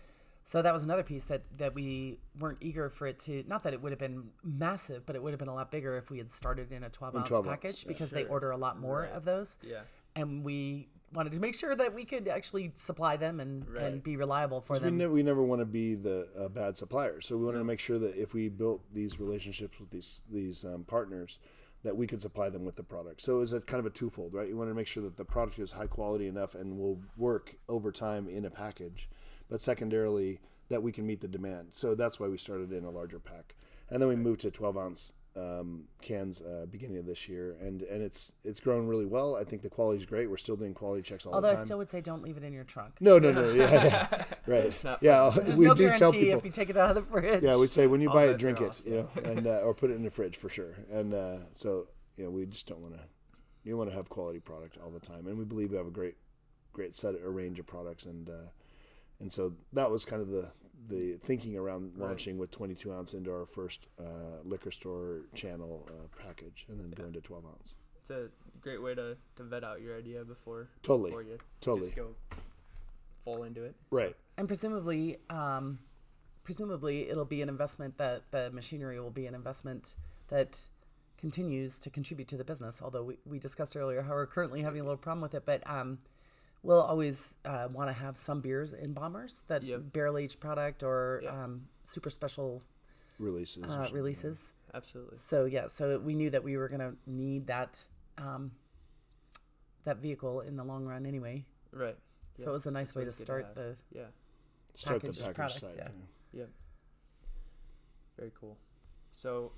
so 0.49 0.61
that 0.61 0.73
was 0.73 0.81
another 0.83 1.03
piece 1.03 1.25
that 1.25 1.41
that 1.57 1.75
we 1.75 2.19
weren't 2.39 2.59
eager 2.61 2.89
for 2.89 3.05
it 3.05 3.19
to. 3.19 3.43
Not 3.47 3.63
that 3.63 3.73
it 3.73 3.81
would 3.81 3.91
have 3.91 3.99
been 3.99 4.29
massive, 4.45 5.05
but 5.05 5.17
it 5.17 5.21
would 5.21 5.31
have 5.33 5.39
been 5.39 5.49
a 5.49 5.53
lot 5.53 5.71
bigger 5.71 5.97
if 5.97 6.09
we 6.09 6.19
had 6.19 6.31
started 6.31 6.71
in 6.71 6.83
a 6.85 6.89
twelve 6.89 7.15
In 7.15 7.19
ounce 7.19 7.27
12 7.29 7.45
ounce, 7.47 7.51
package 7.61 7.83
yeah. 7.83 7.87
because 7.89 8.11
they 8.11 8.23
order 8.23 8.51
a 8.51 8.57
lot 8.57 8.79
more 8.79 9.01
Right. 9.01 9.11
of 9.11 9.25
those, 9.25 9.57
Yeah. 9.61 9.81
and 10.15 10.45
we 10.45 10.87
wanted 11.13 11.33
to 11.33 11.39
make 11.41 11.53
sure 11.53 11.75
that 11.75 11.93
we 11.93 12.05
could 12.05 12.29
actually 12.29 12.71
supply 12.75 13.17
them 13.17 13.41
and, 13.41 13.67
Right. 13.69 13.83
and 13.83 14.01
be 14.03 14.15
reliable 14.15 14.61
for 14.61 14.73
'Cause 14.75 14.81
we 14.83 14.85
them. 14.87 14.97
never 14.97 15.11
we 15.13 15.21
never 15.21 15.43
want 15.43 15.59
to 15.59 15.65
be 15.65 15.95
the 15.95 16.29
uh, 16.37 16.47
bad 16.47 16.77
supplier. 16.77 17.19
So 17.19 17.35
we 17.37 17.43
wanted 17.43 17.59
to 17.59 17.65
make 17.65 17.79
sure 17.79 17.99
that 17.99 18.15
if 18.15 18.33
we 18.33 18.47
built 18.47 18.81
these 18.93 19.19
relationships 19.19 19.79
with 19.81 19.89
these 19.89 20.21
these 20.29 20.63
um, 20.63 20.85
partners, 20.85 21.39
that 21.83 21.97
we 21.97 22.07
could 22.07 22.21
supply 22.21 22.47
them 22.49 22.63
with 22.63 22.75
the 22.77 22.83
product. 22.83 23.21
So 23.21 23.35
it 23.35 23.39
was 23.39 23.51
a 23.53 23.59
kind 23.61 23.79
of 23.79 23.85
a 23.85 23.89
twofold, 23.89 24.33
right? 24.33 24.47
You 24.47 24.55
want 24.57 24.69
to 24.69 24.73
make 24.73 24.87
sure 24.87 25.03
that 25.03 25.17
the 25.17 25.25
product 25.25 25.59
is 25.59 25.71
high 25.73 25.87
quality 25.87 26.27
enough 26.27 26.55
and 26.55 26.77
will 26.79 27.01
work 27.17 27.55
over 27.69 27.91
time 27.91 28.27
in 28.29 28.45
a 28.45 28.49
package, 28.49 29.09
but 29.49 29.61
secondarily 29.61 30.39
that 30.69 30.83
we 30.83 30.91
can 30.91 31.05
meet 31.05 31.21
the 31.21 31.27
demand. 31.27 31.69
So 31.71 31.95
that's 31.95 32.19
why 32.19 32.27
we 32.27 32.37
started 32.37 32.71
in 32.71 32.83
a 32.83 32.89
larger 32.89 33.19
pack, 33.19 33.55
and 33.89 34.01
then 34.01 34.09
we 34.09 34.15
moved 34.15 34.41
to 34.41 34.51
12 34.51 34.77
ounce 34.77 35.13
um, 35.37 35.83
cans 36.01 36.41
uh, 36.41 36.65
beginning 36.69 36.97
of 36.97 37.05
this 37.05 37.29
year, 37.29 37.55
and 37.61 37.83
and 37.83 38.01
it's 38.01 38.33
it's 38.43 38.59
grown 38.59 38.87
really 38.87 39.05
well. 39.05 39.35
I 39.35 39.43
think 39.43 39.61
the 39.61 39.69
quality 39.69 39.99
is 39.99 40.05
great. 40.05 40.29
We're 40.29 40.37
still 40.37 40.55
doing 40.55 40.73
quality 40.73 41.03
checks 41.03 41.25
all 41.25 41.33
Although 41.33 41.49
the 41.49 41.53
time. 41.53 41.57
Although 41.57 41.61
I 41.61 41.65
still 41.65 41.77
would 41.77 41.89
say 41.89 42.01
don't 42.01 42.23
leave 42.23 42.37
it 42.37 42.43
in 42.43 42.53
your 42.53 42.63
trunk. 42.63 42.95
no, 42.99 43.19
no, 43.19 43.31
no, 43.31 43.51
yeah, 43.51 43.71
yeah. 43.71 44.23
right, 44.47 44.73
yeah. 45.01 45.29
There's 45.35 45.57
we 45.57 45.65
no 45.65 45.75
do 45.75 45.83
guarantee 45.83 45.99
tell 45.99 46.11
people 46.11 46.39
if 46.39 46.45
you 46.45 46.51
take 46.51 46.69
it 46.69 46.77
out 46.77 46.89
of 46.89 46.95
the 46.95 47.03
fridge. 47.03 47.43
yeah, 47.43 47.55
we'd 47.55 47.69
say 47.69 47.87
when 47.87 48.01
you 48.01 48.09
buy 48.09 48.25
it, 48.25 48.37
drink 48.37 48.61
it, 48.61 48.69
off. 48.69 48.81
you 48.85 48.95
know, 48.95 49.09
and 49.23 49.45
uh, 49.45 49.59
or 49.59 49.73
put 49.73 49.91
it 49.91 49.93
in 49.93 50.03
the 50.03 50.09
fridge 50.09 50.35
for 50.35 50.49
sure. 50.49 50.75
And 50.91 51.13
uh, 51.13 51.37
so 51.53 51.87
you 52.17 52.23
know, 52.23 52.31
we 52.31 52.45
just 52.45 52.67
don't 52.67 52.81
want 52.81 52.95
to. 52.95 53.01
You 53.63 53.77
want 53.77 53.89
to 53.89 53.95
have 53.95 54.07
quality 54.07 54.39
product 54.39 54.77
all 54.83 54.89
the 54.89 54.99
time, 54.99 55.27
and 55.27 55.37
we 55.37 55.43
believe 55.43 55.71
we 55.71 55.77
have 55.77 55.87
a 55.87 55.91
great, 55.91 56.15
great 56.71 56.95
set 56.95 57.15
a 57.21 57.29
range 57.29 57.59
of 57.59 57.67
products, 57.67 58.05
and 58.05 58.29
uh, 58.29 58.49
and 59.19 59.31
so 59.31 59.53
that 59.73 59.89
was 59.91 60.05
kind 60.05 60.21
of 60.21 60.29
the 60.29 60.51
the 60.89 61.17
thinking 61.25 61.57
around 61.57 61.91
Right. 61.97 62.07
launching 62.09 62.37
with 62.37 62.49
22 62.51 62.93
ounce 62.93 63.13
into 63.13 63.29
our 63.31 63.45
first 63.45 63.87
uh, 63.99 64.03
liquor 64.45 64.71
store 64.71 65.21
channel 65.35 65.85
uh, 65.89 66.23
package, 66.23 66.65
and 66.69 66.79
then 66.79 66.91
going 66.91 67.11
to 67.13 67.19
12 67.19 67.43
ounce. 67.45 67.73
It's 67.99 68.09
a 68.09 68.29
great 68.61 68.81
way 68.81 68.95
to, 68.95 69.17
to 69.35 69.43
vet 69.43 69.65
out 69.65 69.81
your 69.81 69.97
idea 69.97 70.23
before 70.23 70.69
Totally, 70.83 71.09
before 71.09 71.23
you 71.23 71.37
totally, 71.59 71.81
just 71.87 71.95
go 71.97 72.15
full 73.25 73.43
into 73.43 73.63
it. 73.65 73.75
right. 73.91 74.15
And 74.37 74.47
presumably, 74.47 75.17
um, 75.29 75.79
presumably 76.45 77.09
it'll 77.09 77.25
be 77.25 77.41
an 77.41 77.49
investment 77.49 77.97
that 77.97 78.29
the 78.31 78.49
machinery 78.51 78.99
will 78.99 79.09
be 79.11 79.25
an 79.25 79.35
investment 79.35 79.95
that 80.29 80.69
continues 81.17 81.79
to 81.79 81.89
contribute 81.89 82.27
to 82.29 82.37
the 82.37 82.43
business. 82.45 82.81
Although 82.81 83.03
we, 83.03 83.17
we 83.25 83.39
discussed 83.39 83.75
earlier 83.75 84.03
how 84.03 84.11
we're 84.11 84.27
currently 84.27 84.61
having 84.61 84.79
a 84.79 84.83
little 84.83 84.97
problem 84.97 85.21
with 85.21 85.33
it, 85.33 85.43
but 85.45 85.67
um, 85.69 85.97
we'll 86.63 86.81
always 86.81 87.37
uh, 87.45 87.67
want 87.71 87.89
to 87.89 87.93
have 87.93 88.17
some 88.17 88.41
beers 88.41 88.73
in 88.73 88.93
bombers 88.93 89.43
that 89.47 89.63
Yep. 89.63 89.91
barrel 89.93 90.17
aged 90.17 90.39
product 90.39 90.83
or 90.83 91.21
Yep. 91.23 91.33
um, 91.33 91.67
super 91.85 92.09
special 92.09 92.63
Releases. 93.19 93.63
uh, 93.63 93.67
something. 93.67 93.93
releases. 93.93 94.53
Absolutely. 94.73 95.17
So 95.17 95.45
yeah, 95.45 95.67
so 95.67 95.99
we 95.99 96.13
knew 96.13 96.29
that 96.29 96.43
we 96.43 96.57
were 96.57 96.67
gonna 96.69 96.95
need 97.05 97.47
that 97.47 97.87
um, 98.17 98.51
that 99.83 99.97
vehicle 99.97 100.41
in 100.41 100.55
the 100.57 100.63
long 100.63 100.85
run 100.85 101.05
anyway. 101.05 101.45
Right. 101.71 101.97
So 102.35 102.43
Yeah. 102.43 102.49
it 102.49 102.51
was 102.53 102.65
a 102.67 102.71
nice 102.71 102.93
way 102.95 103.01
to 103.03 103.05
always 103.07 103.15
to 103.15 103.21
start 103.21 103.55
the 103.55 103.77
Yeah. 103.91 104.07
Start 104.75 105.01
the 105.01 105.07
package 105.09 105.33
product, 105.35 105.59
side. 105.59 105.75
yeah. 105.77 105.89
yeah. 106.33 106.45
Very 108.17 108.31
cool. 108.39 108.57
So, 109.11 109.51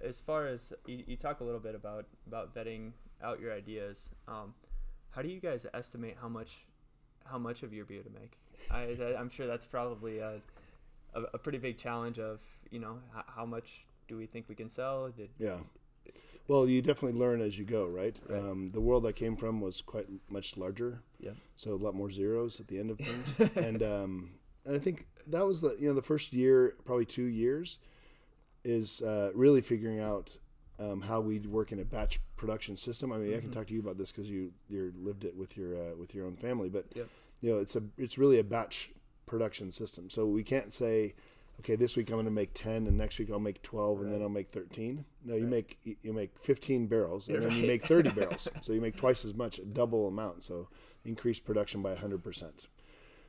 as 0.00 0.20
far 0.20 0.46
as 0.46 0.72
you, 0.86 1.04
you 1.06 1.16
talk 1.16 1.40
a 1.40 1.44
little 1.44 1.60
bit 1.60 1.74
about 1.74 2.06
about 2.26 2.54
vetting 2.54 2.92
out 3.22 3.40
your 3.40 3.52
ideas, 3.52 4.10
um, 4.26 4.54
how 5.10 5.22
do 5.22 5.28
you 5.28 5.40
guys 5.40 5.66
estimate 5.74 6.16
how 6.20 6.28
much 6.28 6.64
how 7.24 7.38
much 7.38 7.62
of 7.62 7.72
your 7.72 7.84
beer 7.84 8.02
to 8.02 8.10
make? 8.10 8.38
I, 8.70 9.14
I'm 9.18 9.30
sure 9.30 9.46
that's 9.46 9.66
probably 9.66 10.18
a, 10.18 10.40
a 11.14 11.22
a 11.34 11.38
pretty 11.38 11.58
big 11.58 11.78
challenge 11.78 12.18
of 12.18 12.40
you 12.70 12.78
know 12.78 12.98
how, 13.14 13.24
how 13.26 13.46
much 13.46 13.84
do 14.08 14.16
we 14.16 14.26
think 14.26 14.48
we 14.48 14.54
can 14.54 14.68
sell? 14.68 15.10
Did, 15.10 15.30
Yeah. 15.38 15.58
Well, 16.48 16.66
you 16.66 16.80
definitely 16.80 17.20
learn 17.20 17.42
as 17.42 17.58
you 17.58 17.66
go, 17.66 17.84
right? 17.84 18.18
Right. 18.26 18.40
Um, 18.40 18.70
the 18.72 18.80
world 18.80 19.06
I 19.06 19.12
came 19.12 19.36
from 19.36 19.60
was 19.60 19.82
quite 19.82 20.06
much 20.30 20.56
larger, 20.56 21.02
yeah. 21.20 21.32
so 21.56 21.74
a 21.74 21.76
lot 21.76 21.94
more 21.94 22.10
zeros 22.10 22.58
at 22.58 22.68
the 22.68 22.78
end 22.78 22.90
of 22.90 22.98
things, 22.98 23.38
and 23.56 23.82
um, 23.82 24.30
and 24.64 24.74
I 24.74 24.78
think 24.78 25.06
that 25.26 25.44
was 25.44 25.60
the 25.60 25.76
you 25.78 25.88
know 25.88 25.94
the 25.94 26.00
first 26.00 26.32
year, 26.32 26.74
probably 26.86 27.04
two 27.04 27.24
years, 27.24 27.78
is 28.64 29.02
uh, 29.02 29.30
really 29.34 29.60
figuring 29.60 30.00
out 30.00 30.38
um, 30.78 31.00
how 31.02 31.20
we 31.20 31.38
work 31.40 31.72
in 31.72 31.80
a 31.80 31.84
batch 31.84 32.20
production 32.36 32.76
system. 32.76 33.12
I 33.12 33.18
mean, 33.18 33.34
I 33.36 33.40
can 33.40 33.48
Mhm. 33.50 33.52
talk 33.52 33.66
to 33.68 33.74
you 33.74 33.80
about 33.80 33.98
this 33.98 34.12
because 34.12 34.30
you 34.30 34.52
you 34.68 34.92
lived 34.96 35.24
it 35.24 35.36
with 35.36 35.56
your 35.56 35.74
uh, 35.76 35.94
with 35.96 36.14
your 36.14 36.26
own 36.26 36.36
family, 36.36 36.68
but 36.68 36.86
Yep. 36.94 37.08
you 37.40 37.50
know 37.52 37.58
it's 37.58 37.76
a 37.76 37.82
it's 37.96 38.16
really 38.18 38.38
a 38.38 38.44
batch 38.44 38.92
production 39.26 39.72
system. 39.72 40.08
So 40.08 40.26
we 40.26 40.42
can't 40.44 40.72
say, 40.72 41.14
okay, 41.60 41.74
this 41.76 41.96
week 41.96 42.08
I'm 42.10 42.14
going 42.16 42.24
to 42.26 42.30
make 42.30 42.54
ten, 42.54 42.86
and 42.86 42.96
next 42.96 43.18
week 43.18 43.30
I'll 43.30 43.40
make 43.40 43.60
twelve, 43.62 44.00
and 44.00 44.12
then 44.12 44.22
I'll 44.22 44.28
make 44.28 44.50
thirteen. 44.50 45.04
No, 45.24 45.34
you 45.34 45.46
make 45.46 45.78
you 46.02 46.12
make 46.12 46.38
fifteen 46.38 46.86
barrels, 46.86 47.28
and 47.28 47.42
Yeah, 47.42 47.48
then 47.48 47.58
you 47.58 47.66
make 47.66 47.84
thirty 47.84 48.10
barrels. 48.10 48.48
So 48.62 48.72
you 48.72 48.80
make 48.80 48.96
twice 48.96 49.24
as 49.24 49.34
much, 49.34 49.60
double 49.72 50.06
amount. 50.06 50.44
So 50.44 50.68
increase 51.04 51.40
production 51.40 51.82
by 51.82 51.94
hundred 51.96 52.22
percent. 52.22 52.68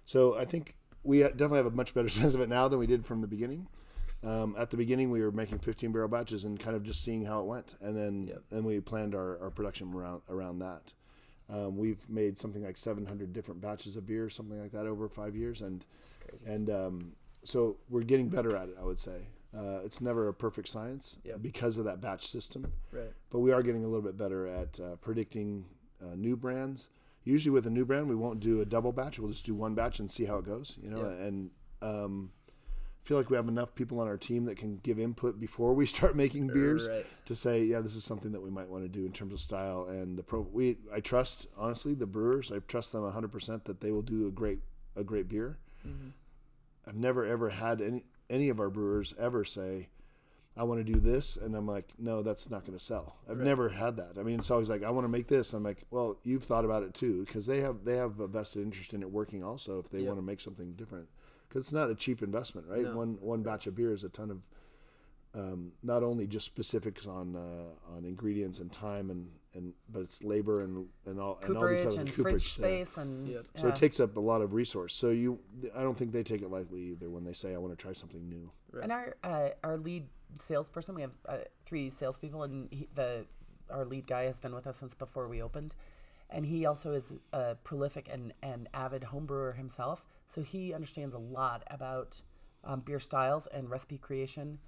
So 0.05 0.35
I 0.35 0.45
think 0.45 0.75
we 1.03 1.19
definitely 1.19 1.57
have 1.57 1.65
a 1.65 1.71
much 1.71 1.93
better 1.93 2.09
sense 2.19 2.33
of 2.35 2.41
it 2.41 2.49
now 2.49 2.67
than 2.67 2.77
we 2.79 2.87
did 2.87 3.05
from 3.05 3.21
the 3.21 3.27
beginning. 3.27 3.67
Um, 4.23 4.55
at 4.57 4.69
the 4.69 4.77
beginning, 4.77 5.11
we 5.11 5.21
were 5.21 5.31
making 5.31 5.59
15 5.59 5.91
barrel 5.91 6.09
batches 6.09 6.43
and 6.43 6.59
kind 6.59 6.75
of 6.75 6.83
just 6.83 7.03
seeing 7.03 7.23
how 7.23 7.39
it 7.39 7.45
went, 7.45 7.75
and 7.81 7.95
then 7.95 8.27
Yep. 8.27 8.43
then 8.49 8.63
we 8.65 8.79
planned 8.81 9.15
our, 9.15 9.39
our 9.41 9.49
production 9.49 9.93
around 9.93 10.21
around 10.29 10.59
that. 10.59 10.93
Um, 11.49 11.77
we've 11.77 12.07
made 12.09 12.37
something 12.37 12.63
like 12.63 12.77
700 12.77 13.33
different 13.33 13.61
batches 13.61 13.95
of 13.95 14.05
beer, 14.05 14.29
something 14.29 14.61
like 14.61 14.71
that, 14.73 14.85
over 14.85 15.07
five 15.07 15.35
years, 15.35 15.61
and 15.61 15.85
and 16.45 16.69
um, 16.69 17.13
so 17.43 17.77
we're 17.89 18.03
getting 18.03 18.29
better 18.29 18.55
at 18.55 18.69
it. 18.69 18.75
I 18.79 18.83
would 18.83 18.99
say 18.99 19.27
uh, 19.57 19.79
it's 19.85 19.99
never 20.01 20.27
a 20.27 20.33
perfect 20.33 20.67
science 20.67 21.17
Yep. 21.23 21.41
because 21.41 21.77
of 21.77 21.85
that 21.85 22.01
batch 22.01 22.27
system, 22.27 22.71
Right. 22.91 23.13
but 23.31 23.39
we 23.39 23.51
are 23.51 23.63
getting 23.63 23.83
a 23.83 23.87
little 23.87 24.03
bit 24.03 24.17
better 24.17 24.45
at 24.47 24.79
uh, 24.79 24.95
predicting 24.97 25.65
uh, 26.03 26.15
new 26.15 26.35
brands. 26.35 26.89
Usually, 27.23 27.51
with 27.51 27.65
a 27.67 27.69
new 27.71 27.85
brand, 27.85 28.07
we 28.09 28.15
won't 28.15 28.39
do 28.41 28.61
a 28.61 28.65
double 28.65 28.91
batch. 28.91 29.17
We'll 29.19 29.31
just 29.31 29.45
do 29.45 29.55
one 29.55 29.73
batch 29.75 29.99
and 29.99 30.09
see 30.11 30.25
how 30.25 30.37
it 30.37 30.45
goes. 30.45 30.77
You 30.81 30.89
know, 30.91 31.01
Yeah. 31.09 31.25
and 31.25 31.49
um, 31.81 32.31
feel 33.09 33.17
like 33.17 33.31
we 33.31 33.35
have 33.35 33.47
enough 33.47 33.73
people 33.73 33.99
on 33.99 34.07
our 34.07 34.17
team 34.17 34.45
that 34.45 34.55
can 34.55 34.77
give 34.83 34.99
input 34.99 35.39
before 35.39 35.73
we 35.73 35.83
start 35.95 36.15
making 36.15 36.45
beers 36.47 36.87
Right. 36.87 37.05
to 37.25 37.33
say, 37.33 37.63
yeah, 37.63 37.79
this 37.79 37.95
is 37.95 38.03
something 38.03 38.31
that 38.33 38.41
we 38.41 38.51
might 38.51 38.69
want 38.69 38.83
to 38.83 38.87
do 38.87 39.03
in 39.03 39.11
terms 39.11 39.33
of 39.33 39.39
style 39.41 39.85
and 39.89 40.15
the 40.15 40.21
pro. 40.21 40.41
We 40.41 40.77
I 40.93 40.99
trust 40.99 41.47
honestly 41.57 41.95
the 41.95 42.05
brewers. 42.05 42.51
I 42.51 42.59
trust 42.59 42.91
them 42.91 43.01
100 43.01 43.31
percent 43.31 43.65
that 43.65 43.81
they 43.81 43.91
will 43.91 44.03
do 44.03 44.27
a 44.27 44.31
great 44.31 44.59
a 44.95 45.03
great 45.03 45.27
beer. 45.27 45.57
Mhm. 45.87 46.11
I've 46.85 46.95
never 46.95 47.25
ever 47.25 47.49
had 47.49 47.81
any 47.81 48.03
any 48.29 48.47
of 48.49 48.59
our 48.59 48.69
brewers 48.69 49.15
ever 49.17 49.43
say, 49.43 49.89
"I 50.55 50.63
want 50.65 50.85
to 50.85 50.93
do 50.93 50.99
this," 50.99 51.35
and 51.35 51.55
I'm 51.55 51.65
like, 51.65 51.93
"No, 51.97 52.21
that's 52.21 52.47
not 52.51 52.63
going 52.63 52.77
to 52.77 52.83
sell." 52.83 53.15
I've 53.27 53.37
Right. 53.39 53.45
never 53.45 53.69
had 53.69 53.95
that. 53.97 54.19
I 54.19 54.23
mean, 54.23 54.37
it's 54.37 54.51
always 54.51 54.69
like, 54.69 54.83
"I 54.83 54.91
want 54.91 55.05
to 55.05 55.09
make 55.09 55.27
this." 55.29 55.51
I'm 55.53 55.63
like, 55.63 55.83
"Well, 55.89 56.19
you've 56.23 56.43
thought 56.43 56.63
about 56.63 56.83
it 56.83 56.93
too," 56.93 57.25
because 57.25 57.47
they 57.47 57.61
have 57.61 57.85
they 57.85 57.97
have 57.97 58.19
a 58.19 58.27
vested 58.27 58.61
interest 58.61 58.93
in 58.93 59.01
it 59.01 59.09
working 59.09 59.43
also 59.43 59.79
if 59.79 59.89
they 59.89 59.99
Yep. 60.01 60.07
want 60.09 60.19
to 60.19 60.25
make 60.25 60.41
something 60.41 60.73
different. 60.73 61.09
Because 61.49 61.65
it's 61.65 61.73
not 61.73 61.89
a 61.89 61.95
cheap 61.95 62.21
investment, 62.21 62.67
right? 62.69 62.83
No. 62.83 62.95
One 62.95 63.17
one 63.19 63.41
batch 63.41 63.67
of 63.67 63.75
beer 63.75 63.91
is 63.91 64.03
a 64.03 64.09
ton 64.09 64.31
of 64.31 64.41
um, 65.35 65.73
not 65.83 66.03
only 66.03 66.25
just 66.27 66.45
specifics 66.45 67.05
on 67.05 67.35
uh, 67.35 67.95
on 67.95 68.05
ingredients 68.05 68.59
and 68.59 68.71
time 68.71 69.09
and, 69.09 69.29
and 69.53 69.73
but 69.89 70.01
it's 70.01 70.23
labor 70.23 70.61
and 70.61 70.87
and 71.05 71.19
all 71.19 71.39
and 71.43 71.57
all 71.57 71.67
these 71.67 71.83
Cooperage 71.83 71.85
other 71.85 72.01
and 72.01 72.13
cooperage 72.13 72.53
fridge 72.53 72.59
yeah. 72.59 72.83
space 72.83 72.97
and 72.97 73.27
Yep. 73.27 73.45
So 73.55 73.67
yeah. 73.67 73.73
it 73.73 73.75
takes 73.75 73.99
up 73.99 74.17
a 74.17 74.19
lot 74.19 74.41
of 74.41 74.53
resource. 74.53 74.95
So 74.95 75.09
you, 75.09 75.39
I 75.75 75.81
don't 75.81 75.97
think 75.97 76.11
they 76.11 76.23
take 76.23 76.41
it 76.41 76.49
lightly 76.49 76.81
either 76.91 77.09
when 77.09 77.23
they 77.23 77.33
say 77.33 77.53
I 77.53 77.57
want 77.57 77.77
to 77.77 77.81
try 77.81 77.93
something 77.93 78.27
new. 78.27 78.51
Right. 78.71 78.83
And 78.83 78.91
our 78.91 79.15
uh, 79.23 79.49
our 79.63 79.77
lead 79.77 80.07
salesperson, 80.39 80.95
we 80.95 81.01
have 81.01 81.13
uh, 81.27 81.37
three 81.65 81.89
salespeople, 81.89 82.43
and 82.43 82.67
he, 82.71 82.87
the 82.93 83.25
our 83.69 83.85
lead 83.85 84.07
guy 84.07 84.23
has 84.23 84.39
been 84.39 84.53
with 84.53 84.65
us 84.65 84.77
since 84.77 84.95
before 84.95 85.27
we 85.27 85.41
opened, 85.41 85.75
and 86.29 86.45
he 86.45 86.65
also 86.65 86.93
is 86.93 87.13
a 87.33 87.55
prolific 87.55 88.09
and, 88.11 88.33
and 88.41 88.69
avid 88.73 89.05
home 89.05 89.25
brewer 89.25 89.53
himself. 89.53 90.03
So 90.27 90.41
he 90.41 90.73
understands 90.73 91.15
a 91.15 91.19
lot 91.19 91.63
about 91.67 92.21
um, 92.63 92.81
beer 92.81 92.99
styles 92.99 93.47
and 93.47 93.69
recipe 93.69 93.97
creation, 93.97 94.59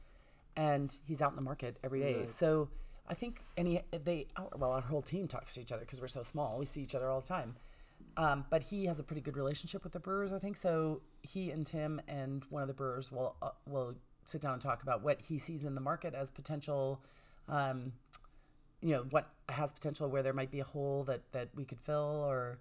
and 0.55 0.97
he's 1.05 1.21
out 1.21 1.31
in 1.31 1.35
the 1.35 1.41
market 1.41 1.77
every 1.83 1.99
day. 1.99 2.17
Right. 2.19 2.29
So 2.29 2.69
I 3.07 3.13
think 3.13 3.41
any 3.57 3.81
they 3.91 4.27
well 4.57 4.71
our 4.71 4.81
whole 4.81 5.01
team 5.01 5.27
talks 5.27 5.53
to 5.55 5.61
each 5.61 5.71
other 5.71 5.81
because 5.81 6.01
we're 6.01 6.07
so 6.07 6.23
small. 6.23 6.57
We 6.57 6.65
see 6.65 6.81
each 6.81 6.95
other 6.95 7.09
all 7.09 7.21
the 7.21 7.27
time. 7.27 7.55
Um, 8.17 8.45
but 8.49 8.63
he 8.63 8.85
has 8.85 8.99
a 8.99 9.03
pretty 9.03 9.21
good 9.21 9.37
relationship 9.37 9.83
with 9.83 9.93
the 9.93 9.99
brewers, 9.99 10.33
I 10.33 10.39
think. 10.39 10.57
So 10.57 11.01
he 11.21 11.51
and 11.51 11.65
Tim 11.65 12.01
and 12.07 12.43
one 12.49 12.61
of 12.61 12.67
the 12.67 12.73
brewers 12.73 13.11
will 13.11 13.35
uh, 13.41 13.51
will 13.67 13.95
sit 14.25 14.41
down 14.41 14.53
and 14.53 14.61
talk 14.61 14.83
about 14.83 15.01
what 15.03 15.21
he 15.21 15.37
sees 15.37 15.65
in 15.65 15.75
the 15.75 15.81
market 15.81 16.13
as 16.13 16.29
potential, 16.29 17.01
um, 17.47 17.93
you 18.81 18.93
know, 18.95 19.05
what 19.09 19.29
has 19.49 19.71
potential 19.73 20.09
where 20.09 20.23
there 20.23 20.33
might 20.33 20.51
be 20.51 20.59
a 20.59 20.63
hole 20.63 21.03
that 21.05 21.21
that 21.31 21.49
we 21.55 21.65
could 21.65 21.79
fill, 21.79 22.25
or 22.27 22.59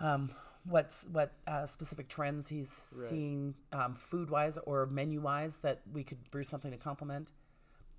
um, 0.00 0.30
what's 0.64 1.04
what 1.12 1.32
uh, 1.46 1.66
specific 1.66 2.08
trends 2.08 2.48
he's 2.48 2.94
Right. 2.96 3.08
seeing 3.08 3.54
um, 3.72 3.94
food 3.94 4.30
wise 4.30 4.58
or 4.58 4.86
menu 4.86 5.20
wise 5.20 5.58
that 5.58 5.80
we 5.92 6.04
could 6.04 6.30
brew 6.30 6.44
something 6.44 6.70
to 6.70 6.76
complement. 6.76 7.32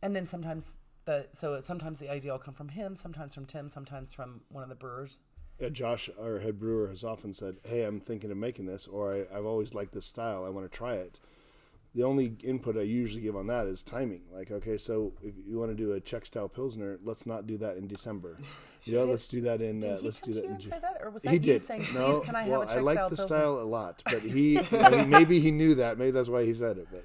And 0.02 0.15
then 0.15 0.26
sometimes 0.26 0.78
the 1.06 1.28
so 1.32 1.60
sometimes 1.60 2.00
the 2.00 2.10
idea 2.10 2.32
will 2.32 2.39
come 2.39 2.54
from 2.54 2.69
him, 2.69 2.95
sometimes 2.95 3.36
from 3.36 3.45
Tim, 3.45 3.69
sometimes 3.69 4.13
from 4.13 4.41
one 4.50 4.63
of 4.63 4.69
the 4.69 4.76
brewers. 4.76 5.19
Uh, 5.63 5.69
Josh, 5.69 6.10
our 6.19 6.39
head 6.39 6.60
brewer, 6.60 6.88
has 6.88 7.04
often 7.04 7.34
said, 7.34 7.58
"Hey, 7.65 7.84
I'm 7.84 8.00
thinking 8.00 8.32
of 8.32 8.38
making 8.38 8.65
this, 8.65 8.88
or 8.88 9.13
I, 9.13 9.38
I've 9.38 9.45
always 9.45 9.74
liked 9.74 9.93
this 9.93 10.06
style. 10.08 10.43
I 10.45 10.50
want 10.50 10.71
to 10.71 10.76
try 10.76 10.95
it." 10.95 11.19
The 11.94 12.04
only 12.04 12.38
input 12.44 12.78
I 12.78 12.84
usually 12.84 13.22
give 13.22 13.36
on 13.36 13.48
that 13.48 13.68
is 13.68 13.84
timing. 13.84 14.22
Like, 14.34 14.50
okay, 14.50 14.78
so 14.78 15.12
if 15.22 15.34
you 15.46 15.60
want 15.60 15.72
to 15.72 15.76
do 15.76 15.92
a 15.92 16.00
Czech 16.00 16.26
style 16.26 16.48
pilsner, 16.48 16.98
let's 17.04 17.26
not 17.26 17.46
do 17.48 17.58
that 17.58 17.78
in 17.78 17.88
December. 17.88 18.38
You 18.84 18.94
know, 18.94 19.02
Did- 19.06 19.12
let's 19.12 19.28
do 19.28 19.42
that 19.42 19.62
in. 19.62 19.80
Did 19.82 19.92
Uh, 19.92 19.98
let's 20.02 20.20
do 20.20 20.34
that 20.34 20.44
in 20.44 20.58
June. 20.60 20.72
say 20.72 20.80
that, 20.82 20.98
or 21.04 21.12
was 21.12 21.22
that 21.22 21.30
he 21.30 21.36
you 21.36 21.40
did. 21.40 21.62
saying, 21.62 21.84
"Please, 21.84 21.94
no, 21.94 22.20
can 22.22 22.36
I 22.36 22.48
well, 22.50 22.62
have 22.62 22.70
a 22.70 22.74
Czech 22.74 22.78
I 22.80 22.82
like 22.82 22.96
style 22.96 23.10
the 23.10 23.16
pilsner?" 23.16 23.36
style 23.38 23.60
a 23.60 23.64
lot, 23.64 24.02
but 24.06 24.22
he 24.24 24.58
I 24.72 24.90
mean, 24.90 25.10
maybe 25.12 25.40
he 25.40 25.52
knew 25.52 25.76
that. 25.76 26.00
Maybe 26.00 26.10
that's 26.10 26.30
why 26.30 26.46
he 26.46 26.54
said 26.56 26.80
it. 26.80 26.88
But 26.92 27.04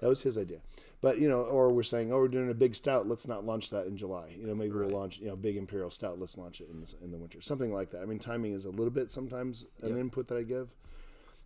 that 0.00 0.08
was 0.08 0.22
his 0.22 0.38
idea. 0.38 0.60
But 1.02 1.18
you 1.18 1.28
know, 1.28 1.42
or 1.42 1.70
we're 1.70 1.82
saying, 1.82 2.10
oh, 2.14 2.16
we're 2.16 2.28
doing 2.28 2.48
a 2.50 2.54
big 2.54 2.74
stout. 2.74 3.06
Let's 3.06 3.28
not 3.28 3.44
launch 3.44 3.68
that 3.68 3.84
in 3.86 3.98
July. 3.98 4.34
You 4.40 4.46
know, 4.46 4.54
maybe 4.54 4.70
Right. 4.70 4.88
we'll 4.88 4.98
launch 4.98 5.18
you 5.18 5.26
know 5.28 5.36
big 5.36 5.58
imperial 5.58 5.90
stout. 5.90 6.18
Let's 6.18 6.38
launch 6.38 6.62
it 6.62 6.70
in 6.70 6.80
the, 6.80 6.94
in 7.04 7.10
the 7.10 7.18
winter. 7.18 7.42
Something 7.42 7.74
like 7.74 7.90
that. 7.90 8.00
I 8.00 8.06
mean, 8.06 8.18
timing 8.18 8.54
is 8.54 8.64
a 8.64 8.70
little 8.70 8.88
bit 8.90 9.10
sometimes 9.10 9.66
an 9.82 9.90
Yep. 9.90 9.98
input 9.98 10.28
that 10.28 10.38
I 10.38 10.44
give. 10.44 10.72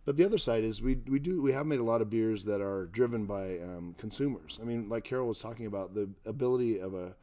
But 0.05 0.17
the 0.17 0.25
other 0.25 0.37
side 0.37 0.63
is 0.63 0.81
we 0.81 0.95
we 1.07 1.19
do 1.19 1.41
we 1.41 1.53
have 1.53 1.65
made 1.65 1.79
a 1.79 1.83
lot 1.83 2.01
of 2.01 2.09
beers 2.09 2.43
that 2.45 2.61
are 2.61 2.87
driven 2.87 3.25
by 3.25 3.59
um, 3.59 3.95
consumers. 3.97 4.59
I 4.61 4.65
mean, 4.65 4.89
like 4.89 5.05
Carol 5.05 5.27
was 5.27 5.39
talking 5.39 5.65
about 5.65 5.93
the 5.93 6.09
ability 6.25 6.79
of 6.79 6.93
a 6.93 7.13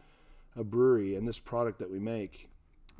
a 0.56 0.64
brewery 0.64 1.14
and 1.14 1.28
this 1.28 1.38
product 1.38 1.78
that 1.78 1.90
we 1.90 1.98
make 1.98 2.48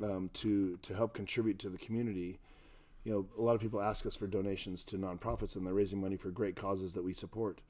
um, 0.03 0.29
to 0.33 0.77
to 0.77 0.95
help 0.95 1.13
contribute 1.13 1.57
to 1.59 1.69
the 1.69 1.79
community. 1.79 2.39
You 3.03 3.11
know, 3.13 3.25
a 3.37 3.41
lot 3.41 3.55
of 3.55 3.61
people 3.61 3.81
ask 3.81 4.05
us 4.05 4.15
for 4.15 4.27
donations 4.27 4.83
to 4.85 4.97
nonprofits, 4.97 5.55
and 5.55 5.65
they're 5.65 5.73
raising 5.73 5.99
money 5.99 6.17
for 6.17 6.29
great 6.29 6.55
causes 6.55 6.93
that 6.93 7.03
we 7.03 7.13
support. 7.13 7.61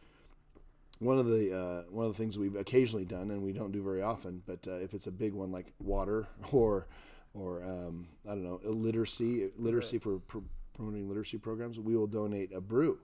One 1.00 1.18
of 1.18 1.28
the 1.28 1.58
uh, 1.58 1.84
one 1.90 2.06
of 2.06 2.12
the 2.12 2.18
things 2.18 2.38
we've 2.38 2.58
occasionally 2.58 3.06
done, 3.06 3.32
and 3.32 3.42
we 3.42 3.54
don't 3.54 3.72
do 3.72 3.82
very 3.82 4.02
often, 4.02 4.44
but 4.46 4.68
uh, 4.68 4.76
if 4.76 4.94
it's 4.94 5.08
a 5.08 5.12
big 5.12 5.34
one 5.34 5.52
like 5.52 5.72
water 5.80 6.28
or 6.52 6.88
or 7.34 7.64
um, 7.64 8.10
I 8.26 8.32
don't 8.32 8.44
know 8.44 8.60
literacy 8.66 9.52
literacy 9.58 9.98
for 9.98 10.20
pr- 10.20 10.40
promoting 10.74 11.08
literacy 11.08 11.38
programs, 11.38 11.80
we 11.80 11.96
will 11.96 12.08
donate 12.08 12.54
a 12.54 12.62
brew. 12.62 13.00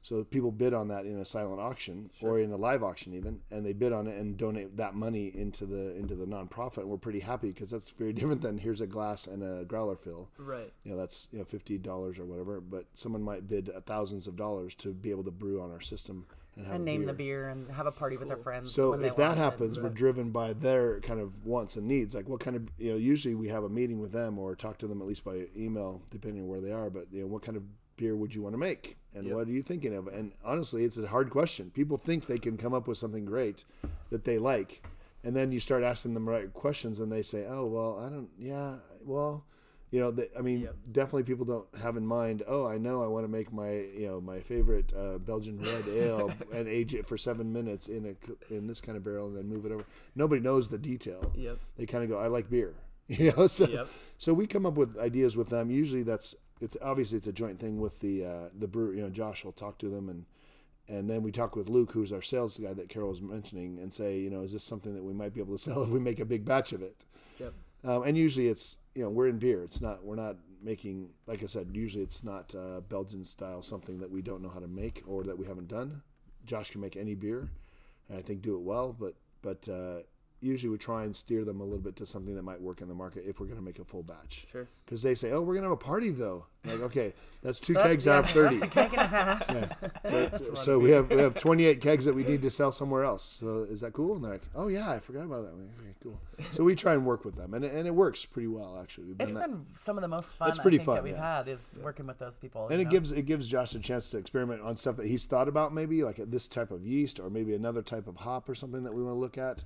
So 0.00 0.22
people 0.22 0.52
bid 0.52 0.74
on 0.74 0.88
that 0.88 1.06
in 1.06 1.18
a 1.18 1.24
silent 1.24 1.60
auction 1.60 2.10
or 2.20 2.38
in 2.38 2.52
a 2.52 2.56
live 2.56 2.84
auction 2.84 3.14
even, 3.14 3.40
and 3.50 3.66
they 3.66 3.72
bid 3.72 3.92
on 3.92 4.06
it 4.06 4.16
and 4.16 4.36
donate 4.36 4.76
that 4.76 4.94
money 4.94 5.32
into 5.34 5.66
the 5.66 5.94
into 5.96 6.14
the 6.14 6.24
nonprofit. 6.24 6.78
And 6.78 6.88
we're 6.88 6.98
pretty 6.98 7.20
happy 7.20 7.48
because 7.48 7.70
that's 7.70 7.90
very 7.90 8.12
different 8.14 8.42
than 8.42 8.58
here's 8.58 8.80
a 8.80 8.86
glass 8.86 9.26
and 9.26 9.42
a 9.42 9.64
growler 9.64 9.96
fill. 9.96 10.28
Right. 10.38 10.72
You 10.84 10.92
know 10.92 10.96
that's 10.96 11.28
you 11.32 11.38
know 11.38 11.44
fifty 11.44 11.78
dollars 11.78 12.18
or 12.18 12.24
whatever, 12.24 12.60
but 12.60 12.86
someone 12.94 13.22
might 13.22 13.48
bid 13.48 13.70
thousands 13.86 14.26
of 14.26 14.36
dollars 14.36 14.74
to 14.76 14.92
be 14.92 15.10
able 15.10 15.24
to 15.24 15.30
brew 15.32 15.60
on 15.60 15.72
our 15.72 15.80
system 15.80 16.26
and 16.58 16.66
have 16.66 16.76
and 16.76 16.84
name 16.84 17.00
beer. 17.00 17.06
the 17.06 17.12
beer 17.14 17.48
and 17.48 17.70
have 17.70 17.86
a 17.86 17.92
party 17.92 18.16
with 18.16 18.28
their 18.28 18.36
friends. 18.36 18.74
So 18.74 18.90
when 18.90 19.00
they 19.00 19.08
if 19.08 19.16
that 19.16 19.22
launch 19.28 19.38
it. 19.38 19.42
happens, 19.42 19.80
we're 19.80 19.88
driven 19.88 20.30
by 20.30 20.52
their 20.52 21.00
kind 21.00 21.20
of 21.20 21.46
wants 21.46 21.76
and 21.76 21.86
needs. 21.86 22.14
Like 22.14 22.28
what 22.28 22.40
kind 22.40 22.56
of 22.56 22.68
you 22.78 22.90
know, 22.90 22.96
usually 22.98 23.34
we 23.34 23.48
have 23.48 23.64
a 23.64 23.68
meeting 23.68 24.00
with 24.00 24.12
them 24.12 24.38
or 24.38 24.54
talk 24.54 24.78
to 24.78 24.86
them 24.86 25.00
at 25.00 25.06
least 25.06 25.24
by 25.24 25.46
email, 25.56 26.02
depending 26.10 26.42
on 26.42 26.48
where 26.48 26.60
they 26.60 26.72
are. 26.72 26.90
But 26.90 27.06
you 27.12 27.20
know, 27.22 27.26
what 27.28 27.42
kind 27.42 27.56
of 27.56 27.62
beer 27.96 28.14
would 28.16 28.34
you 28.34 28.42
want 28.42 28.54
to 28.54 28.58
make, 28.58 28.96
and 29.14 29.26
Yep. 29.26 29.34
what 29.34 29.48
are 29.48 29.52
you 29.52 29.62
thinking 29.62 29.94
of? 29.94 30.06
And 30.06 30.32
honestly, 30.44 30.84
it's 30.84 30.96
a 30.98 31.08
hard 31.08 31.30
question. 31.30 31.70
People 31.70 31.96
think 31.96 32.26
they 32.26 32.38
can 32.38 32.56
come 32.56 32.72
up 32.74 32.86
with 32.86 32.98
something 32.98 33.24
great 33.24 33.64
that 34.10 34.24
they 34.24 34.38
like, 34.38 34.86
and 35.24 35.34
then 35.34 35.50
you 35.50 35.58
start 35.60 35.82
asking 35.82 36.14
them 36.14 36.24
the 36.24 36.30
right 36.30 36.52
questions, 36.52 37.00
and 37.00 37.10
they 37.10 37.22
say, 37.22 37.44
"Oh, 37.48 37.66
well, 37.66 37.98
I 37.98 38.08
don't. 38.08 38.28
Yeah, 38.38 38.76
well." 39.04 39.44
You 39.90 40.00
know, 40.00 40.10
they, 40.10 40.28
I 40.38 40.42
mean, 40.42 40.60
Yep. 40.60 40.76
definitely 40.92 41.22
people 41.22 41.46
don't 41.46 41.66
have 41.82 41.96
in 41.96 42.06
mind. 42.06 42.42
Oh, 42.46 42.66
I 42.66 42.76
know 42.76 43.02
I 43.02 43.06
want 43.06 43.24
to 43.24 43.28
make 43.28 43.52
my, 43.52 43.70
you 43.72 44.06
know, 44.06 44.20
my 44.20 44.40
favorite 44.40 44.92
uh, 44.94 45.16
Belgian 45.18 45.58
red 45.62 45.84
ale 45.88 46.30
and 46.52 46.68
age 46.68 46.94
it 46.94 47.06
for 47.06 47.16
seven 47.16 47.52
minutes 47.52 47.88
in 47.88 48.04
a 48.14 48.54
in 48.54 48.66
this 48.66 48.80
kind 48.82 48.96
of 48.98 49.04
barrel 49.04 49.28
and 49.28 49.36
then 49.36 49.46
move 49.48 49.64
it 49.64 49.72
over. 49.72 49.84
Nobody 50.14 50.42
knows 50.42 50.68
the 50.68 50.76
detail. 50.78 51.32
Yep. 51.34 51.58
They 51.78 51.86
kind 51.86 52.04
of 52.04 52.10
go, 52.10 52.18
I 52.18 52.26
like 52.26 52.50
beer, 52.50 52.74
you 53.08 53.32
know. 53.36 53.46
So, 53.46 53.66
Yep. 53.66 53.88
so 54.18 54.34
we 54.34 54.46
come 54.46 54.66
up 54.66 54.74
with 54.74 54.98
ideas 54.98 55.36
with 55.38 55.48
them. 55.48 55.70
Usually, 55.70 56.02
that's 56.02 56.34
it's 56.60 56.76
obviously 56.82 57.16
it's 57.18 57.26
a 57.26 57.32
joint 57.32 57.58
thing 57.58 57.80
with 57.80 58.00
the 58.00 58.24
uh, 58.26 58.48
the 58.58 58.68
brewer. 58.68 58.92
You 58.92 59.02
know, 59.02 59.10
Josh 59.10 59.44
will 59.44 59.52
talk 59.52 59.78
to 59.78 59.88
them 59.88 60.08
and. 60.08 60.26
And 60.90 61.10
then 61.10 61.22
we 61.22 61.32
talk 61.32 61.54
with 61.54 61.68
Luke, 61.68 61.92
who's 61.92 62.14
our 62.14 62.22
sales 62.22 62.56
guy 62.56 62.72
that 62.72 62.88
Carol 62.88 63.10
was 63.10 63.20
mentioning, 63.20 63.78
and 63.78 63.92
say, 63.92 64.20
you 64.20 64.30
know, 64.30 64.40
is 64.40 64.54
this 64.54 64.64
something 64.64 64.94
that 64.94 65.04
we 65.04 65.12
might 65.12 65.34
be 65.34 65.40
able 65.42 65.52
to 65.54 65.62
sell 65.62 65.82
if 65.82 65.90
we 65.90 66.00
make 66.00 66.18
a 66.18 66.24
big 66.24 66.46
batch 66.46 66.72
of 66.72 66.80
it? 66.80 67.04
Yep. 67.38 67.52
Um, 67.84 68.02
and 68.04 68.16
usually 68.16 68.48
it's 68.48 68.78
you 68.98 69.04
know 69.04 69.10
we're 69.10 69.28
in 69.28 69.38
beer. 69.38 69.62
It's 69.62 69.80
not 69.80 70.04
we're 70.04 70.16
not 70.16 70.36
making 70.60 71.10
like 71.28 71.44
I 71.44 71.46
said. 71.46 71.68
Usually 71.72 72.02
it's 72.02 72.24
not 72.24 72.52
uh, 72.52 72.80
Belgian 72.80 73.24
style 73.24 73.62
something 73.62 74.00
that 74.00 74.10
we 74.10 74.22
don't 74.22 74.42
know 74.42 74.48
how 74.48 74.58
to 74.58 74.66
make 74.66 75.04
or 75.06 75.22
that 75.22 75.38
we 75.38 75.46
haven't 75.46 75.68
done. 75.68 76.02
Josh 76.44 76.72
can 76.72 76.80
make 76.80 76.96
any 76.96 77.14
beer, 77.14 77.48
and 78.08 78.18
I 78.18 78.22
think 78.22 78.42
do 78.42 78.56
it 78.56 78.62
well. 78.62 78.92
But 78.98 79.14
but 79.40 79.68
uh, 79.68 80.00
usually 80.40 80.70
we 80.70 80.78
try 80.78 81.04
and 81.04 81.14
steer 81.14 81.44
them 81.44 81.60
a 81.60 81.64
little 81.64 81.78
bit 81.78 81.96
to 81.96 82.06
something 82.06 82.34
that 82.34 82.42
might 82.42 82.60
work 82.60 82.80
in 82.80 82.88
the 82.88 82.94
market 82.94 83.24
if 83.26 83.40
we're 83.40 83.46
going 83.46 83.58
to 83.58 83.64
make 83.64 83.78
a 83.78 83.84
full 83.84 84.02
batch. 84.02 84.46
Sure. 84.50 84.68
Because 84.84 85.02
they 85.02 85.14
say, 85.14 85.32
oh, 85.32 85.40
we're 85.40 85.54
going 85.54 85.64
to 85.64 85.70
have 85.70 85.72
a 85.72 85.76
party 85.76 86.10
though. 86.10 86.46
Like 86.64 86.80
okay, 86.80 87.12
that's 87.42 87.60
two 87.60 87.74
So 87.74 87.78
that's- 87.78 87.92
kegs 87.92 88.08
out 88.08 88.24
of 88.24 88.30
thirty. 88.30 88.58
That's 88.58 88.70
a 88.70 88.74
keg 88.74 88.92
and 88.92 89.00
a 89.00 89.06
half. 89.06 89.48
So, 90.38 90.54
so 90.54 90.78
we 90.78 90.90
have 90.90 91.10
we 91.10 91.18
have 91.18 91.38
28 91.38 91.80
kegs 91.80 92.04
that 92.04 92.14
we 92.14 92.24
need 92.24 92.42
to 92.42 92.50
sell 92.50 92.72
somewhere 92.72 93.04
else. 93.04 93.22
So 93.22 93.66
is 93.70 93.80
that 93.82 93.92
cool? 93.92 94.16
And 94.16 94.24
they're 94.24 94.32
like, 94.32 94.42
oh 94.54 94.68
yeah, 94.68 94.90
I 94.90 95.00
forgot 95.00 95.24
about 95.24 95.42
that. 95.44 95.56
Like, 95.56 95.68
okay, 95.78 95.94
cool. 96.02 96.20
So 96.52 96.64
we 96.64 96.74
try 96.74 96.94
and 96.94 97.04
work 97.04 97.24
with 97.24 97.36
them, 97.36 97.54
and 97.54 97.64
it, 97.64 97.72
and 97.72 97.86
it 97.86 97.94
works 97.94 98.24
pretty 98.24 98.48
well 98.48 98.78
actually. 98.80 99.06
We've 99.06 99.16
It's 99.20 99.34
that. 99.34 99.48
been 99.48 99.66
some 99.76 99.96
of 99.98 100.02
the 100.02 100.08
most 100.08 100.36
fun. 100.36 100.48
It's 100.50 100.58
pretty 100.58 100.76
I 100.76 100.78
think, 100.78 100.86
fun, 100.86 100.94
that 100.96 101.04
we've 101.04 101.14
yeah. 101.14 101.36
had 101.38 101.48
is 101.48 101.78
working 101.82 102.06
with 102.06 102.18
those 102.18 102.36
people. 102.36 102.68
and 102.68 102.80
it 102.80 102.84
know? 102.84 102.90
gives 102.90 103.12
it 103.12 103.26
gives 103.26 103.46
Josh 103.48 103.74
a 103.74 103.80
chance 103.80 104.10
to 104.10 104.18
experiment 104.18 104.62
on 104.62 104.76
stuff 104.76 104.96
that 104.96 105.06
he's 105.06 105.26
thought 105.26 105.48
about, 105.48 105.72
maybe 105.74 106.02
like 106.02 106.16
this 106.16 106.48
type 106.48 106.70
of 106.70 106.84
yeast 106.84 107.20
or 107.20 107.30
maybe 107.30 107.54
another 107.54 107.82
type 107.82 108.06
of 108.06 108.16
hop 108.16 108.48
or 108.48 108.54
something 108.54 108.82
that 108.84 108.94
we 108.94 109.02
want 109.02 109.14
to 109.14 109.20
look 109.20 109.38
at. 109.38 109.64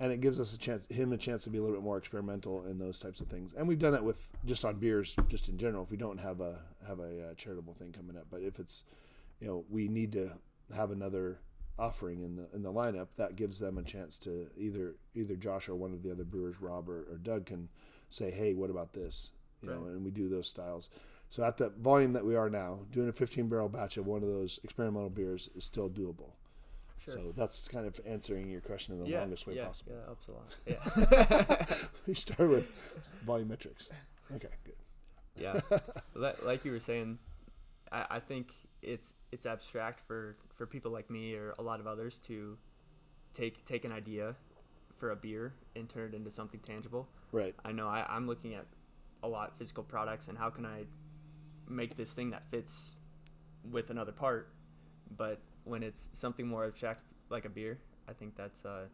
And 0.00 0.10
it 0.10 0.20
gives 0.20 0.40
us 0.40 0.52
a 0.52 0.58
chance, 0.58 0.86
him 0.90 1.12
a 1.12 1.16
chance 1.16 1.44
to 1.44 1.50
be 1.50 1.58
a 1.58 1.60
little 1.60 1.76
bit 1.76 1.84
more 1.84 1.98
experimental 1.98 2.64
in 2.66 2.78
those 2.78 2.98
types 2.98 3.20
of 3.20 3.28
things. 3.28 3.54
And 3.56 3.68
we've 3.68 3.78
done 3.78 3.92
that 3.92 4.04
with 4.04 4.28
just 4.44 4.64
on 4.64 4.76
beers, 4.76 5.14
just 5.28 5.48
in 5.48 5.56
general. 5.56 5.84
If 5.84 5.90
we 5.90 5.96
don't 5.96 6.18
have 6.18 6.40
a 6.40 6.58
have 6.86 6.98
a 6.98 7.30
uh, 7.30 7.34
charitable 7.36 7.74
thing 7.74 7.92
coming 7.92 8.16
up, 8.16 8.26
but 8.30 8.42
if 8.42 8.58
it's, 8.58 8.84
you 9.40 9.46
know, 9.46 9.64
we 9.70 9.86
need 9.86 10.12
to 10.12 10.32
have 10.74 10.90
another 10.90 11.38
offering 11.78 12.22
in 12.22 12.36
the 12.36 12.48
in 12.52 12.62
the 12.62 12.72
lineup, 12.72 13.08
that 13.16 13.36
gives 13.36 13.60
them 13.60 13.78
a 13.78 13.82
chance 13.84 14.18
to 14.18 14.48
either 14.58 14.96
either 15.14 15.36
Josh 15.36 15.68
or 15.68 15.76
one 15.76 15.92
of 15.92 16.02
the 16.02 16.10
other 16.10 16.24
brewers, 16.24 16.60
Rob 16.60 16.88
or, 16.88 17.06
or 17.10 17.18
Doug, 17.22 17.46
can 17.46 17.68
say, 18.10 18.32
hey, 18.32 18.54
what 18.54 18.70
about 18.70 18.94
this? 18.94 19.30
You 19.62 19.70
know, 19.70 19.84
and 19.86 20.04
we 20.04 20.10
do 20.10 20.28
those 20.28 20.48
styles. 20.48 20.90
So 21.30 21.42
at 21.42 21.56
the 21.56 21.70
volume 21.70 22.12
that 22.12 22.24
we 22.24 22.36
are 22.36 22.48
now, 22.48 22.80
doing 22.92 23.08
a 23.08 23.12
15 23.12 23.48
barrel 23.48 23.68
batch 23.68 23.96
of 23.96 24.06
one 24.06 24.22
of 24.22 24.28
those 24.28 24.60
experimental 24.62 25.10
beers 25.10 25.48
is 25.56 25.64
still 25.64 25.90
doable. 25.90 26.32
Sure. 27.04 27.14
So 27.14 27.32
that's 27.36 27.68
kind 27.68 27.86
of 27.86 28.00
answering 28.06 28.48
your 28.50 28.60
question 28.60 28.94
in 28.94 29.00
the 29.04 29.10
yeah. 29.10 29.20
longest 29.20 29.46
way 29.46 29.54
yeah. 29.56 29.66
possible. 29.66 29.92
Yeah, 29.92 29.98
that 29.98 30.06
helps 30.06 30.28
a 30.28 30.32
lot. 30.32 31.68
Yeah. 31.68 31.76
we 32.06 32.14
start 32.14 32.48
with 32.48 32.66
volumetrics. 33.26 33.88
Okay, 34.34 34.48
good. 34.64 34.74
yeah 35.36 35.60
Li- 36.14 36.32
like 36.42 36.64
you 36.64 36.72
were 36.72 36.80
saying 36.80 37.18
I, 37.92 38.06
I 38.12 38.20
think 38.20 38.52
it's 38.82 39.14
it's 39.32 39.44
abstract 39.46 40.00
for 40.06 40.36
for 40.54 40.66
people 40.66 40.90
like 40.92 41.10
me 41.10 41.34
or 41.34 41.54
a 41.58 41.62
lot 41.62 41.78
of 41.80 41.86
others 41.86 42.18
to 42.26 42.56
take 43.34 43.64
take 43.66 43.84
an 43.84 43.92
idea 43.92 44.34
for 44.98 45.10
a 45.10 45.16
beer 45.16 45.52
and 45.76 45.88
turn 45.88 46.08
it 46.12 46.14
into 46.14 46.30
something 46.30 46.60
tangible 46.60 47.08
Right. 47.32 47.54
i 47.64 47.72
know 47.72 47.88
I, 47.88 48.06
i'm 48.08 48.26
looking 48.26 48.54
at 48.54 48.66
a 49.22 49.28
lot 49.28 49.48
of 49.50 49.56
physical 49.58 49.82
products 49.84 50.28
and 50.28 50.38
how 50.38 50.50
can 50.50 50.64
i 50.64 50.84
make 51.68 51.96
this 51.96 52.12
thing 52.12 52.30
that 52.30 52.44
fits 52.50 52.92
with 53.70 53.90
another 53.90 54.12
part 54.12 54.48
but 55.16 55.40
when 55.64 55.82
it's 55.82 56.10
something 56.12 56.46
more 56.46 56.64
abstract 56.66 57.02
like 57.30 57.44
a 57.44 57.48
beer 57.48 57.78
I 58.08 58.12
think 58.12 58.36
that's 58.36 58.64
uh, 58.64 58.86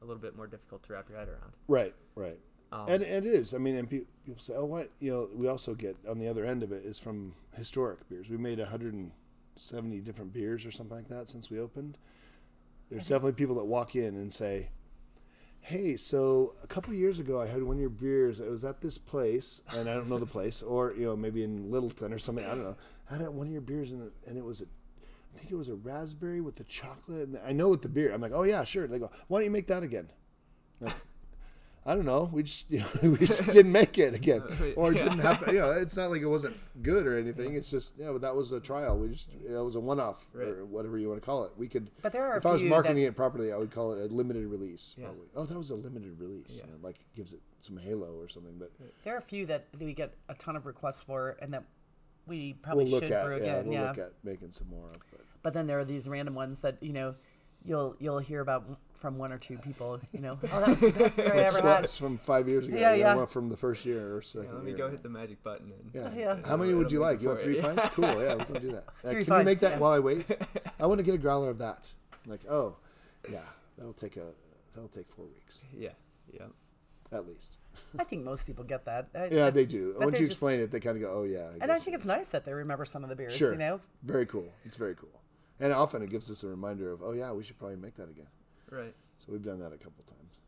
a 0.00 0.04
little 0.04 0.20
bit 0.20 0.36
more 0.36 0.46
difficult 0.46 0.82
to 0.84 0.92
wrap 0.92 1.08
your 1.08 1.18
head 1.18 1.28
around. 1.28 1.52
Right, 1.68 1.94
right. 2.14 2.38
Um, 2.72 2.86
and, 2.88 3.02
and 3.02 3.24
it 3.24 3.32
is. 3.32 3.54
I 3.54 3.58
mean, 3.58 3.76
and 3.76 3.88
pe- 3.88 4.02
people 4.24 4.42
say, 4.42 4.54
"Oh, 4.56 4.64
what?" 4.64 4.90
You 4.98 5.12
know, 5.12 5.28
we 5.32 5.46
also 5.46 5.74
get 5.74 5.96
on 6.08 6.18
the 6.18 6.28
other 6.28 6.44
end 6.44 6.62
of 6.62 6.72
it 6.72 6.84
is 6.84 6.98
from 6.98 7.34
historic 7.56 8.08
beers. 8.08 8.28
We 8.28 8.38
made 8.38 8.58
170 8.58 10.00
different 10.00 10.32
beers 10.32 10.66
or 10.66 10.72
something 10.72 10.96
like 10.96 11.08
that 11.08 11.28
since 11.28 11.48
we 11.48 11.60
opened. 11.60 11.98
There's 12.90 13.08
definitely 13.08 13.32
people 13.32 13.56
that 13.56 13.64
walk 13.64 13.94
in 13.94 14.16
and 14.16 14.32
say, 14.32 14.70
"Hey, 15.60 15.96
so 15.96 16.54
a 16.62 16.66
couple 16.66 16.92
of 16.92 16.98
years 16.98 17.20
ago, 17.20 17.40
I 17.40 17.46
had 17.46 17.62
one 17.62 17.76
of 17.76 17.80
your 17.80 17.88
beers. 17.88 18.40
It 18.40 18.50
was 18.50 18.64
at 18.64 18.80
this 18.80 18.98
place, 18.98 19.62
and 19.72 19.88
I 19.88 19.94
don't 19.94 20.08
know 20.08 20.18
the 20.18 20.26
place, 20.26 20.60
or 20.60 20.92
you 20.92 21.06
know, 21.06 21.16
maybe 21.16 21.44
in 21.44 21.70
Littleton 21.70 22.12
or 22.12 22.18
something. 22.18 22.44
I 22.44 22.48
don't 22.48 22.64
know. 22.64 22.76
I 23.08 23.14
had 23.14 23.28
one 23.28 23.46
of 23.46 23.52
your 23.52 23.62
beers, 23.62 23.92
and, 23.92 24.10
and 24.26 24.36
it 24.36 24.44
was 24.44 24.60
a 24.60 24.66
I 25.36 25.38
think 25.38 25.52
it 25.52 25.56
was 25.56 25.68
a 25.68 25.74
raspberry 25.74 26.40
with 26.40 26.56
the 26.56 26.64
chocolate. 26.64 27.28
And 27.28 27.38
I 27.46 27.52
know 27.52 27.68
with 27.68 27.82
the 27.82 27.88
beer. 27.90 28.12
I'm 28.12 28.20
like, 28.22 28.32
oh 28.34 28.44
yeah, 28.44 28.64
sure. 28.64 28.86
They 28.86 28.98
go, 28.98 29.10
why 29.28 29.38
don't 29.38 29.44
you 29.44 29.50
make 29.50 29.66
that 29.66 29.82
again? 29.82 30.08
Like, 30.80 30.94
I 31.84 31.94
don't 31.94 32.04
know. 32.06 32.28
We 32.32 32.42
just 32.42 32.68
you 32.70 32.80
know, 32.80 33.10
we 33.10 33.18
just 33.18 33.44
didn't 33.46 33.70
make 33.70 33.96
it 33.98 34.12
again, 34.14 34.42
or 34.76 34.92
it 34.92 34.96
didn't 34.98 35.18
happen. 35.20 35.54
You 35.54 35.60
know, 35.60 35.70
it's 35.72 35.96
not 35.96 36.10
like 36.10 36.20
it 36.22 36.26
wasn't 36.26 36.56
good 36.82 37.06
or 37.06 37.16
anything. 37.18 37.54
It's 37.54 37.70
just 37.70 37.92
yeah, 37.98 38.10
but 38.12 38.22
that 38.22 38.34
was 38.34 38.50
a 38.50 38.58
trial. 38.60 38.98
We 38.98 39.10
just 39.10 39.28
it 39.46 39.52
was 39.52 39.76
a 39.76 39.80
one-off 39.80 40.26
Right. 40.32 40.48
or 40.48 40.64
whatever 40.64 40.98
you 40.98 41.08
want 41.08 41.20
to 41.20 41.24
call 41.26 41.44
it. 41.44 41.52
We 41.56 41.68
could. 41.68 41.90
But 42.02 42.12
there 42.12 42.26
are 42.26 42.38
if 42.38 42.46
I 42.46 42.52
was 42.52 42.62
marketing 42.64 43.02
that- 43.04 43.10
it 43.10 43.16
properly, 43.16 43.52
I 43.52 43.56
would 43.56 43.70
call 43.70 43.92
it 43.92 44.10
a 44.10 44.12
limited 44.12 44.46
release. 44.48 44.94
Yeah. 44.98 45.04
Probably. 45.04 45.26
Oh, 45.36 45.44
that 45.44 45.56
was 45.58 45.70
a 45.70 45.76
limited 45.76 46.18
release. 46.18 46.56
Yeah. 46.58 46.64
You 46.66 46.72
know, 46.72 46.78
like 46.82 46.96
gives 47.14 47.32
it 47.34 47.40
some 47.60 47.76
halo 47.76 48.16
or 48.18 48.28
something. 48.28 48.54
But 48.58 48.72
There 49.04 49.14
are 49.14 49.18
a 49.18 49.22
few 49.22 49.46
that 49.46 49.66
we 49.78 49.92
get 49.94 50.14
a 50.28 50.34
ton 50.34 50.56
of 50.56 50.66
requests 50.66 51.04
for, 51.04 51.36
and 51.40 51.52
that 51.54 51.64
we 52.26 52.54
probably 52.54 52.84
we'll 52.84 52.92
look 52.94 53.02
should 53.04 53.12
at 53.12 53.24
brew 53.24 53.40
yeah, 53.42 53.60
we'll 53.62 53.72
yeah. 53.72 53.88
look 53.88 53.98
at 53.98 54.12
making 54.24 54.52
some 54.52 54.68
more 54.68 54.84
of. 54.86 54.92
But 55.10 55.20
But 55.42 55.54
then 55.54 55.66
there 55.66 55.78
are 55.78 55.84
these 55.84 56.08
random 56.08 56.34
ones 56.34 56.60
that 56.60 56.82
you 56.82 56.92
know, 56.92 57.14
you'll 57.64 57.96
you'll 57.98 58.18
hear 58.18 58.40
about 58.40 58.64
from 58.94 59.18
one 59.18 59.30
or 59.32 59.38
two 59.38 59.58
people. 59.58 60.00
You 60.12 60.20
know, 60.20 60.38
oh, 60.42 60.60
that 60.60 60.68
was 60.68 60.80
the 60.80 60.90
best 60.90 61.16
beer 61.16 61.34
I 61.34 61.38
ever 61.40 61.60
had. 61.62 61.88
From 61.90 62.18
five 62.18 62.48
years 62.48 62.66
ago. 62.66 62.76
Yeah, 62.76 62.94
Yeah, 62.94 63.14
yeah. 63.16 63.24
From 63.26 63.48
the 63.50 63.56
first 63.56 63.84
year 63.84 64.14
or 64.14 64.16
Yeah, 64.16 64.20
second 64.22 64.54
let 64.54 64.64
me 64.64 64.70
year. 64.70 64.78
go 64.78 64.88
hit 64.90 65.02
the 65.02 65.08
magic 65.08 65.42
button. 65.42 65.72
And, 65.72 65.90
Yeah. 65.94 66.14
Yeah. 66.14 66.46
How 66.46 66.56
many 66.56 66.70
It'll- 66.70 66.82
would 66.82 66.92
you 66.92 67.00
like? 67.00 67.20
You 67.22 67.28
want 67.28 67.42
three 67.42 67.56
you. 67.56 67.62
pints? 67.62 67.88
Cool. 67.90 68.04
Yeah, 68.22 68.34
we 68.36 68.44
can 68.44 68.62
do 68.62 68.72
that. 68.72 68.84
Uh, 69.04 69.10
Three 69.10 69.24
can 69.24 69.38
you 69.38 69.44
make 69.44 69.60
that 69.60 69.72
yeah. 69.72 69.78
while 69.78 69.92
I 69.92 69.98
wait? 70.00 70.24
I 70.80 70.86
want 70.86 70.98
to 70.98 71.04
get 71.04 71.14
a 71.14 71.18
growler 71.18 71.50
of 71.50 71.58
that. 71.58 71.92
I'm 72.24 72.30
like, 72.30 72.44
oh, 72.50 72.76
yeah, 73.30 73.40
that'll 73.76 73.92
take 73.92 74.16
a 74.16 74.32
that'll 74.74 74.88
take 74.88 75.08
four 75.08 75.26
weeks 75.26 75.62
Yeah, 75.72 75.90
yeah. 76.32 76.46
at 77.12 77.26
least. 77.26 77.58
I 77.98 78.04
think 78.04 78.24
most 78.24 78.46
people 78.46 78.64
get 78.64 78.84
that. 78.86 79.08
I- 79.14 79.26
Yeah, 79.26 79.46
I- 79.46 79.50
they 79.50 79.66
do. 79.66 79.94
but 79.98 80.06
Once 80.06 80.14
they 80.16 80.20
you 80.20 80.26
just- 80.26 80.36
explain 80.36 80.60
it, 80.60 80.70
they 80.70 80.80
kind 80.80 80.96
of 80.96 81.02
go, 81.02 81.12
oh 81.12 81.22
yeah. 81.24 81.48
And 81.60 81.62
I 81.64 81.66
guess. 81.66 81.84
think 81.84 81.96
it's 81.96 82.04
nice 82.06 82.30
that 82.30 82.44
they 82.44 82.52
remember 82.52 82.84
some 82.84 83.02
of 83.02 83.08
the 83.10 83.16
beers. 83.16 83.34
Sure. 83.34 83.52
You 83.52 83.58
know, 83.58 83.80
very 84.02 84.26
cool. 84.26 84.52
It's 84.64 84.76
very 84.76 84.94
cool, 84.94 85.20
and 85.60 85.72
often 85.72 86.02
it 86.02 86.10
gives 86.10 86.30
us 86.30 86.42
a 86.42 86.48
reminder 86.48 86.92
of, 86.92 87.02
oh 87.02 87.12
yeah, 87.12 87.32
we 87.32 87.42
should 87.44 87.58
probably 87.58 87.76
make 87.76 87.94
that 87.96 88.08
again. 88.10 88.28
Right. 88.70 88.94
So 89.18 89.32
we've 89.32 89.42
done 89.42 89.58
that 89.60 89.72
a 89.72 89.78
couple 89.78 90.04
times. 90.06 90.38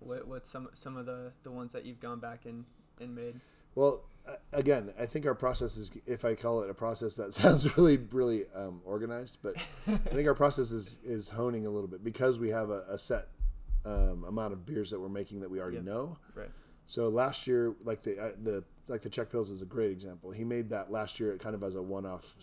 What 0.00 0.28
what's 0.28 0.48
some 0.50 0.68
some 0.74 0.96
of 0.96 1.06
the 1.06 1.32
the 1.42 1.50
ones 1.50 1.72
that 1.72 1.84
you've 1.84 2.00
gone 2.00 2.20
back 2.20 2.44
and 2.46 2.64
and 3.00 3.14
made? 3.14 3.40
Well, 3.74 4.04
uh, 4.26 4.34
again, 4.52 4.92
I 4.98 5.06
think 5.06 5.24
our 5.26 5.34
process 5.34 5.76
is, 5.76 5.90
if 6.06 6.24
I 6.24 6.34
call 6.34 6.62
it 6.62 6.70
a 6.70 6.74
process, 6.74 7.14
that 7.16 7.32
sounds 7.42 7.76
really, 7.76 7.96
really 7.96 8.44
um, 8.54 8.80
organized. 8.84 9.38
But 9.42 9.56
I 9.86 9.96
think 9.96 10.26
our 10.26 10.34
process 10.34 10.72
is, 10.72 10.98
is 11.04 11.28
honing 11.30 11.64
a 11.66 11.70
little 11.70 11.86
bit 11.88 12.02
because 12.02 12.38
we 12.40 12.48
have 12.50 12.70
a, 12.70 12.82
a 12.88 12.98
set 12.98 13.28
um, 13.88 14.24
amount 14.24 14.52
of 14.52 14.66
beers 14.66 14.90
that 14.90 15.00
we're 15.00 15.08
making 15.08 15.40
that 15.40 15.50
we 15.50 15.60
already 15.60 15.76
Yep. 15.76 15.86
know. 15.86 16.18
Right. 16.34 16.50
So 16.86 17.08
last 17.08 17.46
year, 17.46 17.74
like 17.84 18.02
the 18.02 18.18
uh, 18.18 18.32
the 18.42 18.64
like 18.88 19.02
the 19.02 19.10
Czech 19.10 19.30
Pills 19.30 19.50
is 19.50 19.60
a 19.62 19.66
great 19.66 19.90
example. 19.90 20.30
He 20.30 20.44
made 20.44 20.70
that 20.70 20.90
last 20.90 21.20
year 21.20 21.36
kind 21.36 21.54
of 21.54 21.62
as 21.62 21.74
a 21.74 21.82
one-off, 21.82 22.34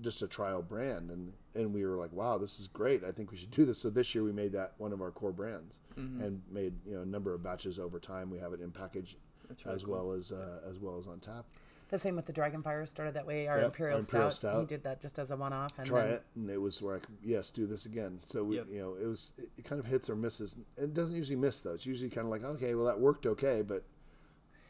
just 0.00 0.22
a 0.22 0.26
trial 0.26 0.62
brand, 0.62 1.10
and 1.10 1.32
and 1.54 1.72
we 1.72 1.84
were 1.86 1.96
like, 1.96 2.12
wow, 2.12 2.36
this 2.36 2.58
is 2.58 2.66
great. 2.66 3.04
I 3.04 3.12
think 3.12 3.30
we 3.30 3.36
should 3.36 3.52
do 3.52 3.64
this. 3.64 3.78
So 3.78 3.90
this 3.90 4.12
year 4.14 4.24
we 4.24 4.32
made 4.32 4.50
that 4.52 4.72
one 4.78 4.92
of 4.92 5.00
our 5.00 5.12
core 5.12 5.30
brands, 5.32 5.78
and 5.96 6.42
made 6.50 6.74
you 6.84 6.94
know 6.96 7.02
a 7.02 7.06
number 7.06 7.32
of 7.34 7.42
batches 7.44 7.78
over 7.78 8.00
time. 8.00 8.30
We 8.30 8.38
have 8.40 8.52
it 8.52 8.60
in 8.60 8.72
package 8.72 9.16
really 9.64 9.76
as 9.76 9.84
cool. 9.84 9.94
well 9.94 10.12
as 10.18 10.32
uh, 10.32 10.58
as 10.68 10.80
well 10.80 10.98
as 10.98 11.06
on 11.06 11.20
tap. 11.20 11.44
The 11.90 11.98
same 11.98 12.16
with 12.16 12.26
the 12.26 12.32
Dragonfire 12.32 12.86
started 12.88 13.14
that 13.14 13.26
way. 13.26 13.46
Our 13.46 13.58
Yep, 13.58 13.66
Imperial, 13.66 13.94
our 13.96 14.00
Imperial 14.00 14.30
Stout, 14.30 14.50
Stout. 14.52 14.60
he 14.60 14.66
did 14.66 14.84
that 14.84 15.00
just 15.00 15.18
as 15.18 15.30
a 15.30 15.36
one-off. 15.36 15.70
And 15.78 15.86
try 15.86 16.02
then, 16.02 16.12
it 16.12 16.24
and 16.36 16.50
it 16.50 16.60
was 16.60 16.82
like 16.82 17.04
yes 17.22 17.50
do 17.50 17.66
this 17.66 17.86
again 17.86 18.20
so 18.26 18.42
we 18.44 18.56
Yep. 18.56 18.66
you 18.70 18.78
know 18.80 18.94
it 19.00 19.06
was 19.06 19.32
it, 19.38 19.48
it 19.58 19.64
kind 19.64 19.78
of 19.80 19.86
hits 19.86 20.08
or 20.10 20.16
misses 20.16 20.56
it 20.76 20.94
doesn't 20.94 21.14
usually 21.14 21.36
miss 21.36 21.60
though 21.60 21.74
it's 21.74 21.86
usually 21.86 22.10
kind 22.10 22.26
of 22.26 22.30
like 22.30 22.42
okay 22.44 22.74
well 22.74 22.86
that 22.86 22.98
worked 22.98 23.26
okay 23.26 23.62
but 23.62 23.84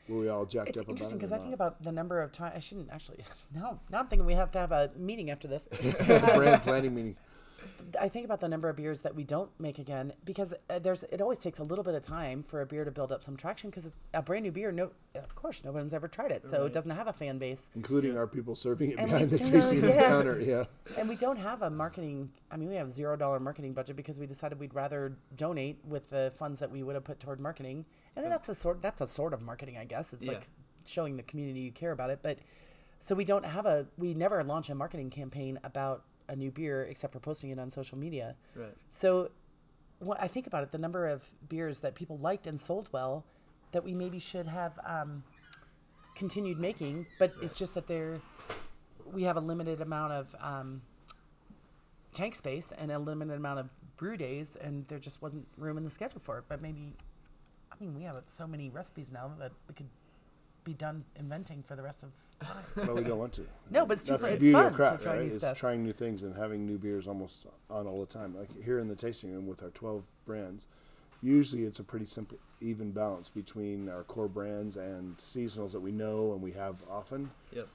were 0.09 0.21
we 0.21 0.29
all 0.29 0.45
jacked 0.45 0.71
It's 0.71 0.81
up 0.83 0.89
interesting 0.89 1.17
because 1.19 1.33
I 1.33 1.39
think 1.39 1.55
about 1.55 1.83
the 1.83 1.91
number 1.93 2.21
of 2.21 2.31
times. 2.31 2.53
I 2.57 2.59
shouldn't 2.59 2.91
actually. 2.93 3.25
No, 3.55 3.81
now 3.91 4.01
I'm 4.01 4.07
thinking 4.07 4.27
we 4.27 4.35
have 4.35 4.51
to 4.51 4.59
have 4.59 4.71
a 4.73 4.91
meeting 4.99 5.31
after 5.31 5.49
this. 5.49 5.67
brand 6.35 6.63
planning 6.63 6.95
meeting 6.95 7.17
I 8.01 8.09
think 8.09 8.25
about 8.25 8.41
the 8.41 8.49
number 8.49 8.69
of 8.69 8.77
beers 8.77 9.03
that 9.03 9.15
we 9.15 9.23
don't 9.25 9.51
make 9.61 9.79
again 9.79 10.13
because 10.25 10.53
uh, 10.69 10.79
there's 10.81 11.05
it 11.05 11.21
always 11.21 11.39
takes 11.39 11.59
a 11.59 11.63
little 11.63 11.85
bit 11.85 11.95
of 11.95 12.03
time 12.03 12.43
for 12.43 12.61
a 12.61 12.67
beer 12.67 12.85
to 12.85 12.91
build 12.91 13.13
up 13.13 13.23
some 13.23 13.37
traction 13.37 13.71
because 13.71 13.93
a 14.13 14.23
brand 14.23 14.43
new 14.45 14.51
beer, 14.53 14.73
no, 14.73 14.91
of 15.15 15.35
course, 15.35 15.63
no 15.65 15.71
one's 15.73 15.95
ever 15.95 16.09
tried 16.09 16.31
it, 16.33 16.47
so 16.47 16.59
Right. 16.59 16.67
it 16.67 16.73
doesn't 16.73 16.91
have 16.91 17.07
a 17.07 17.13
fan 17.13 17.39
base, 17.39 17.71
including 17.75 18.17
our 18.19 18.27
people 18.27 18.55
serving 18.55 18.93
it 18.93 18.99
And 18.99 19.11
behind 19.11 19.31
the 19.31 19.39
tasting 19.39 19.81
room 19.83 19.91
yeah. 19.95 20.09
counter 20.09 20.41
yeah 20.41 20.65
and 20.99 21.09
we 21.09 21.17
don't 21.17 21.37
have 21.39 21.63
a 21.63 21.71
marketing. 21.71 22.31
I 22.51 22.57
mean, 22.57 22.69
we 22.69 22.77
have 22.77 22.91
zero 22.91 23.17
dollar 23.17 23.39
marketing 23.41 23.73
budget 23.75 23.97
because 23.97 24.19
we 24.19 24.27
decided 24.27 24.59
we'd 24.59 24.75
rather 24.75 25.17
donate 25.37 25.79
with 25.87 26.11
the 26.11 26.33
funds 26.37 26.59
that 26.61 26.71
we 26.71 26.83
would 26.83 26.95
have 26.95 27.05
put 27.05 27.21
toward 27.21 27.39
marketing, 27.41 27.85
and 28.17 28.31
that's 28.31 28.49
a 28.49 28.55
sort 28.55 28.83
that's 28.83 29.01
a 29.01 29.07
sort 29.07 29.33
of 29.33 29.41
marketing, 29.43 29.77
I 29.79 29.85
guess. 29.85 30.13
It's 30.13 30.25
Yeah. 30.25 30.33
like 30.33 30.49
showing 30.87 31.17
the 31.17 31.23
community 31.23 31.61
you 31.61 31.73
care 31.73 31.93
about 31.93 32.11
it, 32.11 32.21
but 32.23 32.39
so 32.99 33.15
we 33.15 33.25
don't 33.25 33.45
have 33.45 33.67
a 33.67 33.87
we 33.99 34.15
never 34.15 34.43
launch 34.43 34.69
a 34.71 34.75
marketing 34.75 35.11
campaign 35.11 35.59
about 35.65 36.05
a 36.29 36.37
new 36.37 36.51
beer 36.51 36.83
except 36.85 37.13
for 37.13 37.21
posting 37.21 37.51
it 37.51 37.59
on 37.59 37.71
social 37.71 37.99
media. 37.99 38.37
Right. 38.55 38.75
So, 38.91 39.31
when 39.99 40.19
I 40.21 40.27
think 40.27 40.47
about 40.47 40.63
it, 40.63 40.73
the 40.73 40.79
number 40.79 41.07
of 41.07 41.23
beers 41.49 41.81
that 41.81 41.95
people 41.95 42.19
liked 42.19 42.47
and 42.47 42.61
sold 42.61 42.89
well, 42.93 43.25
that 43.73 43.85
we 43.85 43.95
maybe 43.95 44.19
should 44.19 44.47
have 44.47 44.79
um, 44.85 45.25
continued 46.15 46.59
making, 46.59 47.07
but 47.19 47.33
it's 47.41 47.59
just 47.59 47.75
that 47.75 47.87
they're 47.87 48.21
we 49.13 49.25
have 49.25 49.37
a 49.37 49.41
limited 49.41 49.81
amount 49.81 50.13
of 50.13 50.35
um, 50.41 50.83
tank 52.13 52.35
space 52.35 52.73
and 52.77 52.91
a 52.91 52.99
limited 52.99 53.37
amount 53.37 53.61
of 53.61 53.69
brew 53.97 54.17
days, 54.17 54.57
and 54.57 54.87
there 54.89 54.99
just 54.99 55.23
wasn't 55.23 55.47
room 55.57 55.77
in 55.77 55.85
the 55.85 55.91
schedule 55.91 56.21
for 56.23 56.39
it. 56.39 56.45
But 56.49 56.63
maybe, 56.63 56.95
I 57.71 57.75
mean, 57.81 57.95
we 57.95 58.03
have 58.05 58.17
so 58.27 58.47
many 58.47 58.71
recipes 58.71 59.13
now 59.13 59.33
that 59.39 59.53
we 59.69 59.75
could 59.75 59.89
be 60.65 60.73
done 60.75 61.05
inventing 61.17 61.63
for 61.63 61.77
the 61.77 61.83
rest 61.83 62.03
of 62.03 62.11
time. 62.41 62.65
but 62.75 62.95
we 62.95 63.03
don't 63.05 63.19
want 63.19 63.33
to 63.35 63.47
No, 63.71 63.87
but 63.87 63.95
it's 63.95 64.05
too 64.05 64.13
that's 64.15 64.23
fun- 64.23 64.31
the 64.31 64.35
it's 64.37 64.41
beauty 64.43 64.53
fun 64.55 64.67
of 64.67 64.73
to 64.73 64.77
craft 64.77 65.03
try 65.03 65.13
right 65.13 65.21
new 65.21 65.27
is 65.27 65.39
stuff. 65.39 65.57
trying 65.57 65.85
new 65.85 65.93
things 65.93 66.23
and 66.23 66.35
having 66.37 66.67
new 66.67 66.79
beers 66.79 67.07
almost 67.07 67.47
on 67.71 67.87
all 67.87 68.01
the 68.01 68.07
time 68.07 68.37
like 68.37 68.49
here 68.65 68.79
in 68.79 68.89
the 68.89 68.97
tasting 68.97 69.33
room 69.33 69.47
with 69.47 69.63
our 69.63 69.71
12 69.71 70.03
brands 70.27 70.67
usually 71.23 71.65
it's 71.65 71.79
a 71.79 71.85
pretty 71.85 72.07
simple 72.07 72.39
even 72.61 72.91
balance 72.93 73.31
between 73.31 73.89
our 73.89 74.03
core 74.03 74.29
brands 74.29 74.77
and 74.77 75.17
seasonals 75.19 75.73
that 75.73 75.81
we 75.81 75.93
know 75.93 76.33
and 76.33 76.43
we 76.43 76.53
have 76.53 76.77
often 76.91 77.31
Yep. 77.53 77.69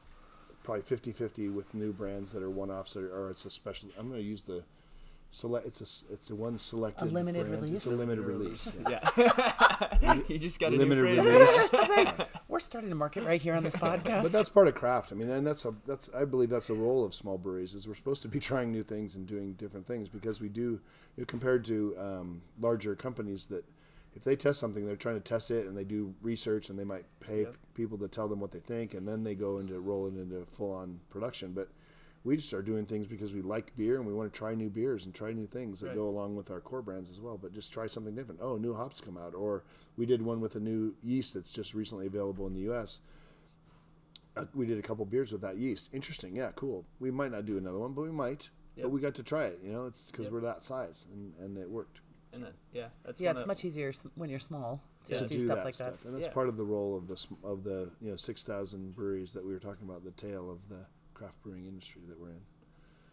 probably 0.64 0.82
50-50 0.84 1.54
with 1.54 1.74
new 1.74 1.92
brands 1.94 2.32
that 2.34 2.44
are 2.44 2.50
one-offs 2.50 2.96
or, 2.98 3.08
or 3.16 3.30
it's 3.32 3.46
a 3.46 3.50
special 3.50 3.90
i'm 3.98 4.10
going 4.10 4.20
to 4.22 4.26
use 4.28 4.44
the 4.44 4.64
select 5.32 5.68
it's 5.68 5.80
a 5.80 5.84
s- 5.84 6.04
it's 6.12 6.30
a 6.32 6.36
one 6.36 6.58
selected 6.58 7.12
limited 7.14 7.48
brand. 7.48 7.76
it's 7.76 7.86
a 7.86 7.90
release? 7.92 8.00
limited 8.00 8.26
release 8.26 8.78
yeah. 8.90 9.10
Yeah. 10.02 10.20
you 10.28 10.40
just 10.40 10.60
got 10.60 10.74
a 10.74 10.76
limited 10.76 11.04
new 11.06 11.22
phrase. 11.22 11.70
release 11.98 12.28
We're 12.48 12.60
starting 12.60 12.90
to 12.90 12.96
market 12.96 13.24
right 13.26 13.40
here 13.40 13.54
on 13.54 13.62
this 13.64 13.76
podcast. 13.76 14.24
but 14.24 14.32
that's 14.32 14.50
part 14.50 14.68
of 14.68 14.74
craft 14.74 15.12
i 15.12 15.16
mean 15.16 15.30
and 15.30 15.46
that's 15.46 15.66
a 15.66 15.74
that's 15.86 16.10
i 16.16 16.26
believe 16.26 16.50
that's 16.50 16.66
the 16.68 16.74
role 16.74 17.06
of 17.06 17.14
small 17.14 17.38
breweries 17.38 17.76
is 17.76 17.88
we're 17.88 17.94
supposed 17.94 18.24
to 18.24 18.28
be 18.28 18.40
trying 18.40 18.72
new 18.72 18.82
things 18.82 19.16
and 19.16 19.28
doing 19.28 19.54
different 19.54 19.86
things 19.86 20.10
because 20.10 20.42
we 20.42 20.50
do 20.50 20.62
you 21.16 21.22
know, 21.22 21.26
compared 21.26 21.64
to 21.66 21.96
um, 22.00 22.42
larger 22.60 22.96
companies 22.96 23.46
that 23.48 23.64
if 24.16 24.24
they 24.24 24.36
test 24.36 24.60
something 24.60 24.88
they're 24.88 24.96
trying 24.96 25.16
to 25.16 25.22
test 25.22 25.52
it 25.52 25.68
and 25.68 25.78
they 25.78 25.84
do 25.84 26.16
research 26.24 26.72
and 26.72 26.80
they 26.80 26.84
might 26.84 27.06
pay 27.20 27.42
Yep. 27.42 27.54
p- 27.54 27.58
people 27.76 28.00
to 28.00 28.08
tell 28.08 28.28
them 28.28 28.40
what 28.40 28.52
they 28.52 28.60
think 28.60 28.96
and 28.96 29.08
then 29.08 29.24
they 29.24 29.36
go 29.36 29.60
into 29.60 29.80
roll 29.80 30.08
it 30.08 30.16
into 30.18 30.44
full-on 30.50 31.02
production 31.12 31.54
but 31.54 31.70
we 32.24 32.36
just 32.36 32.54
are 32.54 32.62
doing 32.62 32.86
things 32.86 33.08
because 33.08 33.34
we 33.34 33.42
like 33.42 33.76
beer 33.78 33.96
and 33.98 34.06
we 34.06 34.14
want 34.14 34.32
to 34.32 34.38
try 34.38 34.54
new 34.54 34.70
beers 34.70 35.06
and 35.06 35.14
try 35.16 35.32
new 35.32 35.48
things 35.48 35.80
that 35.80 35.88
Right. 35.88 35.96
go 35.96 36.08
along 36.08 36.36
with 36.36 36.52
our 36.52 36.60
core 36.60 36.82
brands 36.82 37.10
as 37.10 37.20
well 37.22 37.38
but 37.38 37.54
just 37.54 37.72
try 37.72 37.88
something 37.88 38.14
different 38.16 38.42
oh 38.42 38.58
new 38.58 38.74
hops 38.76 39.00
come 39.02 39.18
out 39.18 39.34
or 39.34 39.64
we 39.98 40.06
did 40.06 40.22
one 40.22 40.42
with 40.42 40.56
a 40.56 40.60
new 40.60 40.96
yeast 41.02 41.34
that's 41.34 41.50
just 41.52 41.74
recently 41.74 42.08
available 42.08 42.46
in 42.48 42.54
the 42.54 42.62
us 42.72 43.00
uh, 44.38 44.46
we 44.54 44.66
did 44.66 44.78
a 44.78 44.82
couple 44.82 45.04
beers 45.06 45.32
with 45.32 45.42
that 45.42 45.58
yeast. 45.58 45.90
Interesting, 45.94 46.36
yeah, 46.36 46.52
cool. 46.56 46.86
We 47.00 47.10
might 47.12 47.32
not 47.32 47.46
do 47.46 47.58
another 47.58 47.80
one, 47.80 47.94
but 47.94 48.04
we 48.04 48.12
might. 48.12 48.52
Yep. 48.76 48.84
But 48.86 48.90
we 48.92 49.02
got 49.02 49.16
to 49.16 49.24
try 49.24 49.46
it. 49.46 49.60
You 49.64 49.72
know, 49.74 49.86
it's 49.86 50.12
because 50.12 50.26
Yep. 50.28 50.34
we're 50.34 50.42
that 50.42 50.64
size, 50.64 51.08
and, 51.12 51.34
and 51.40 51.58
it 51.58 51.70
worked 51.70 52.00
And 52.32 52.44
that, 52.44 52.54
yeah, 52.72 52.90
that's 53.04 53.20
yeah, 53.20 53.32
it's 53.32 53.42
of- 53.42 53.48
much 53.48 53.66
easier 53.66 53.92
when 54.16 54.30
you're 54.30 54.38
small 54.40 54.82
to 55.06 55.14
Yeah. 55.14 55.20
to 55.22 55.26
do, 55.28 55.34
do, 55.34 55.40
stuff 55.42 55.58
that 55.58 55.66
like 55.66 55.74
stuff. 55.74 56.00
that. 56.04 56.06
And 56.08 56.16
that's 56.16 56.28
Yeah. 56.28 56.34
part 56.34 56.48
of 56.48 56.58
the 56.58 56.64
role 56.64 56.96
of 56.96 57.08
the 57.08 57.28
of 57.44 57.64
the 57.64 57.90
you 58.00 58.12
know 58.12 58.16
six 58.16 58.44
thousand 58.44 58.96
breweries 58.96 59.34
that 59.34 59.44
we 59.44 59.52
were 59.52 59.60
talking 59.60 59.90
about, 59.90 60.04
the 60.06 60.12
tail 60.12 60.50
of 60.50 60.70
the 60.70 60.86
craft 61.20 61.42
brewing 61.44 61.66
industry 61.66 62.02
that 62.08 62.20
we're 62.20 62.30
in. 62.30 62.42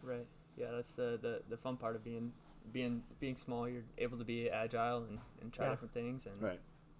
Right. 0.01 0.25
Yeah, 0.57 0.67
that's 0.71 0.91
the, 0.93 1.19
the 1.21 1.41
the 1.49 1.57
fun 1.57 1.77
part 1.77 1.95
of 1.95 2.03
being 2.03 2.31
being 2.71 3.03
being 3.19 3.35
small. 3.35 3.67
You're 3.69 3.83
able 3.97 4.17
to 4.17 4.23
be 4.23 4.49
agile 4.49 5.03
and, 5.09 5.19
and 5.41 5.51
try 5.53 5.65
Yeah. 5.65 5.71
different 5.71 5.93
things 5.93 6.25
and 6.25 6.41
Right. 6.41 6.59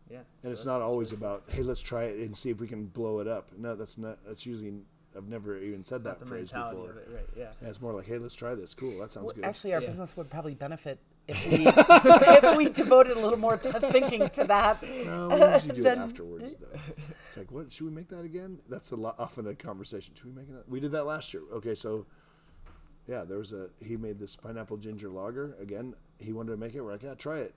yeah. 0.10 0.18
And 0.18 0.26
so 0.44 0.50
it's 0.52 0.66
not 0.66 0.82
always 0.82 1.12
really 1.12 1.22
cool. 1.22 1.30
about 1.36 1.44
hey, 1.50 1.64
let's 1.64 1.82
try 1.82 2.04
it 2.04 2.20
and 2.20 2.36
see 2.36 2.50
if 2.50 2.60
we 2.60 2.68
can 2.68 2.86
blow 2.88 3.20
it 3.20 3.28
up. 3.28 3.50
No, 3.58 3.76
that's 3.76 3.98
not. 3.98 4.20
That's 4.28 4.46
usually 4.46 4.74
I've 5.16 5.28
never 5.30 5.58
even 5.58 5.84
said 5.84 5.96
It's 5.96 6.04
that 6.04 6.20
the 6.20 6.26
phrase 6.28 6.52
before. 6.52 6.92
of 6.92 6.98
it, 6.98 7.08
right? 7.12 7.26
Yeah. 7.36 7.52
Yeah, 7.62 7.70
it's 7.70 7.82
more 7.82 7.94
like, 7.94 8.06
hey, 8.06 8.20
let's 8.20 8.36
try 8.36 8.54
this. 8.54 8.76
Cool, 8.76 9.00
that 9.00 9.12
sounds 9.12 9.26
Well, 9.26 9.34
good. 9.36 9.46
actually, 9.46 9.74
our 9.74 9.82
Yeah. 9.82 9.88
business 9.88 10.16
would 10.16 10.30
probably 10.30 10.54
benefit 10.54 11.00
if 11.28 11.38
we 11.52 11.66
if 11.68 12.58
we 12.58 12.70
devoted 12.70 13.18
a 13.18 13.20
little 13.20 13.40
more 13.40 13.58
to 13.58 13.80
thinking 13.80 14.30
to 14.30 14.44
that. 14.44 14.84
no, 14.84 15.30
we 15.30 15.54
usually 15.54 15.74
do 15.76 15.88
it 15.88 15.98
afterwards 15.98 16.56
though. 16.56 16.68
Like, 17.38 17.52
what 17.52 17.72
should 17.72 17.86
we 17.86 17.92
make 17.92 18.10
that 18.10 18.26
again? 18.26 18.60
That's 18.68 18.92
a 18.92 18.96
lot, 18.96 19.16
often 19.20 19.48
a 19.48 19.54
conversation. 19.54 20.16
Should 20.16 20.26
we 20.26 20.42
make 20.42 20.50
it? 20.50 20.64
We 20.68 20.80
did 20.80 20.92
that 20.94 21.06
last 21.06 21.34
year. 21.34 21.44
Okay, 21.54 21.76
so 21.76 22.08
yeah, 23.08 23.24
there 23.24 23.38
was 23.38 23.54
a 23.54 23.70
he 23.80 23.96
made 23.96 24.20
this 24.20 24.36
pineapple 24.36 24.78
ginger 24.78 25.10
lager 25.10 25.56
again. 25.62 25.96
He 26.20 26.34
wanted 26.34 26.52
to 26.52 26.58
make 26.58 26.74
it. 26.74 26.82
We're 26.82 26.92
like, 26.92 27.04
yeah, 27.04 27.14
try 27.14 27.40
it. 27.40 27.56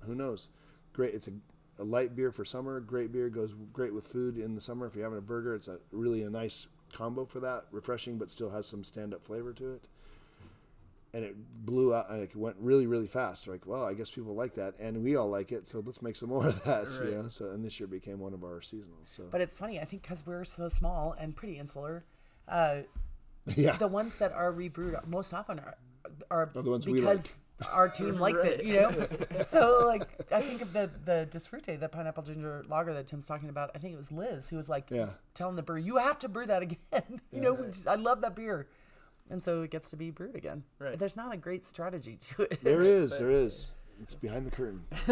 Who 0.00 0.14
knows? 0.14 0.48
Great. 0.92 1.14
It's 1.14 1.28
a, 1.28 1.32
a 1.78 1.84
light 1.84 2.14
beer 2.14 2.32
for 2.32 2.44
summer. 2.44 2.80
Great 2.80 3.12
beer 3.12 3.28
goes 3.28 3.54
great 3.72 3.94
with 3.94 4.06
food 4.06 4.36
in 4.36 4.54
the 4.54 4.60
summer. 4.60 4.86
If 4.86 4.94
you're 4.94 5.04
having 5.04 5.18
a 5.18 5.22
burger, 5.22 5.54
it's 5.54 5.68
a 5.68 5.78
really 5.92 6.22
a 6.22 6.30
nice 6.30 6.66
combo 6.92 7.24
for 7.24 7.40
that. 7.40 7.64
Refreshing, 7.70 8.18
but 8.18 8.30
still 8.30 8.50
has 8.50 8.66
some 8.66 8.84
stand 8.84 9.14
up 9.14 9.22
flavor 9.22 9.52
to 9.54 9.70
it. 9.70 9.84
And 11.14 11.24
it 11.24 11.36
blew 11.64 11.94
out. 11.94 12.10
and 12.10 12.20
It 12.22 12.34
went 12.34 12.56
really, 12.58 12.86
really 12.86 13.06
fast. 13.06 13.46
Like, 13.46 13.66
well, 13.66 13.84
I 13.84 13.94
guess 13.94 14.10
people 14.10 14.34
like 14.34 14.54
that, 14.56 14.74
and 14.80 15.02
we 15.04 15.14
all 15.16 15.30
like 15.30 15.52
it. 15.52 15.66
So 15.66 15.80
let's 15.86 16.02
make 16.02 16.16
some 16.16 16.28
more 16.28 16.48
of 16.48 16.62
that. 16.64 16.86
Right. 17.00 17.10
You 17.10 17.22
know. 17.22 17.28
So 17.28 17.50
and 17.50 17.64
this 17.64 17.78
year 17.78 17.86
became 17.86 18.18
one 18.18 18.34
of 18.34 18.42
our 18.42 18.58
seasonals. 18.60 19.06
So 19.06 19.22
But 19.30 19.40
it's 19.40 19.54
funny, 19.54 19.80
I 19.80 19.84
think, 19.84 20.02
because 20.02 20.26
we're 20.26 20.42
so 20.44 20.66
small 20.68 21.14
and 21.18 21.36
pretty 21.36 21.56
insular. 21.58 22.04
Uh, 22.48 22.78
yeah. 23.56 23.76
the 23.76 23.86
ones 23.88 24.16
that 24.18 24.32
are 24.32 24.50
rebrewed 24.52 24.96
most 25.06 25.32
often 25.32 25.60
are 25.60 25.76
are, 26.30 26.42
Are 26.54 26.62
the 26.62 26.70
ones 26.70 26.84
because 26.84 27.38
our 27.72 27.88
team 27.88 28.18
likes 28.18 28.40
it, 28.40 28.64
you 28.64 28.74
know. 28.74 29.06
so 29.46 29.84
like 29.86 30.08
I 30.32 30.42
think 30.42 30.60
of 30.62 30.72
the 30.72 30.90
the 31.04 31.28
Disfrute, 31.30 31.78
the 31.80 31.88
pineapple 31.88 32.22
ginger 32.24 32.64
lager 32.68 32.92
that 32.94 33.06
Tim's 33.06 33.26
talking 33.26 33.48
about. 33.48 33.70
I 33.74 33.78
think 33.78 33.94
it 33.94 33.96
was 33.96 34.10
Liz 34.12 34.48
who 34.50 34.56
was 34.56 34.68
like 34.68 34.90
Yeah. 34.90 35.10
telling 35.34 35.56
the 35.56 35.62
brewer, 35.62 35.78
"You 35.78 35.96
have 35.98 36.18
to 36.20 36.28
brew 36.28 36.46
that 36.46 36.62
again." 36.62 37.20
you 37.32 37.40
know, 37.40 37.70
I 37.86 37.94
love 37.94 38.20
that 38.22 38.34
beer, 38.34 38.66
and 39.30 39.42
so 39.42 39.62
it 39.62 39.70
gets 39.70 39.90
to 39.90 39.96
be 39.96 40.10
brewed 40.10 40.34
again. 40.36 40.64
Right. 40.78 40.98
There's 40.98 41.16
not 41.16 41.32
a 41.32 41.36
great 41.36 41.64
strategy 41.64 42.16
to 42.28 42.42
it. 42.50 42.60
There 42.62 42.80
is. 42.80 43.18
There 43.18 43.30
is. 43.30 43.70
It's 44.02 44.14
behind 44.14 44.46
the 44.46 44.50
curtain. 44.50 44.82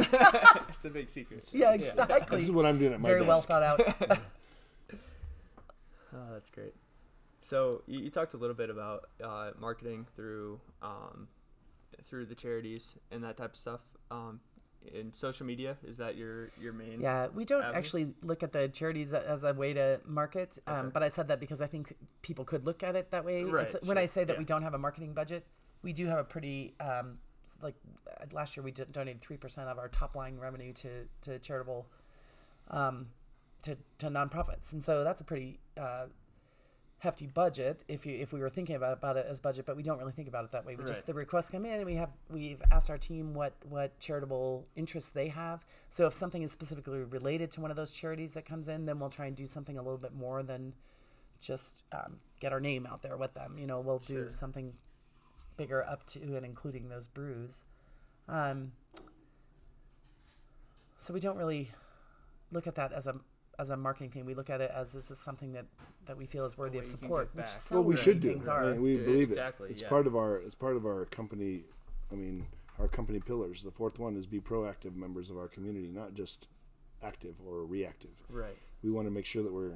It's 0.75 0.85
a 0.85 0.91
big 0.91 1.09
secret. 1.09 1.49
Yeah, 1.53 1.73
exactly. 1.73 2.37
This 2.37 2.47
is 2.47 2.51
what 2.51 2.67
I'm 2.67 2.79
doing 2.79 2.93
at 2.93 3.01
my 3.01 3.09
Very 3.09 3.25
desk. 3.25 3.49
well 3.49 3.61
thought 3.61 3.63
out. 3.63 4.19
Oh, 6.15 6.33
that's 6.33 6.51
great. 6.51 6.75
So 7.41 7.83
you, 7.87 8.01
you 8.01 8.11
talked 8.11 8.35
a 8.35 8.37
little 8.37 8.55
bit 8.55 8.69
about 8.71 9.09
uh, 9.23 9.53
marketing 9.59 10.07
through 10.15 10.61
um, 10.83 11.27
through 12.05 12.27
the 12.27 12.35
charities 12.35 12.97
and 13.11 13.25
that 13.25 13.37
type 13.37 13.53
of 13.55 13.57
stuff. 13.59 13.81
Um, 14.11 14.41
in 14.93 15.13
social 15.13 15.47
media, 15.47 15.77
is 15.87 15.97
that 15.99 16.17
your 16.17 16.51
your 16.61 16.73
main? 16.73 17.01
Yeah, 17.01 17.29
we 17.35 17.45
don't 17.45 17.63
avenue? 17.63 17.79
actually 17.79 18.15
look 18.23 18.43
at 18.43 18.53
the 18.53 18.69
charities 18.69 19.13
as 19.15 19.45
a 19.45 19.53
way 19.55 19.73
to 19.75 20.01
market, 20.07 20.59
um, 20.67 20.91
but 20.91 21.03
I 21.03 21.09
said 21.09 21.29
that 21.29 21.41
because 21.41 21.61
I 21.61 21.67
think 21.67 21.93
people 22.23 22.45
could 22.45 22.67
look 22.67 22.83
at 22.83 22.97
it 22.97 23.11
that 23.11 23.25
way. 23.25 23.45
Right, 23.45 23.69
It's- 23.69 23.83
when 23.87 23.99
I 23.99 24.07
say 24.07 24.25
that 24.25 24.35
yeah. 24.35 24.39
we 24.39 24.45
don't 24.45 24.63
have 24.63 24.75
a 24.75 24.79
marketing 24.79 25.13
budget, 25.15 25.47
we 25.83 25.93
do 25.93 26.07
have 26.07 26.19
a 26.19 26.25
pretty 26.25 26.75
um, 26.81 27.19
like 27.63 27.75
uh, 28.09 28.25
last 28.33 28.57
year 28.57 28.65
we 28.65 28.71
donated 28.71 29.21
three 29.21 29.37
percent 29.37 29.69
of 29.69 29.79
our 29.79 29.89
top 29.89 30.17
line 30.17 30.39
revenue 30.39 30.73
to 30.75 31.07
to 31.23 31.39
charitable 31.39 31.87
um, 32.69 33.09
to 33.63 33.77
to 33.99 34.09
nonprofits, 34.09 34.73
and 34.73 34.83
so 34.83 35.05
that's 35.05 35.21
a 35.21 35.25
pretty 35.25 35.61
uh, 35.77 36.07
hefty 37.03 37.27
budget 37.27 37.83
if 37.89 38.07
you 38.07 38.17
if 38.17 38.33
we 38.33 38.39
were 38.39 38.49
thinking 38.49 38.77
about 38.77 38.93
about 38.93 39.17
it 39.17 39.27
as 39.29 39.41
budget, 39.41 39.67
but 39.67 39.77
we 39.77 39.83
don't 39.83 39.99
really 39.99 40.13
think 40.13 40.29
about 40.29 40.45
it 40.45 40.53
that 40.53 40.65
way. 40.65 40.77
We 40.77 40.85
just 40.85 41.05
the 41.05 41.13
requests 41.13 41.51
come 41.51 41.67
in 41.67 41.73
and 41.73 41.85
we 41.85 41.97
have 41.97 42.11
we've 42.31 42.63
asked 42.71 42.91
our 42.91 42.99
team 42.99 43.35
what 43.35 43.55
what 43.69 43.99
charitable 43.99 44.69
interests 44.77 45.11
they 45.11 45.27
have. 45.27 45.65
So 45.89 46.07
if 46.07 46.15
something 46.15 46.43
is 46.43 46.53
specifically 46.53 47.01
related 47.01 47.51
to 47.53 47.61
one 47.61 47.73
of 47.73 47.77
those 47.77 47.91
charities 47.91 48.35
that 48.35 48.45
comes 48.45 48.69
in, 48.69 48.87
then 48.87 49.01
we'll 49.01 49.11
try 49.11 49.27
and 49.27 49.35
do 49.35 49.49
something 49.49 49.77
a 49.77 49.83
little 49.83 49.99
bit 49.99 50.15
more 50.15 50.45
than 50.45 50.75
just 51.41 51.85
um, 51.91 52.21
get 52.39 52.53
our 52.53 52.61
name 52.61 52.87
out 52.87 53.03
there 53.03 53.17
with 53.17 53.35
them. 53.35 53.59
You 53.59 53.67
know, 53.67 53.81
we'll 53.81 53.99
do 53.99 54.29
something 54.33 54.75
bigger 55.57 55.85
up 55.85 56.07
to 56.07 56.21
and 56.37 56.47
including 56.47 56.89
those 56.89 57.09
brews. 57.09 57.65
Um, 58.29 58.73
so 60.99 61.13
we 61.13 61.19
don't 61.19 61.37
really 61.37 61.73
look 62.53 62.69
at 62.69 62.77
that 62.77 62.93
as 62.93 63.09
a 63.09 63.17
as 63.59 63.71
a 63.71 63.77
marketing 63.77 64.11
thing. 64.11 64.25
We 64.25 64.35
look 64.35 64.51
at 64.51 64.61
it 64.61 64.71
as 64.75 64.93
this 64.93 65.11
is 65.11 65.19
something 65.19 65.53
that 65.53 65.67
that 66.07 66.17
we 66.17 66.27
feel 66.27 66.45
is 66.45 66.57
worthy 66.59 66.79
of 66.79 66.85
way 66.85 66.91
you 66.91 66.97
can 66.97 67.01
support, 67.01 67.31
which 67.35 67.47
so 67.49 67.77
well, 67.77 67.85
we 67.85 67.97
should 67.97 68.21
do. 68.21 68.29
things 68.31 68.49
I 68.49 68.53
are. 68.57 68.71
mean, 68.73 68.83
we 68.83 68.97
Yeah, 68.97 69.05
believe 69.05 69.29
exactly, 69.31 69.69
it. 69.69 69.73
It's 69.73 69.83
yeah. 69.83 69.89
part 69.89 70.07
of 70.07 70.17
our. 70.17 70.37
It's 70.39 70.55
part 70.55 70.77
of 70.77 70.85
our 70.87 71.05
company. 71.07 71.65
I 72.11 72.15
mean, 72.15 72.47
our 72.79 72.89
company 72.89 73.21
pillars. 73.21 73.63
The 73.63 73.71
fourth 73.71 73.99
one 73.99 74.17
is 74.17 74.27
be 74.27 74.41
proactive 74.41 74.97
members 74.97 75.31
of 75.31 75.37
our 75.39 75.49
community, 75.49 75.89
not 75.89 76.15
just 76.15 76.49
active 77.03 77.37
or 77.47 77.65
reactive. 77.65 78.11
Right. 78.29 78.57
We 78.83 78.91
want 78.91 79.07
to 79.07 79.11
make 79.11 79.27
sure 79.27 79.43
that 79.43 79.53
we're 79.53 79.73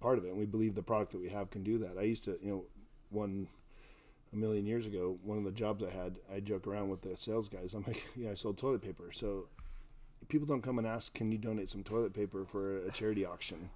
part 0.00 0.18
of 0.18 0.24
it, 0.24 0.28
and 0.28 0.38
we 0.38 0.46
believe 0.46 0.74
the 0.74 0.82
product 0.82 1.12
that 1.12 1.20
we 1.20 1.30
have 1.30 1.50
can 1.50 1.62
do 1.62 1.78
that. 1.78 1.98
I 1.98 2.02
used 2.02 2.24
to, 2.24 2.38
you 2.42 2.50
know, 2.50 2.64
one 3.10 3.48
a 4.32 4.36
million 4.36 4.66
years 4.66 4.84
ago, 4.84 5.16
one 5.22 5.38
of 5.38 5.44
the 5.44 5.52
jobs 5.52 5.82
I 5.84 5.90
had, 5.90 6.16
I 6.32 6.40
joke 6.40 6.66
around 6.66 6.88
with 6.90 7.02
the 7.02 7.16
sales 7.16 7.48
guys. 7.48 7.72
I'm 7.72 7.84
like, 7.86 8.04
yeah, 8.16 8.32
I 8.32 8.34
sold 8.34 8.58
toilet 8.58 8.82
paper. 8.82 9.10
So 9.12 9.46
people 10.28 10.46
don't 10.46 10.62
come 10.62 10.78
and 10.78 10.86
ask, 10.86 11.14
can 11.14 11.30
you 11.32 11.38
donate 11.38 11.68
some 11.70 11.82
toilet 11.82 12.14
paper 12.14 12.44
for 12.44 12.78
a 12.78 12.90
charity 12.90 13.24
auction? 13.24 13.70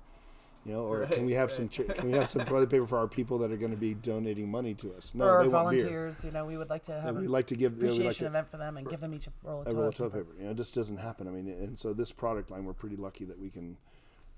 You 0.65 0.73
know, 0.73 0.81
or 0.81 1.07
can 1.07 1.25
we 1.25 1.33
have 1.33 1.51
some 1.51 1.69
cha- 1.69 1.85
can 1.85 2.07
we 2.07 2.13
have 2.13 2.29
some 2.29 2.45
toilet 2.45 2.69
paper 2.69 2.87
for 2.87 2.99
our 2.99 3.07
people 3.07 3.39
that 3.39 3.51
are 3.51 3.57
going 3.57 3.71
to 3.71 3.77
be 3.77 3.95
donating 3.95 4.51
money 4.51 4.75
to 4.75 4.93
us? 4.95 5.15
No, 5.15 5.25
or 5.25 5.39
our 5.39 5.45
they 5.45 5.49
volunteers, 5.51 6.25
you 6.25 6.31
know, 6.31 6.45
we 6.45 6.59
would 6.59 6.69
like 6.69 6.83
to 6.85 7.01
have 7.01 7.17
we 7.17 7.27
like 7.27 7.47
to 7.47 7.57
give 7.57 7.79
know, 7.79 7.87
like 7.87 7.93
appreciation 7.93 8.25
to, 8.25 8.31
event 8.31 8.51
for 8.51 8.57
them 8.59 8.77
and 8.77 8.89
give 8.89 9.01
them 9.01 9.15
each 9.15 9.29
a 9.29 9.31
roll 9.43 9.61
of 9.63 9.67
a 9.67 9.71
toilet, 9.71 9.81
roll 9.81 9.89
of 9.89 9.95
toilet 9.95 10.13
paper. 10.13 10.25
paper. 10.25 10.37
You 10.39 10.45
know, 10.47 10.51
it 10.51 10.57
just 10.57 10.75
doesn't 10.75 10.99
happen. 10.99 11.27
I 11.27 11.31
mean, 11.31 11.49
and 11.49 11.79
so 11.79 11.95
this 11.95 12.13
product 12.13 12.51
line, 12.51 12.65
we're 12.65 12.75
pretty 12.75 12.97
lucky 12.97 13.25
that 13.25 13.39
we 13.41 13.51
can 13.51 13.79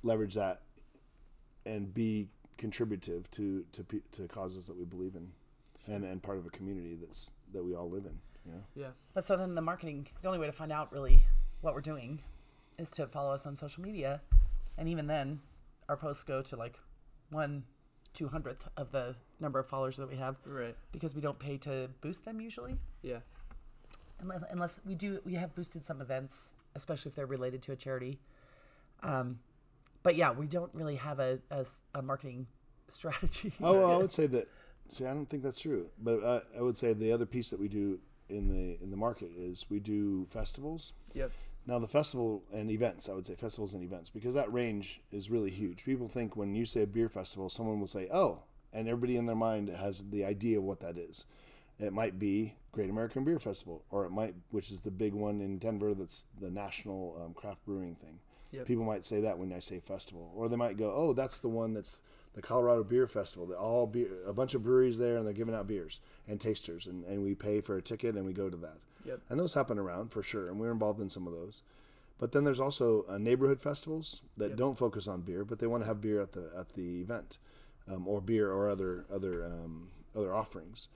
leverage 0.02 0.34
that 0.34 0.60
and 1.66 1.92
be 1.92 2.28
contributive 2.58 3.30
to 3.32 3.64
to 3.72 3.84
to 4.12 4.28
causes 4.28 4.66
that 4.66 4.76
we 4.76 4.84
believe 4.84 5.16
in, 5.16 5.32
and 5.92 6.04
and 6.04 6.22
part 6.22 6.38
of 6.38 6.46
a 6.46 6.50
community 6.50 6.96
that's 7.00 7.32
that 7.52 7.64
we 7.64 7.74
all 7.74 7.90
live 7.90 8.04
in. 8.04 8.20
You 8.46 8.52
know, 8.52 8.62
Yeah. 8.74 8.88
But 9.14 9.24
so 9.24 9.36
then 9.36 9.54
the 9.54 9.62
marketing, 9.62 10.06
the 10.22 10.28
only 10.28 10.38
way 10.38 10.46
to 10.46 10.52
find 10.52 10.70
out 10.70 10.92
really 10.92 11.24
what 11.60 11.74
we're 11.74 11.80
doing 11.80 12.22
is 12.78 12.90
to 12.92 13.06
follow 13.06 13.32
us 13.32 13.46
on 13.46 13.56
social 13.56 13.82
media. 13.82 14.20
And 14.78 14.88
even 14.88 15.06
then, 15.06 15.40
our 15.88 15.96
posts 15.96 16.24
go 16.24 16.42
to 16.42 16.56
like 16.56 16.78
one 17.30 17.64
two 18.12 18.28
hundredth 18.28 18.66
of 18.76 18.90
the 18.92 19.14
number 19.38 19.58
of 19.60 19.66
followers 19.66 19.96
that 19.96 20.08
we 20.08 20.16
have 20.16 20.36
Right. 20.44 20.74
because 20.92 21.14
we 21.14 21.20
don't 21.20 21.38
pay 21.38 21.56
to 21.58 21.90
boost 22.00 22.24
them 22.24 22.40
usually. 22.40 22.76
Yeah. 23.02 23.20
Unless, 24.20 24.42
unless 24.50 24.80
we 24.84 24.94
do, 24.94 25.20
we 25.24 25.34
have 25.34 25.54
boosted 25.54 25.82
some 25.82 26.00
events, 26.00 26.54
especially 26.74 27.10
if 27.10 27.14
they're 27.14 27.26
related 27.26 27.62
to 27.62 27.72
a 27.72 27.76
charity. 27.76 28.18
Um, 29.02 29.38
but 30.02 30.14
yeah, 30.16 30.30
we 30.32 30.46
don't 30.46 30.74
really 30.74 30.96
have 30.96 31.20
a 31.20 31.38
a 31.94 32.02
marketing 32.02 32.46
strategy. 32.88 33.52
oh, 33.62 33.78
well, 33.80 33.92
I 33.92 33.96
would 33.96 34.12
say 34.12 34.26
that. 34.26 34.48
See, 34.92 35.06
I 35.06 35.14
don't 35.14 35.26
think 35.26 35.44
that's 35.44 35.60
true, 35.60 35.86
but 36.02 36.20
uh, 36.24 36.40
I 36.58 36.62
would 36.62 36.76
say 36.76 36.92
the 36.92 37.12
other 37.12 37.24
piece 37.26 37.50
that 37.50 37.60
we 37.60 37.68
do 37.68 38.00
in 38.28 38.48
the 38.48 38.76
in 38.82 38.90
the 38.90 38.96
market 38.96 39.30
is 39.38 39.66
we 39.70 39.78
do 39.78 40.26
festivals. 40.30 40.92
Yep. 41.14 41.30
Now 41.66 41.78
the 41.78 41.86
festival 41.86 42.42
and 42.52 42.70
events, 42.70 43.08
I 43.08 43.12
would 43.12 43.26
say 43.26 43.34
festivals 43.34 43.74
and 43.74 43.84
events, 43.84 44.10
because 44.10 44.34
that 44.34 44.52
range 44.52 45.02
is 45.12 45.30
really 45.30 45.50
huge. 45.50 45.84
People 45.84 46.08
think 46.08 46.36
when 46.36 46.54
you 46.54 46.64
say 46.64 46.82
a 46.82 46.86
beer 46.86 47.08
festival, 47.08 47.48
someone 47.48 47.80
will 47.80 47.86
say, 47.86 48.08
"Oh," 48.10 48.40
and 48.72 48.88
everybody 48.88 49.16
in 49.16 49.26
their 49.26 49.36
mind 49.36 49.68
has 49.68 50.10
the 50.10 50.24
idea 50.24 50.58
of 50.58 50.64
what 50.64 50.80
that 50.80 50.96
is. 50.96 51.26
It 51.78 51.92
might 51.92 52.18
be 52.18 52.54
Great 52.72 52.90
American 52.90 53.24
Beer 53.24 53.38
Festival, 53.38 53.84
or 53.90 54.04
it 54.04 54.10
might, 54.10 54.34
which 54.50 54.70
is 54.70 54.82
the 54.82 54.90
big 54.90 55.14
one 55.14 55.40
in 55.40 55.58
Denver, 55.58 55.94
that's 55.94 56.26
the 56.38 56.50
national 56.50 57.20
um, 57.24 57.34
craft 57.34 57.64
brewing 57.64 57.94
thing. 57.94 58.20
Yep. 58.52 58.66
People 58.66 58.84
might 58.84 59.04
say 59.04 59.20
that 59.20 59.38
when 59.38 59.52
I 59.52 59.60
say 59.60 59.80
festival, 59.80 60.32
or 60.34 60.48
they 60.48 60.56
might 60.56 60.76
go, 60.76 60.92
"Oh, 60.94 61.12
that's 61.12 61.38
the 61.38 61.48
one 61.48 61.72
that's 61.72 62.00
the 62.34 62.42
Colorado 62.42 62.84
Beer 62.84 63.06
Festival. 63.06 63.46
That 63.46 63.58
all 63.58 63.86
beer, 63.86 64.08
a 64.26 64.32
bunch 64.32 64.54
of 64.54 64.62
breweries 64.62 64.98
there, 64.98 65.16
and 65.16 65.26
they're 65.26 65.32
giving 65.32 65.54
out 65.54 65.66
beers 65.66 66.00
and 66.26 66.40
tasters, 66.40 66.86
and, 66.86 67.04
and 67.04 67.22
we 67.22 67.34
pay 67.34 67.60
for 67.60 67.76
a 67.76 67.82
ticket 67.82 68.16
and 68.16 68.24
we 68.24 68.32
go 68.32 68.50
to 68.50 68.56
that." 68.58 68.78
Yep. 69.04 69.20
And 69.28 69.40
those 69.40 69.54
happen 69.54 69.78
around 69.78 70.12
for 70.12 70.22
sure, 70.22 70.48
and 70.48 70.58
we're 70.60 70.72
involved 70.72 71.00
in 71.00 71.08
some 71.08 71.26
of 71.26 71.32
those. 71.32 71.62
But 72.18 72.32
then 72.32 72.44
there's 72.44 72.60
also 72.60 73.06
uh, 73.08 73.16
neighborhood 73.18 73.60
festivals 73.60 74.20
that 74.36 74.50
Yep. 74.50 74.58
don't 74.58 74.78
focus 74.78 75.08
on 75.08 75.22
beer, 75.22 75.44
but 75.44 75.58
they 75.58 75.66
want 75.66 75.82
to 75.82 75.86
have 75.86 76.00
beer 76.00 76.20
at 76.20 76.32
the 76.32 76.50
at 76.56 76.70
the 76.74 77.00
event, 77.00 77.38
um, 77.90 78.06
or 78.06 78.20
beer 78.20 78.50
or 78.52 78.68
other 78.68 79.06
other 79.12 79.44
um, 79.44 79.88
other 80.14 80.34
offerings. 80.34 80.88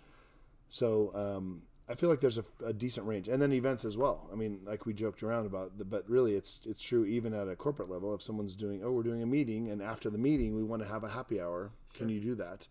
So 0.68 1.12
um, 1.14 1.62
I 1.88 1.94
feel 1.94 2.08
like 2.10 2.20
there's 2.20 2.38
a, 2.38 2.44
a 2.64 2.72
decent 2.72 3.06
range, 3.06 3.28
and 3.28 3.40
then 3.40 3.52
events 3.52 3.84
as 3.84 3.96
well. 3.96 4.28
I 4.32 4.36
mean, 4.36 4.60
like 4.64 4.86
we 4.86 4.92
joked 4.92 5.22
around 5.22 5.46
about, 5.46 5.78
the, 5.78 5.84
but 5.84 6.08
really 6.08 6.34
it's 6.34 6.60
it's 6.66 6.82
true 6.82 7.04
even 7.06 7.32
at 7.32 7.48
a 7.48 7.56
corporate 7.56 7.90
level. 7.90 8.14
If 8.14 8.22
someone's 8.22 8.56
doing, 8.56 8.82
oh, 8.84 8.90
we're 8.92 9.02
doing 9.02 9.22
a 9.22 9.26
meeting, 9.26 9.70
and 9.70 9.80
after 9.82 10.10
the 10.10 10.18
meeting 10.18 10.54
we 10.54 10.62
want 10.62 10.82
to 10.82 10.88
have 10.88 11.04
a 11.04 11.10
happy 11.10 11.40
hour, 11.40 11.70
can 11.94 12.08
you 12.08 12.20
do 12.20 12.34
that? 12.34 12.68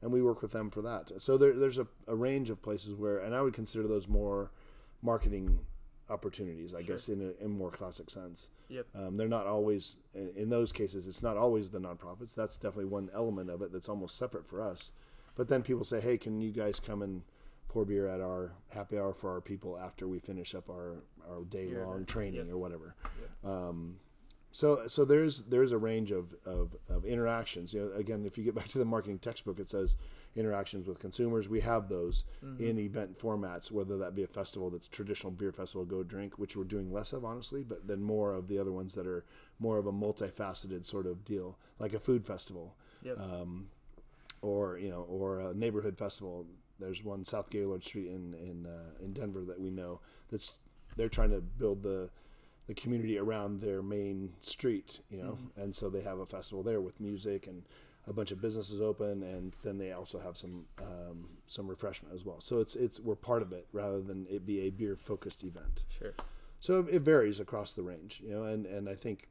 And 0.00 0.12
we 0.12 0.22
work 0.22 0.42
with 0.42 0.50
them 0.50 0.70
for 0.70 0.82
that. 0.82 1.12
So 1.22 1.38
there, 1.38 1.52
there's 1.52 1.78
a, 1.78 1.86
a 2.08 2.16
range 2.16 2.50
of 2.50 2.60
places 2.60 2.94
where, 2.94 3.18
and 3.18 3.36
I 3.36 3.42
would 3.42 3.54
consider 3.54 3.86
those 3.86 4.08
more 4.08 4.50
marketing 5.02 5.60
opportunities, 6.08 6.74
I 6.74 6.82
guess, 6.82 7.08
in 7.08 7.20
a 7.20 7.44
in 7.44 7.50
more 7.50 7.70
classic 7.70 8.10
sense. 8.10 8.48
Yep. 8.68 8.86
Um, 8.94 9.16
they're 9.16 9.28
not 9.28 9.46
always 9.46 9.96
in, 10.14 10.50
those 10.50 10.72
cases. 10.72 11.06
It's 11.06 11.22
not 11.22 11.36
always 11.36 11.70
the 11.70 11.80
nonprofits. 11.80 12.34
That's 12.34 12.56
definitely 12.56 12.86
one 12.86 13.10
element 13.14 13.50
of 13.50 13.62
it 13.62 13.72
that's 13.72 13.88
almost 13.88 14.16
separate 14.16 14.46
for 14.46 14.62
us. 14.62 14.92
But 15.34 15.48
then 15.48 15.62
people 15.62 15.84
say, 15.84 16.00
"Hey, 16.00 16.18
can 16.18 16.40
you 16.40 16.52
guys 16.52 16.80
come 16.80 17.02
and 17.02 17.22
pour 17.68 17.84
beer 17.84 18.06
at 18.06 18.20
our 18.20 18.52
happy 18.68 18.98
hour 18.98 19.14
for 19.14 19.32
our 19.32 19.40
people 19.40 19.78
after 19.78 20.06
we 20.06 20.18
finish 20.18 20.54
up 20.54 20.68
our 20.68 21.02
our 21.28 21.44
day 21.44 21.68
long 21.74 22.04
training 22.04 22.50
or 22.50 22.58
whatever?" 22.58 22.94
Yep. 23.42 23.52
Um, 23.52 23.96
so 24.52 24.86
so 24.86 25.04
there's 25.04 25.44
there's 25.44 25.72
a 25.72 25.78
range 25.78 26.10
of, 26.10 26.34
of, 26.44 26.76
of 26.88 27.04
interactions. 27.06 27.72
You 27.72 27.80
know, 27.80 27.92
again, 27.96 28.24
if 28.26 28.36
you 28.36 28.44
get 28.44 28.54
back 28.54 28.68
to 28.68 28.78
the 28.78 28.84
marketing 28.84 29.18
textbook, 29.18 29.58
it 29.58 29.70
says 29.70 29.96
interactions 30.34 30.86
with 30.86 30.98
consumers. 30.98 31.48
We 31.48 31.60
have 31.60 31.88
those 31.88 32.24
mm-hmm. 32.44 32.62
in 32.62 32.78
event 32.78 33.18
formats, 33.18 33.70
whether 33.70 33.98
that 33.98 34.14
be 34.14 34.22
a 34.22 34.28
festival 34.28 34.70
that's 34.70 34.88
traditional 34.88 35.32
beer 35.32 35.52
festival, 35.52 35.84
go 35.84 36.02
drink, 36.02 36.38
which 36.38 36.56
we're 36.56 36.64
doing 36.64 36.92
less 36.92 37.12
of, 37.12 37.24
honestly, 37.24 37.62
but 37.62 37.86
then 37.86 38.02
more 38.02 38.34
of 38.34 38.48
the 38.48 38.58
other 38.58 38.72
ones 38.72 38.94
that 38.94 39.06
are 39.06 39.24
more 39.58 39.78
of 39.78 39.86
a 39.86 39.92
multifaceted 39.92 40.84
sort 40.86 41.06
of 41.06 41.24
deal, 41.24 41.58
like 41.78 41.92
a 41.92 42.00
food 42.00 42.26
festival 42.26 42.74
Yep. 43.02 43.18
Um, 43.18 43.68
or 44.40 44.78
you 44.78 44.90
know, 44.90 45.06
or 45.08 45.40
a 45.40 45.54
neighborhood 45.54 45.98
festival. 45.98 46.46
There's 46.78 47.04
one 47.04 47.24
South 47.24 47.50
Gaylord 47.50 47.84
Street 47.84 48.08
in 48.08 48.34
in 48.34 48.66
uh, 48.66 49.04
in 49.04 49.12
Denver 49.12 49.44
that 49.44 49.60
we 49.60 49.70
know 49.70 50.00
that's 50.30 50.52
they're 50.96 51.08
trying 51.08 51.30
to 51.30 51.40
build 51.40 51.82
the 51.82 52.10
the 52.66 52.74
community 52.74 53.18
around 53.18 53.60
their 53.60 53.82
main 53.82 54.34
street, 54.40 55.00
you 55.10 55.18
know, 55.18 55.32
mm-hmm. 55.32 55.60
and 55.60 55.74
so 55.74 55.90
they 55.90 56.02
have 56.02 56.18
a 56.18 56.26
festival 56.26 56.62
there 56.62 56.80
with 56.80 57.00
music 57.00 57.46
and 57.46 57.64
a 58.06 58.12
bunch 58.12 58.32
of 58.32 58.40
businesses 58.40 58.80
open, 58.80 59.22
and 59.22 59.54
then 59.62 59.78
they 59.78 59.92
also 59.92 60.18
have 60.18 60.36
some 60.36 60.66
um, 60.80 61.28
some 61.46 61.68
refreshment 61.68 62.14
as 62.14 62.24
well. 62.24 62.40
So 62.40 62.58
it's 62.60 62.74
it's 62.74 62.98
we're 63.00 63.14
part 63.16 63.42
of 63.42 63.52
it 63.52 63.66
rather 63.72 64.00
than 64.00 64.26
it 64.30 64.44
be 64.44 64.60
a 64.60 64.70
beer 64.70 64.96
focused 64.96 65.44
event. 65.44 65.82
Sure. 65.88 66.14
So 66.60 66.86
it 66.90 67.02
varies 67.02 67.40
across 67.40 67.72
the 67.72 67.82
range, 67.82 68.20
you 68.24 68.30
know, 68.32 68.44
and, 68.44 68.66
and 68.66 68.88
I 68.88 68.94
think 68.94 69.28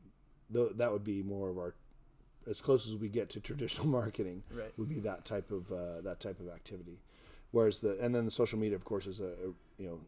th- 0.53 0.71
that 0.75 0.91
would 0.91 1.05
be 1.05 1.23
more 1.23 1.49
of 1.49 1.57
our, 1.57 1.75
as 2.45 2.61
close 2.61 2.85
as 2.89 2.97
we 2.97 3.07
get 3.07 3.29
to 3.29 3.39
traditional 3.39 3.87
marketing, 4.01 4.43
Right. 4.53 4.73
would 4.77 4.89
be 4.89 4.99
that 4.99 5.23
type 5.23 5.49
of 5.51 5.71
uh, 5.71 6.01
that 6.01 6.19
type 6.19 6.39
of 6.41 6.49
activity. 6.49 6.99
Whereas 7.51 7.79
the 7.79 7.97
and 7.99 8.13
then 8.15 8.25
the 8.25 8.31
social 8.31 8.57
media, 8.59 8.75
of 8.75 8.83
course, 8.85 9.05
is 9.07 9.19
a, 9.19 9.27
a 9.27 9.53
you 9.81 9.87
know, 9.87 9.99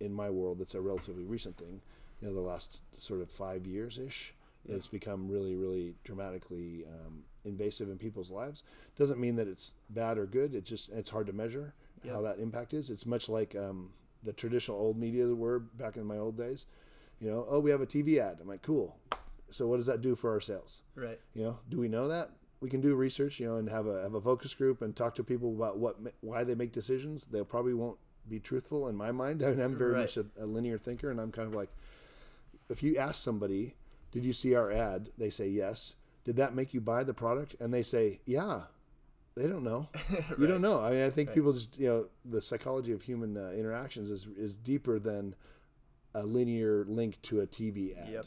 in 0.00 0.12
my 0.12 0.28
world, 0.30 0.60
it's 0.60 0.74
a 0.74 0.80
relatively 0.80 1.24
recent 1.24 1.56
thing. 1.58 1.80
You 2.20 2.28
know, 2.28 2.34
the 2.34 2.40
last 2.40 2.82
sort 2.98 3.20
of 3.20 3.30
five 3.30 3.66
years 3.66 3.98
ish, 3.98 4.34
it's 4.68 4.86
become 4.88 5.28
really, 5.28 5.54
really 5.56 5.94
dramatically 6.04 6.84
um, 6.86 7.24
invasive 7.44 7.88
in 7.88 7.98
people's 7.98 8.30
lives. 8.30 8.62
Doesn't 8.96 9.18
mean 9.20 9.36
that 9.36 9.48
it's 9.48 9.74
bad 9.90 10.18
or 10.18 10.26
good. 10.26 10.54
It 10.54 10.64
just 10.64 10.90
it's 10.90 11.10
hard 11.10 11.26
to 11.26 11.32
measure 11.32 11.74
Yeah. 12.04 12.12
how 12.14 12.22
that 12.22 12.38
impact 12.38 12.72
is. 12.74 12.90
It's 12.90 13.06
much 13.06 13.28
like 13.28 13.54
um, 13.56 13.90
the 14.22 14.32
traditional 14.32 14.78
old 14.78 14.96
media 14.98 15.26
were 15.34 15.58
back 15.58 15.96
in 15.96 16.04
my 16.04 16.18
old 16.18 16.36
days. 16.36 16.66
You 17.20 17.30
know, 17.30 17.46
oh, 17.48 17.60
we 17.60 17.70
have 17.70 17.80
a 17.80 17.86
TV 17.86 18.18
ad. 18.18 18.38
I'm 18.40 18.48
like, 18.48 18.62
cool. 18.62 18.96
So 19.50 19.66
what 19.66 19.76
does 19.76 19.86
that 19.86 20.00
do 20.00 20.14
for 20.14 20.30
our 20.32 20.40
sales? 20.40 20.82
Right. 20.94 21.20
You 21.34 21.42
know, 21.44 21.58
do 21.68 21.78
we 21.78 21.88
know 21.88 22.08
that? 22.08 22.30
We 22.60 22.70
can 22.70 22.80
do 22.80 22.94
research, 22.94 23.38
you 23.40 23.46
know, 23.48 23.56
and 23.56 23.68
have 23.68 23.86
a 23.86 24.02
have 24.02 24.14
a 24.14 24.20
focus 24.20 24.54
group 24.54 24.82
and 24.82 24.94
talk 24.94 25.14
to 25.16 25.24
people 25.24 25.52
about 25.54 25.78
what 25.78 25.98
why 26.20 26.44
they 26.44 26.54
make 26.54 26.72
decisions. 26.72 27.26
They 27.26 27.42
probably 27.42 27.74
won't 27.74 27.98
be 28.28 28.38
truthful 28.38 28.88
in 28.88 28.94
my 28.96 29.10
mind. 29.10 29.42
I 29.44 29.50
mean, 29.50 29.60
I'm 29.60 29.76
very 29.76 29.92
Right. 29.94 30.00
much 30.02 30.16
a, 30.16 30.26
a 30.38 30.46
linear 30.46 30.78
thinker, 30.78 31.10
and 31.10 31.20
I'm 31.20 31.32
kind 31.32 31.48
of 31.48 31.54
like, 31.54 31.70
if 32.68 32.82
you 32.82 32.96
ask 32.96 33.20
somebody, 33.22 33.74
"Did 34.12 34.24
you 34.24 34.32
see 34.32 34.54
our 34.54 34.70
ad?" 34.70 35.10
They 35.18 35.28
say 35.30 35.48
yes. 35.48 35.96
Did 36.24 36.36
that 36.36 36.54
make 36.54 36.72
you 36.74 36.80
buy 36.80 37.04
the 37.04 37.14
product? 37.14 37.56
And 37.60 37.72
they 37.72 37.82
say, 37.82 38.20
"Yeah." 38.24 38.62
They 39.34 39.46
don't 39.46 39.64
know. 39.64 39.88
You 40.38 40.46
don't 40.46 40.60
know. 40.60 40.80
I 40.80 40.90
mean, 40.90 41.04
I 41.04 41.10
think 41.10 41.32
people 41.32 41.54
just 41.54 41.78
you 41.78 41.88
know 41.88 42.06
the 42.24 42.42
psychology 42.42 42.92
of 42.92 43.02
human 43.02 43.36
uh, 43.38 43.50
interactions 43.52 44.10
is 44.10 44.26
is 44.36 44.52
deeper 44.52 44.98
than 44.98 45.34
a 46.14 46.24
linear 46.26 46.84
link 46.86 47.20
to 47.22 47.40
a 47.40 47.46
TV 47.46 47.96
ad. 47.98 48.08
Yep. 48.12 48.26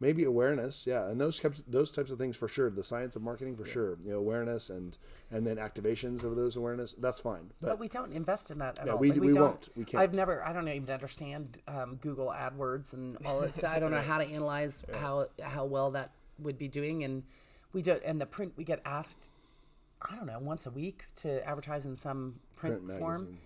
Maybe 0.00 0.22
awareness, 0.24 0.86
yeah, 0.86 1.08
and 1.08 1.20
those 1.20 1.40
types 1.40 1.62
those 1.66 1.90
types 1.90 2.10
of 2.12 2.18
things 2.18 2.36
for 2.36 2.46
sure. 2.46 2.70
The 2.70 2.84
science 2.84 3.16
of 3.16 3.22
marketing 3.22 3.56
for 3.56 3.64
sure. 3.64 3.98
You 4.04 4.12
know, 4.12 4.18
awareness 4.18 4.70
and 4.70 4.96
and 5.30 5.44
then 5.44 5.56
activations 5.56 6.22
of 6.22 6.36
those 6.36 6.56
awareness. 6.56 6.92
That's 6.92 7.20
fine. 7.20 7.50
But, 7.60 7.70
But 7.70 7.78
we 7.80 7.88
don't 7.88 8.12
invest 8.12 8.50
in 8.52 8.58
that 8.58 8.78
at 8.78 8.86
Yeah, 8.86 8.92
all. 8.92 8.98
we- 8.98 9.10
Like, 9.12 9.20
we 9.20 9.32
don't, 9.32 9.42
won't. 9.42 9.68
We 9.74 9.84
can't. 9.84 10.02
I've 10.02 10.14
never. 10.14 10.44
I 10.44 10.52
don't 10.52 10.68
even 10.68 10.88
understand 10.90 11.58
um, 11.66 11.96
Google 11.96 12.28
AdWords 12.28 12.92
and 12.92 13.16
all 13.26 13.40
that 13.40 13.54
stuff. 13.54 13.72
I 13.74 13.80
don't 13.80 13.90
know 13.90 14.00
how 14.12 14.18
to 14.18 14.24
analyze 14.24 14.84
how 14.94 15.28
how 15.42 15.64
well 15.64 15.90
that 15.92 16.12
would 16.38 16.58
be 16.58 16.68
doing. 16.68 17.04
And 17.04 17.22
we 17.72 17.82
do. 17.82 17.98
And 18.04 18.20
the 18.20 18.26
print 18.26 18.52
we 18.56 18.64
get 18.64 18.80
asked. 18.84 19.30
I 20.02 20.16
don't 20.16 20.26
know 20.26 20.38
once 20.38 20.66
a 20.66 20.70
week 20.70 21.04
to 21.16 21.46
advertise 21.48 21.86
in 21.86 21.96
some 21.96 22.40
print, 22.56 22.84
Print 22.84 22.98
form. 22.98 23.12
magazine. 23.22 23.38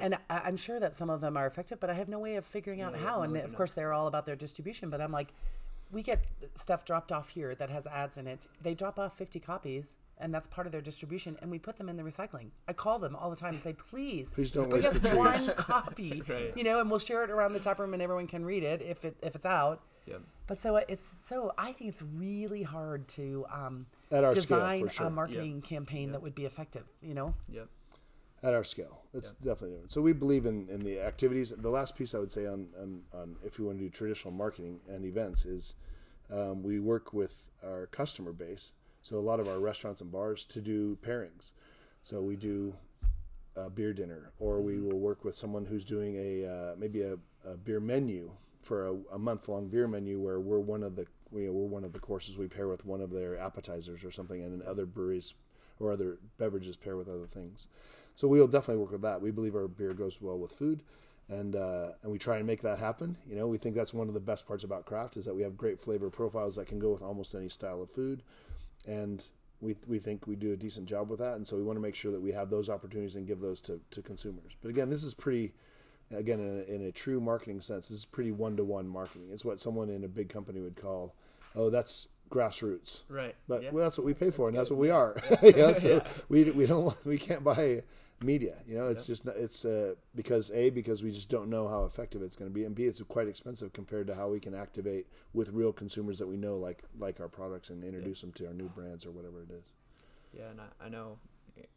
And 0.00 0.14
I, 0.30 0.38
I'm 0.46 0.56
sure 0.56 0.80
that 0.80 0.94
some 0.94 1.10
of 1.10 1.20
them 1.20 1.36
are 1.36 1.46
effective, 1.46 1.78
but 1.78 1.90
I 1.90 1.94
have 1.94 2.08
no 2.08 2.18
way 2.18 2.36
of 2.36 2.44
figuring 2.46 2.80
out 2.80 2.96
how. 2.96 3.22
And 3.22 3.36
of 3.36 3.54
course, 3.54 3.72
they're 3.72 3.92
all 3.92 4.06
about 4.06 4.26
their 4.26 4.36
distribution. 4.36 4.90
But 4.90 5.00
I'm 5.00 5.12
like, 5.12 5.28
we 5.92 6.02
get 6.02 6.24
stuff 6.54 6.84
dropped 6.84 7.12
off 7.12 7.28
here 7.30 7.54
that 7.54 7.70
has 7.70 7.86
ads 7.86 8.16
in 8.18 8.26
it. 8.26 8.46
They 8.62 8.74
drop 8.74 8.98
off 8.98 9.16
50 9.16 9.38
copies, 9.40 9.98
and 10.18 10.34
that's 10.34 10.46
part 10.48 10.66
of 10.66 10.72
their 10.72 10.80
distribution. 10.80 11.38
And 11.40 11.50
we 11.50 11.58
put 11.58 11.76
them 11.76 11.88
in 11.88 11.96
the 11.96 12.02
recycling. 12.02 12.48
I 12.66 12.72
call 12.72 12.98
them 12.98 13.14
all 13.14 13.30
the 13.30 13.36
time 13.36 13.54
and 13.54 13.62
say, 13.62 13.74
please, 13.74 14.32
Please 14.34 14.50
don't 14.50 14.68
bring 14.68 14.82
waste 14.82 14.96
us 14.96 15.00
the 15.00 15.08
trees." 15.10 15.16
one 15.18 15.46
copy, 15.56 16.22
Right. 16.28 16.52
you 16.56 16.64
know, 16.64 16.80
and 16.80 16.90
we'll 16.90 16.98
share 16.98 17.22
it 17.24 17.30
around 17.30 17.52
the 17.52 17.60
tap 17.60 17.78
room, 17.78 17.92
and 17.92 18.02
everyone 18.02 18.26
can 18.26 18.44
read 18.44 18.64
it 18.64 18.82
if 18.82 19.04
it 19.04 19.16
if 19.22 19.36
it's 19.36 19.46
out. 19.46 19.82
Yep. 20.06 20.22
But 20.46 20.60
so 20.60 20.76
it's 20.76 21.02
so 21.04 21.52
I 21.58 21.72
think 21.72 21.90
it's 21.90 22.02
really 22.02 22.62
hard 22.62 23.08
to 23.08 23.46
um, 23.52 23.86
At 24.12 24.24
our 24.24 24.32
scale, 24.32 24.42
design 24.42 24.88
sure. 24.88 25.06
a 25.06 25.10
marketing 25.10 25.60
campaign 25.62 26.12
that 26.12 26.22
would 26.22 26.34
be 26.34 26.44
effective. 26.44 26.84
You 27.02 27.14
know, 27.14 27.34
Yep. 27.48 27.68
at 28.42 28.54
our 28.54 28.64
scale. 28.64 29.02
It's 29.12 29.32
definitely 29.32 29.70
different. 29.70 29.90
So 29.92 30.02
we 30.02 30.12
believe 30.12 30.46
in, 30.46 30.68
in 30.68 30.80
the 30.80 31.00
activities. 31.00 31.52
The 31.56 31.70
last 31.70 31.96
piece 31.96 32.14
I 32.14 32.18
would 32.18 32.30
say 32.30 32.46
on, 32.46 32.68
on, 32.80 33.02
on 33.12 33.36
if 33.44 33.58
we 33.58 33.64
want 33.64 33.78
to 33.78 33.84
do 33.84 33.90
traditional 33.90 34.32
marketing 34.32 34.80
and 34.88 35.04
events 35.04 35.44
is 35.44 35.74
um, 36.32 36.62
we 36.62 36.78
work 36.78 37.12
with 37.12 37.50
our 37.64 37.86
customer 37.86 38.32
base. 38.32 38.72
So 39.02 39.16
a 39.16 39.20
lot 39.20 39.40
of 39.40 39.48
our 39.48 39.58
restaurants 39.58 40.00
and 40.00 40.12
bars 40.12 40.44
to 40.46 40.60
do 40.60 40.96
pairings. 41.04 41.52
So 42.02 42.20
we 42.22 42.36
do 42.36 42.74
a 43.56 43.70
beer 43.70 43.92
dinner, 43.92 44.32
or 44.38 44.60
we 44.60 44.78
will 44.78 44.98
work 44.98 45.24
with 45.24 45.34
someone 45.34 45.64
who's 45.64 45.84
doing 45.84 46.16
a 46.16 46.46
uh, 46.46 46.74
maybe 46.78 47.02
a, 47.02 47.16
a 47.44 47.56
beer 47.56 47.80
menu 47.80 48.30
for 48.66 48.88
a, 48.88 48.94
a 49.14 49.18
month 49.18 49.48
long 49.48 49.68
beer 49.68 49.86
menu 49.86 50.18
where 50.18 50.40
we're 50.40 50.58
one 50.58 50.82
of 50.82 50.96
the 50.96 51.06
we, 51.30 51.48
we're 51.48 51.64
one 51.64 51.84
of 51.84 51.92
the 51.92 51.98
courses 51.98 52.36
we 52.36 52.48
pair 52.48 52.68
with 52.68 52.84
one 52.84 53.00
of 53.00 53.10
their 53.10 53.38
appetizers 53.38 54.04
or 54.04 54.10
something, 54.10 54.42
and 54.42 54.52
then 54.52 54.68
other 54.68 54.86
breweries 54.86 55.34
or 55.78 55.92
other 55.92 56.18
beverages 56.38 56.76
pair 56.76 56.96
with 56.96 57.08
other 57.08 57.26
things. 57.26 57.68
So 58.14 58.28
we'll 58.28 58.48
definitely 58.48 58.82
work 58.82 58.92
with 58.92 59.02
that. 59.02 59.20
We 59.20 59.30
believe 59.30 59.54
our 59.54 59.68
beer 59.68 59.92
goes 59.92 60.20
well 60.20 60.38
with 60.38 60.52
food, 60.52 60.82
and 61.28 61.54
uh, 61.54 61.88
and 62.02 62.12
we 62.12 62.18
try 62.18 62.36
and 62.38 62.46
make 62.46 62.62
that 62.62 62.78
happen. 62.78 63.18
You 63.28 63.36
know, 63.36 63.46
we 63.46 63.58
think 63.58 63.74
that's 63.76 63.94
one 63.94 64.08
of 64.08 64.14
the 64.14 64.20
best 64.20 64.46
parts 64.46 64.64
about 64.64 64.86
craft 64.86 65.16
is 65.16 65.24
that 65.24 65.34
we 65.34 65.42
have 65.42 65.56
great 65.56 65.78
flavor 65.78 66.10
profiles 66.10 66.56
that 66.56 66.66
can 66.66 66.78
go 66.78 66.90
with 66.90 67.02
almost 67.02 67.34
any 67.34 67.48
style 67.48 67.82
of 67.82 67.90
food, 67.90 68.22
and 68.86 69.24
we, 69.60 69.76
we 69.86 69.98
think 69.98 70.26
we 70.26 70.36
do 70.36 70.52
a 70.52 70.56
decent 70.56 70.86
job 70.86 71.08
with 71.08 71.18
that. 71.20 71.34
And 71.34 71.46
so 71.46 71.56
we 71.56 71.62
want 71.62 71.76
to 71.76 71.80
make 71.80 71.94
sure 71.94 72.12
that 72.12 72.20
we 72.20 72.32
have 72.32 72.50
those 72.50 72.68
opportunities 72.68 73.16
and 73.16 73.26
give 73.26 73.40
those 73.40 73.60
to, 73.62 73.80
to 73.90 74.02
consumers. 74.02 74.56
But 74.62 74.68
again, 74.68 74.90
this 74.90 75.02
is 75.02 75.14
pretty, 75.14 75.54
again, 76.14 76.40
in 76.40 76.64
a, 76.68 76.74
in 76.74 76.82
a 76.86 76.92
true 76.92 77.20
marketing 77.20 77.60
sense, 77.60 77.88
this 77.88 77.98
is 77.98 78.04
pretty 78.04 78.32
one 78.32 78.56
to 78.56 78.64
one 78.64 78.88
marketing. 78.88 79.28
It's 79.32 79.44
what 79.44 79.60
someone 79.60 79.88
in 79.90 80.04
a 80.04 80.08
big 80.08 80.28
company 80.28 80.60
would 80.60 80.76
call, 80.76 81.14
oh, 81.54 81.70
that's 81.70 82.08
grassroots. 82.30 83.02
Right. 83.08 83.34
But 83.48 83.62
yeah. 83.62 83.70
well, 83.72 83.84
that's 83.84 83.98
what 83.98 84.04
we 84.04 84.14
pay 84.14 84.30
for, 84.30 84.48
and 84.48 84.56
that's 84.56 84.70
what 84.70 84.78
we 84.78 84.90
are. 84.90 85.16
you 85.42 85.52
know, 85.52 85.74
so 85.74 85.88
Yeah. 85.96 86.08
we 86.28 86.50
we 86.50 86.66
don't 86.66 86.84
want- 86.84 87.04
we 87.04 87.18
can't 87.18 87.44
buy 87.44 87.82
media. 88.22 88.56
You 88.66 88.76
know, 88.78 88.88
it's 88.88 89.06
just 89.06 89.26
it's 89.26 89.64
uh, 89.64 89.94
because 90.14 90.50
a 90.52 90.70
because 90.70 91.02
we 91.02 91.10
just 91.10 91.28
don't 91.28 91.50
know 91.50 91.68
how 91.68 91.84
effective 91.84 92.22
it's 92.22 92.36
going 92.36 92.50
to 92.50 92.54
be, 92.54 92.64
and 92.64 92.74
b 92.74 92.84
it's 92.84 93.02
quite 93.02 93.28
expensive 93.28 93.72
compared 93.72 94.06
to 94.08 94.14
how 94.14 94.28
we 94.28 94.40
can 94.40 94.54
activate 94.54 95.06
with 95.34 95.50
real 95.50 95.72
consumers 95.72 96.18
that 96.18 96.26
we 96.26 96.36
know 96.36 96.56
like 96.56 96.82
like 96.98 97.20
our 97.20 97.28
products 97.28 97.70
and 97.70 97.84
introduce 97.84 98.20
them 98.22 98.32
to 98.32 98.46
our 98.46 98.54
new 98.54 98.68
brands 98.68 99.04
or 99.04 99.10
whatever 99.10 99.42
it 99.42 99.50
is. 99.50 99.72
Yeah, 100.32 100.50
and 100.50 100.60
I, 100.60 100.86
I 100.86 100.88
know 100.88 101.18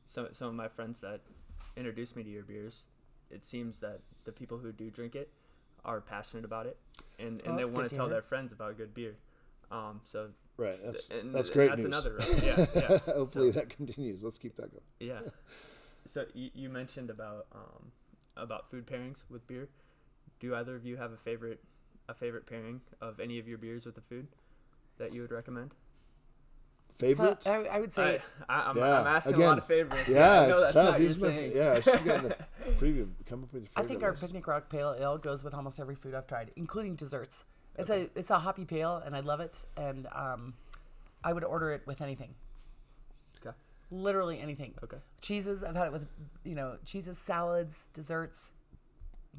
some 0.05 0.27
some 0.31 0.47
of 0.47 0.53
my 0.55 0.67
friends 0.67 1.01
that 1.01 1.21
introduced 1.75 2.15
me 2.15 2.23
to 2.23 2.29
your 2.29 2.43
beers. 2.43 2.87
It 3.31 3.45
seems 3.45 3.79
that 3.79 3.99
the 4.25 4.31
people 4.31 4.57
who 4.57 4.71
do 4.71 4.89
drink 4.89 5.15
it 5.15 5.29
are 5.85 6.01
passionate 6.01 6.45
about 6.45 6.65
it, 6.65 6.77
and, 7.19 7.39
Oh, 7.45 7.49
and 7.49 7.59
they 7.59 7.63
want 7.65 7.85
to 7.85 7.89
to 7.89 7.95
tell 7.95 8.05
hear. 8.05 8.13
their 8.15 8.21
friends 8.21 8.51
about 8.51 8.77
good 8.77 8.93
beer. 8.93 9.15
Um, 9.71 10.01
so 10.05 10.29
Right. 10.57 10.77
That's 10.83 11.09
and, 11.09 11.33
that's 11.33 11.49
and 11.49 11.53
great 11.55 11.69
That's 11.69 11.83
news. 11.85 12.05
another 12.05 12.15
route. 12.17 12.43
Yeah, 12.43 12.65
yeah, 12.75 12.97
Hopefully 13.13 13.51
So- 13.53 13.59
that 13.59 13.69
continues. 13.69 14.23
Let's 14.23 14.37
keep 14.37 14.55
that 14.55 14.71
going. 14.71 14.83
yeah. 14.99 15.21
So 16.05 16.25
you, 16.33 16.49
you 16.55 16.69
mentioned 16.69 17.09
about 17.11 17.45
um, 17.53 17.91
about 18.35 18.71
food 18.71 18.87
pairings 18.87 19.25
with 19.29 19.45
beer. 19.47 19.67
Do 20.39 20.55
either 20.55 20.75
of 20.75 20.83
you 20.85 20.97
have 20.97 21.11
a 21.11 21.17
favorite 21.17 21.59
a 22.07 22.13
favorite 22.15 22.47
pairing 22.47 22.81
of 22.99 23.19
any 23.19 23.37
of 23.37 23.47
your 23.47 23.57
beers 23.59 23.85
with 23.85 23.93
the 23.95 24.01
food 24.01 24.27
that 24.97 25.13
you 25.13 25.21
would 25.21 25.31
recommend? 25.31 25.75
Favorite? 26.93 27.43
So 27.43 27.51
I, 27.51 27.75
I 27.75 27.79
would 27.79 27.93
say 27.93 28.19
I, 28.49 28.59
I, 28.61 28.69
I'm, 28.69 28.77
Yeah, 28.77 29.01
I'm 29.01 29.07
asking 29.07 29.35
a 29.35 29.39
lot 29.39 29.57
of 29.59 29.65
favorites. 29.65 30.09
yeah, 30.09 30.41
I 30.41 30.47
know 30.47 30.51
it's 30.53 30.61
that's 30.61 30.73
tough. 30.73 30.85
not 30.91 30.99
your 30.99 31.07
These 31.09 31.17
my, 31.17 31.39
yeah, 31.39 31.71
I 31.75 31.79
should 31.81 32.03
get 32.03 32.17
in 32.17 32.23
the 32.29 32.37
preview. 32.79 33.07
Come 33.27 33.43
up 33.43 33.53
with 33.53 33.63
your 33.63 33.71
I 33.75 33.87
think 33.87 34.03
our 34.03 34.11
list. 34.11 34.23
picnic 34.23 34.47
rock 34.47 34.69
pale 34.69 34.95
ale 34.99 35.17
goes 35.17 35.43
with 35.43 35.53
almost 35.53 35.79
every 35.79 35.95
food 35.95 36.13
I've 36.15 36.27
tried, 36.27 36.51
including 36.55 36.95
desserts. 36.95 37.43
It's 37.77 37.89
a 37.89 38.09
it's 38.15 38.29
a 38.29 38.39
hoppy 38.39 38.65
pale, 38.65 39.01
and 39.05 39.15
I 39.15 39.19
love 39.21 39.39
it. 39.39 39.65
And 39.77 40.07
um, 40.13 40.53
I 41.23 41.33
would 41.33 41.43
order 41.43 41.71
it 41.71 41.83
with 41.85 42.01
anything, 42.01 42.35
Okay. 43.39 43.55
literally 43.91 44.39
anything. 44.39 44.73
Okay. 44.83 44.97
Cheeses, 45.21 45.63
I've 45.63 45.75
had 45.75 45.87
it 45.87 45.93
with 45.93 46.07
you 46.43 46.55
know 46.55 46.77
cheeses, 46.85 47.17
salads, 47.17 47.87
desserts, 47.93 48.53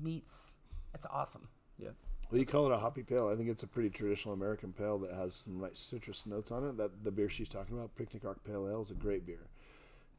meats. 0.01 0.55
It's 0.95 1.07
awesome. 1.11 1.49
Yeah. 1.79 1.91
Well, 2.31 2.39
you 2.39 2.47
call 2.47 2.67
it 2.67 2.73
a 2.73 2.79
hoppy 2.79 3.03
pale. 3.03 3.29
I 3.29 3.37
think 3.37 3.49
it's 3.49 3.63
a 3.65 3.67
pretty 3.67 3.91
traditional 3.91 4.35
American 4.35 4.73
pale 4.73 4.99
that 5.01 5.13
has 5.13 5.35
some 5.35 5.61
nice 5.61 5.79
citrus 5.81 6.27
notes 6.27 6.51
on 6.53 6.65
it. 6.69 6.77
That 6.77 7.03
the 7.05 7.11
beer 7.11 7.29
she's 7.29 7.49
talking 7.49 7.77
about, 7.77 7.95
Picnic 7.97 8.23
Rock 8.25 8.39
Pale 8.45 8.69
Ale, 8.69 8.81
is 8.83 8.91
a 8.91 8.95
great 8.95 9.27
beer, 9.27 9.49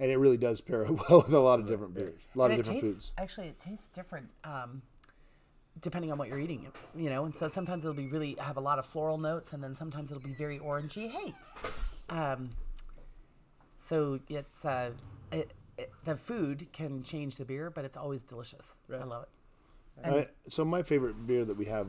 and 0.01 0.11
it 0.11 0.17
really 0.17 0.37
does 0.37 0.59
pair 0.59 0.83
well 1.09 1.21
with 1.21 1.33
a 1.33 1.39
lot 1.39 1.59
of 1.59 1.67
different 1.67 1.93
beers, 1.93 2.19
a 2.35 2.37
lot 2.37 2.51
and 2.51 2.59
of 2.59 2.65
different 2.65 2.81
tastes 2.81 2.95
foods. 2.95 3.13
actually 3.17 3.47
it 3.47 3.59
tastes 3.59 3.87
different. 3.89 4.27
Um, 4.43 4.81
depending 5.79 6.11
on 6.11 6.17
what 6.17 6.27
you're 6.27 6.39
eating, 6.39 6.67
you 6.95 7.09
know. 7.09 7.23
And 7.23 7.33
so 7.33 7.47
sometimes 7.47 7.85
it'll 7.85 7.95
be 7.95 8.07
really 8.07 8.35
have 8.39 8.57
a 8.57 8.61
lot 8.61 8.77
of 8.79 8.85
floral 8.85 9.17
notes, 9.17 9.53
and 9.53 9.63
then 9.63 9.73
sometimes 9.73 10.11
it'll 10.11 10.23
be 10.23 10.33
very 10.33 10.59
orangey. 10.59 11.09
Hey, 11.09 11.33
um, 12.09 12.49
so 13.77 14.19
it's 14.27 14.65
uh, 14.65 14.91
it, 15.31 15.53
it, 15.77 15.91
the 16.03 16.15
food 16.15 16.67
can 16.73 17.03
change 17.03 17.37
the 17.37 17.45
beer, 17.45 17.69
but 17.69 17.85
it's 17.85 17.95
always 17.95 18.23
delicious. 18.23 18.79
I 18.91 19.03
love 19.03 19.23
it. 19.23 19.29
I, 20.03 20.27
so 20.49 20.65
my 20.65 20.83
favorite 20.83 21.27
beer 21.27 21.45
that 21.45 21.55
we 21.55 21.65
have, 21.65 21.87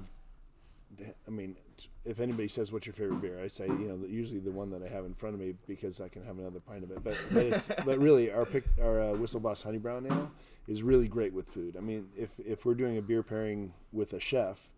I 1.27 1.31
mean, 1.31 1.57
if 2.05 2.21
anybody 2.21 2.49
says 2.49 2.73
what's 2.73 2.87
your 2.87 2.93
favorite 2.95 3.21
beer, 3.23 3.41
I 3.43 3.49
say 3.49 3.67
you 3.67 3.89
know 3.89 4.07
usually 4.07 4.41
the 4.41 4.51
one 4.51 4.71
that 4.71 4.83
I 4.83 4.89
have 4.89 5.05
in 5.05 5.15
front 5.15 5.35
of 5.35 5.41
me 5.41 5.55
because 5.67 6.01
I 6.01 6.09
can 6.09 6.25
have 6.25 6.39
another 6.39 6.61
pint 6.61 6.85
of 6.85 6.91
it. 6.91 7.03
But 7.03 7.17
but 7.33 7.47
it's 7.47 7.69
but 7.85 7.99
really 7.99 8.31
our 8.31 8.45
pick 8.45 8.65
our 8.81 9.01
uh, 9.01 9.13
Whistle 9.13 9.41
Boss 9.41 9.63
Honey 9.63 9.79
Brown 9.79 10.07
Ale 10.07 10.31
is 10.69 10.83
really 10.83 11.09
great 11.09 11.33
with 11.33 11.49
food. 11.49 11.77
I 11.77 11.81
mean, 11.81 12.09
if 12.17 12.31
if 12.39 12.65
we're 12.67 12.75
doing 12.75 12.99
a 12.99 13.03
beer 13.03 13.23
pairing 13.23 13.73
with 13.93 14.13
a 14.13 14.21
chef, 14.21 14.71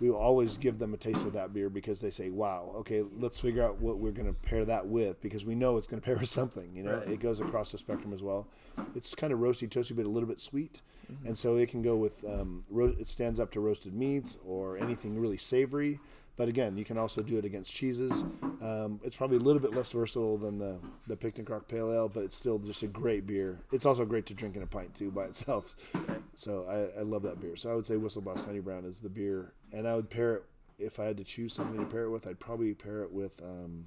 we 0.00 0.10
will 0.10 0.18
always 0.18 0.58
give 0.58 0.78
them 0.78 0.92
a 0.92 0.96
taste 0.98 1.24
of 1.24 1.32
that 1.32 1.54
beer 1.54 1.70
because 1.70 2.00
they 2.00 2.10
say, 2.10 2.28
"Wow, 2.28 2.72
okay, 2.76 3.02
let's 3.18 3.40
figure 3.40 3.62
out 3.62 3.80
what 3.80 3.98
we're 3.98 4.10
going 4.12 4.26
to 4.26 4.34
pair 4.34 4.64
that 4.66 4.86
with," 4.86 5.20
because 5.22 5.46
we 5.46 5.54
know 5.54 5.76
it's 5.78 5.86
going 5.86 6.00
to 6.02 6.04
pair 6.04 6.16
with 6.16 6.28
something. 6.28 6.74
You 6.76 6.82
know, 6.84 6.98
Right. 6.98 7.08
it 7.12 7.20
goes 7.20 7.40
across 7.40 7.72
the 7.72 7.78
spectrum 7.78 8.12
as 8.12 8.22
well. 8.22 8.46
It's 8.94 9.14
kind 9.14 9.32
of 9.32 9.38
roasty, 9.38 9.68
toasty, 9.68 9.96
but 9.96 10.04
a 10.04 10.10
little 10.10 10.28
bit 10.28 10.38
sweet, 10.40 10.82
and 11.24 11.36
so 11.38 11.56
it 11.56 11.70
can 11.70 11.80
go 11.82 11.96
with. 11.96 12.24
Um, 12.28 12.64
ro- 12.68 12.94
it 12.98 13.06
stands 13.08 13.40
up 13.40 13.50
to 13.52 13.60
roasted 13.60 13.94
meats 13.94 14.36
or 14.46 14.76
anything 14.76 15.18
really 15.18 15.38
savory. 15.38 15.98
But 16.36 16.48
again, 16.48 16.76
you 16.76 16.84
can 16.84 16.98
also 16.98 17.22
do 17.22 17.38
it 17.38 17.44
against 17.44 17.72
cheeses. 17.72 18.22
Um, 18.60 19.00
it's 19.02 19.16
probably 19.16 19.38
a 19.38 19.40
little 19.40 19.60
bit 19.60 19.74
less 19.74 19.92
versatile 19.92 20.36
than 20.36 20.58
the 20.58 20.78
the 21.06 21.16
Picnic 21.16 21.48
Rock 21.48 21.66
Pale 21.66 21.92
Ale, 21.92 22.08
but 22.08 22.24
it's 22.24 22.36
still 22.36 22.58
just 22.58 22.82
a 22.82 22.86
great 22.86 23.26
beer. 23.26 23.60
It's 23.72 23.86
also 23.86 24.04
great 24.04 24.26
to 24.26 24.34
drink 24.34 24.56
in 24.56 24.62
a 24.62 24.66
pint 24.66 24.94
too 24.94 25.10
by 25.10 25.24
itself. 25.24 25.74
So 26.34 26.66
I, 26.68 27.00
I 27.00 27.02
love 27.02 27.22
that 27.22 27.40
beer. 27.40 27.56
So 27.56 27.70
I 27.70 27.74
would 27.74 27.86
say 27.86 27.96
Whistle 27.96 28.22
Boss 28.22 28.44
Honey 28.44 28.60
Brown 28.60 28.84
is 28.84 29.00
the 29.00 29.08
beer, 29.08 29.54
and 29.72 29.88
I 29.88 29.96
would 29.96 30.10
pair 30.10 30.34
it 30.36 30.44
if 30.78 31.00
I 31.00 31.04
had 31.04 31.16
to 31.16 31.24
choose 31.24 31.54
something 31.54 31.78
to 31.80 31.86
pair 31.86 32.04
it 32.04 32.10
with. 32.10 32.26
I'd 32.26 32.38
probably 32.38 32.74
pair 32.74 33.02
it 33.02 33.12
with. 33.12 33.40
Um, 33.42 33.86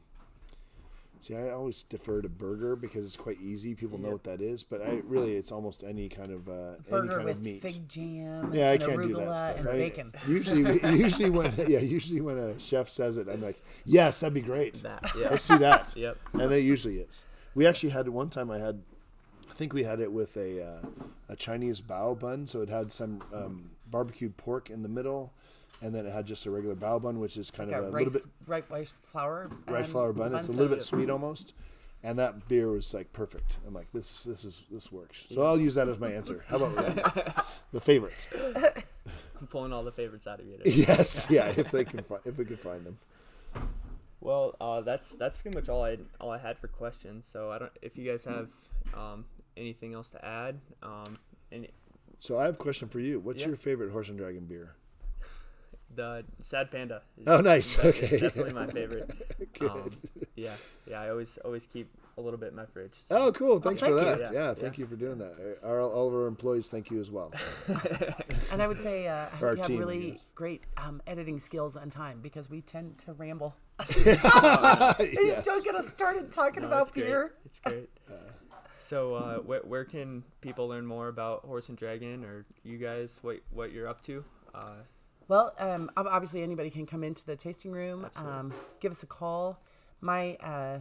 see, 1.21 1.35
I 1.35 1.49
always 1.51 1.83
defer 1.83 2.21
to 2.21 2.29
burger 2.29 2.75
because 2.75 3.05
it's 3.05 3.17
quite 3.17 3.39
easy. 3.41 3.75
People 3.75 3.97
know 3.97 4.05
Yep. 4.09 4.13
what 4.13 4.23
that 4.25 4.41
is, 4.41 4.63
but 4.63 4.81
I 4.81 5.01
really 5.05 5.35
it's 5.35 5.51
almost 5.51 5.83
any 5.83 6.09
kind 6.09 6.31
of 6.31 6.47
uh, 6.49 6.75
any 6.91 7.07
kind 7.07 7.25
with 7.25 7.37
of 7.37 7.43
meat. 7.43 7.61
fig 7.61 7.87
jam, 7.89 8.51
Yeah, 8.53 8.71
I 8.71 8.77
can't 8.77 9.01
do 9.01 9.13
that 9.15 9.35
stuff. 9.37 9.57
and 9.59 9.67
I- 9.69 9.71
bacon. 9.73 10.13
Usually, 10.27 10.79
usually 10.97 11.29
when 11.29 11.53
yeah, 11.67 11.79
usually 11.79 12.21
when 12.21 12.37
a 12.37 12.59
chef 12.59 12.89
says 12.89 13.17
it, 13.17 13.27
I'm 13.27 13.41
like, 13.41 13.61
yes, 13.85 14.19
that'd 14.19 14.33
be 14.33 14.41
great. 14.41 14.75
That. 14.83 15.11
Yeah. 15.17 15.29
Let's 15.31 15.45
do 15.47 15.57
that. 15.59 15.93
yep. 15.95 16.17
And 16.33 16.51
it 16.51 16.63
usually 16.63 16.99
is. 16.99 17.23
We 17.55 17.65
actually 17.67 17.89
had 17.89 18.07
one 18.09 18.29
time. 18.29 18.49
I 18.51 18.59
had, 18.59 18.81
I 19.49 19.53
think 19.53 19.73
we 19.73 19.83
had 19.83 19.99
it 19.99 20.11
with 20.11 20.37
a 20.37 20.63
uh, 20.63 20.79
a 21.27 21.35
Chinese 21.35 21.81
bao 21.81 22.17
bun. 22.17 22.47
So 22.47 22.61
it 22.61 22.69
had 22.69 22.91
some 22.91 23.21
um, 23.33 23.71
barbecued 23.89 24.37
pork 24.37 24.69
in 24.69 24.83
the 24.83 24.89
middle, 24.89 25.33
and 25.81 25.93
then 25.95 26.05
it 26.05 26.13
had 26.13 26.25
just 26.25 26.45
a 26.45 26.51
regular 26.51 26.75
bao 26.75 27.01
bun, 27.01 27.19
which 27.19 27.37
is 27.37 27.51
kind 27.51 27.71
Like 27.71 27.79
of 27.79 27.85
a 27.85 27.87
a 27.87 27.91
rice, 27.91 28.13
little 28.13 28.21
bit 28.21 28.47
rice, 28.47 28.69
rice 28.69 28.97
flour, 29.03 29.49
rice 29.67 29.91
flour 29.91 30.13
bun. 30.13 30.35
It's 30.35 30.47
a 30.47 30.51
little 30.51 30.67
bit 30.75 30.83
sweet 30.83 31.09
almost. 31.09 31.53
And 32.01 32.17
that 32.17 32.47
beer 32.47 32.69
was 32.69 32.93
like 32.93 33.11
perfect. 33.11 33.57
I'm 33.67 33.73
like, 33.73 33.91
this 33.93 34.23
this 34.23 34.45
is 34.45 34.63
this 34.71 34.89
works. 34.91 35.25
So 35.29 35.45
I'll 35.45 35.59
use 35.59 35.75
that 35.75 35.89
as 35.89 35.99
my 35.99 36.09
answer. 36.11 36.45
How 36.47 36.55
about 36.57 37.45
the 37.73 37.81
favorite? 37.81 38.13
I'm 39.39 39.47
pulling 39.47 39.73
all 39.73 39.83
the 39.83 39.91
favorites 39.91 40.25
out 40.27 40.39
of 40.39 40.45
you. 40.45 40.57
There. 40.63 40.67
Yes, 40.73 41.27
yeah. 41.29 41.47
If 41.57 41.71
they 41.71 41.83
can 41.83 42.03
find, 42.03 42.21
if 42.25 42.37
we 42.37 42.45
can 42.45 42.55
find 42.55 42.85
them. 42.85 42.99
Well, 44.21 44.55
uh, 44.61 44.81
that's 44.81 45.13
that's 45.15 45.37
pretty 45.37 45.55
much 45.57 45.69
all 45.69 45.83
I 45.83 45.97
all 46.19 46.31
I 46.31 46.37
had 46.37 46.57
for 46.57 46.67
questions. 46.67 47.25
So 47.25 47.51
I 47.51 47.59
don't 47.59 47.71
if 47.81 47.97
you 47.97 48.09
guys 48.09 48.23
have 48.25 48.47
um, 48.93 49.25
anything 49.57 49.93
else 49.93 50.09
to 50.11 50.23
add. 50.25 50.59
Um, 50.83 51.17
and 51.51 51.67
So 52.19 52.37
I 52.39 52.45
have 52.45 52.55
a 52.55 52.57
question 52.57 52.87
for 52.89 52.99
you. 52.99 53.19
What's 53.19 53.41
Yeah. 53.41 53.47
your 53.47 53.55
favorite 53.57 53.91
horse 53.91 54.09
and 54.09 54.17
dragon 54.17 54.45
beer? 54.45 54.73
The 55.95 56.23
Sad 56.39 56.71
Panda. 56.71 57.01
Is, 57.17 57.23
Oh, 57.27 57.41
nice. 57.41 57.77
is 57.77 57.85
Okay. 57.85 58.19
definitely 58.19 58.53
my 58.53 58.67
favorite. 58.67 59.09
Good. 59.59 59.69
Um, 59.71 59.97
yeah, 60.35 60.55
yeah. 60.87 61.01
I 61.01 61.09
always 61.09 61.37
always 61.43 61.65
keep 61.67 61.89
a 62.17 62.21
little 62.21 62.39
bit 62.39 62.49
in 62.49 62.55
my 62.55 62.65
fridge. 62.65 62.93
so- 62.99 63.17
Oh, 63.17 63.31
cool. 63.31 63.59
Thanks 63.59 63.81
thank 63.81 63.93
for 63.93 64.03
that. 64.03 64.19
Yeah, 64.19 64.31
Yeah, 64.31 64.47
yeah. 64.49 64.53
thank 64.53 64.77
you 64.77 64.85
for 64.85 64.95
doing 64.95 65.17
that. 65.19 65.57
Our, 65.65 65.81
all 65.81 66.07
of 66.07 66.13
our 66.13 66.27
employees, 66.27 66.67
thank 66.69 66.91
you 66.91 66.99
as 66.99 67.09
well. 67.11 67.31
And 68.51 68.61
I 68.63 68.67
would 68.67 68.79
say 68.79 69.07
uh, 69.07 69.27
Our 69.41 69.51
you 69.51 69.57
have 69.57 69.67
team, 69.67 69.77
I 69.77 69.79
really 69.79 70.11
guess. 70.11 70.25
great 70.33 70.63
um, 70.77 71.01
editing 71.05 71.37
skills 71.39 71.75
and 71.75 71.91
time 71.91 72.19
because 72.21 72.49
we 72.49 72.61
tend 72.61 72.97
to 72.99 73.13
ramble. 73.13 73.55
Yes. 74.99 75.45
Don't 75.45 75.63
get 75.63 75.75
us 75.75 75.87
started 75.87 76.31
talking 76.31 76.61
No, 76.61 76.67
about 76.67 76.81
it's 76.83 76.91
great. 76.91 77.29
It's 77.45 77.59
great. 77.59 77.89
So, 78.77 79.13
uh, 79.15 79.37
where, 79.39 79.59
where 79.61 79.85
can 79.85 80.23
people 80.41 80.67
learn 80.67 80.85
more 80.85 81.09
about 81.09 81.45
Horse 81.45 81.69
and 81.69 81.77
Dragon, 81.77 82.23
or 82.23 82.45
you 82.63 82.77
guys, 82.77 83.19
what 83.21 83.37
what 83.51 83.71
you're 83.71 83.87
up 83.87 84.01
to? 84.03 84.23
Uh, 84.55 84.75
Well, 85.29 85.53
um, 85.59 85.91
obviously 85.95 86.41
anybody 86.41 86.71
can 86.71 86.87
come 86.87 87.03
into 87.03 87.23
the 87.23 87.35
tasting 87.35 87.71
room. 87.71 88.07
Um, 88.17 88.51
give 88.79 88.91
us 88.91 89.03
a 89.03 89.07
call. 89.07 89.61
My 90.01 90.35
uh, 90.37 90.79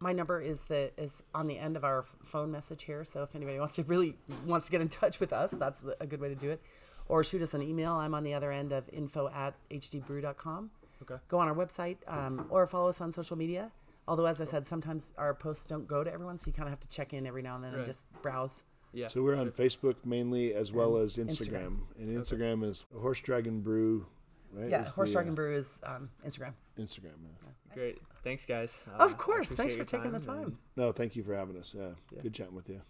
my 0.00 0.12
number 0.12 0.40
is 0.40 0.62
the 0.62 0.90
is 0.98 1.22
on 1.32 1.46
the 1.46 1.58
end 1.58 1.76
of 1.76 1.84
our 1.84 2.02
phone 2.02 2.50
message 2.50 2.84
here. 2.84 3.04
So 3.04 3.22
if 3.22 3.34
anybody 3.36 3.58
wants 3.58 3.76
to 3.76 3.84
really 3.84 4.16
wants 4.44 4.66
to 4.66 4.72
get 4.72 4.80
in 4.80 4.88
touch 4.88 5.20
with 5.20 5.32
us, 5.32 5.52
that's 5.52 5.84
a 6.00 6.06
good 6.06 6.20
way 6.20 6.28
to 6.28 6.34
do 6.34 6.50
it. 6.50 6.60
Or 7.08 7.22
shoot 7.22 7.40
us 7.40 7.54
an 7.54 7.62
email. 7.62 7.92
I'm 7.92 8.14
on 8.14 8.24
the 8.24 8.34
other 8.34 8.50
end 8.50 8.72
of 8.72 8.88
info 8.92 9.28
at 9.28 9.54
hdbrew.com. 9.70 10.70
Okay. 11.02 11.22
Go 11.28 11.38
on 11.38 11.48
our 11.48 11.54
website 11.54 11.98
um, 12.08 12.46
or 12.50 12.66
follow 12.66 12.88
us 12.88 13.00
on 13.00 13.12
social 13.12 13.36
media. 13.36 13.70
Although, 14.08 14.26
as 14.26 14.40
I 14.40 14.44
said, 14.44 14.66
sometimes 14.66 15.12
our 15.16 15.34
posts 15.34 15.66
don't 15.66 15.86
go 15.86 16.02
to 16.02 16.12
everyone, 16.12 16.36
so 16.36 16.48
you 16.48 16.52
kind 16.52 16.66
of 16.66 16.70
have 16.70 16.80
to 16.80 16.88
check 16.88 17.12
in 17.12 17.26
every 17.26 17.42
now 17.42 17.54
and 17.54 17.64
then 17.64 17.74
and 17.74 17.84
just 17.86 18.06
browse. 18.22 18.62
Yeah. 18.94 19.08
So 19.08 19.22
we're 19.22 19.36
on 19.36 19.50
Facebook 19.50 19.96
mainly 20.04 20.54
as 20.54 20.72
well 20.72 20.96
And 20.96 21.04
as 21.04 21.16
Instagram. 21.16 21.78
Instagram. 21.98 21.98
And 21.98 22.16
Instagram 22.18 22.64
is 22.70 22.84
Horse 22.98 23.20
Dragon 23.20 23.60
Brew, 23.60 24.06
right? 24.52 24.70
Yeah, 24.70 24.82
Is 24.84 24.94
Horse 24.94 25.10
the, 25.10 25.14
Dragon 25.14 25.32
uh, 25.32 25.36
Brew 25.36 25.54
is 25.56 25.80
um, 25.84 26.10
Instagram. 26.26 26.52
Instagram. 26.78 27.16
yeah. 27.22 27.50
Great. 27.74 27.98
Thanks, 28.22 28.46
guys. 28.46 28.84
Uh, 28.88 29.02
Of 29.02 29.18
course. 29.18 29.50
Thanks 29.52 29.74
for 29.74 29.78
your 29.78 29.84
taking 29.86 30.10
the 30.12 30.16
and- 30.16 30.24
time. 30.26 30.58
No, 30.76 30.92
thank 30.92 31.16
you 31.16 31.22
for 31.24 31.34
having 31.34 31.58
us. 31.58 31.74
Yeah, 31.76 31.88
Yeah. 32.14 32.22
good 32.22 32.32
chatting 32.34 32.54
with 32.54 32.68
you. 32.68 32.80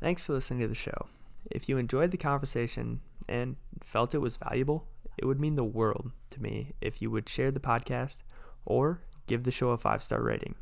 Thanks 0.00 0.22
for 0.22 0.32
listening 0.32 0.60
to 0.60 0.68
the 0.68 0.74
show. 0.74 1.08
If 1.50 1.68
you 1.68 1.76
enjoyed 1.78 2.10
the 2.12 2.16
conversation 2.16 3.00
and 3.28 3.56
felt 3.82 4.14
it 4.14 4.18
was 4.18 4.36
valuable, 4.36 4.86
it 5.18 5.24
would 5.26 5.40
mean 5.40 5.56
the 5.56 5.64
world 5.64 6.12
to 6.30 6.40
me 6.42 6.72
if 6.80 7.00
you 7.02 7.10
would 7.10 7.28
share 7.28 7.50
the 7.50 7.60
podcast 7.60 8.22
or 8.64 9.00
give 9.26 9.42
the 9.44 9.50
show 9.50 9.70
a 9.70 9.78
five 9.78 10.02
star 10.02 10.22
rating. 10.22 10.54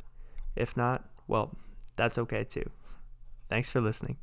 If 0.56 0.76
not, 0.76 1.04
well, 1.26 1.56
that's 1.96 2.16
okay 2.18 2.44
too. 2.44 2.70
Thanks 3.48 3.70
for 3.70 3.80
listening. 3.80 4.16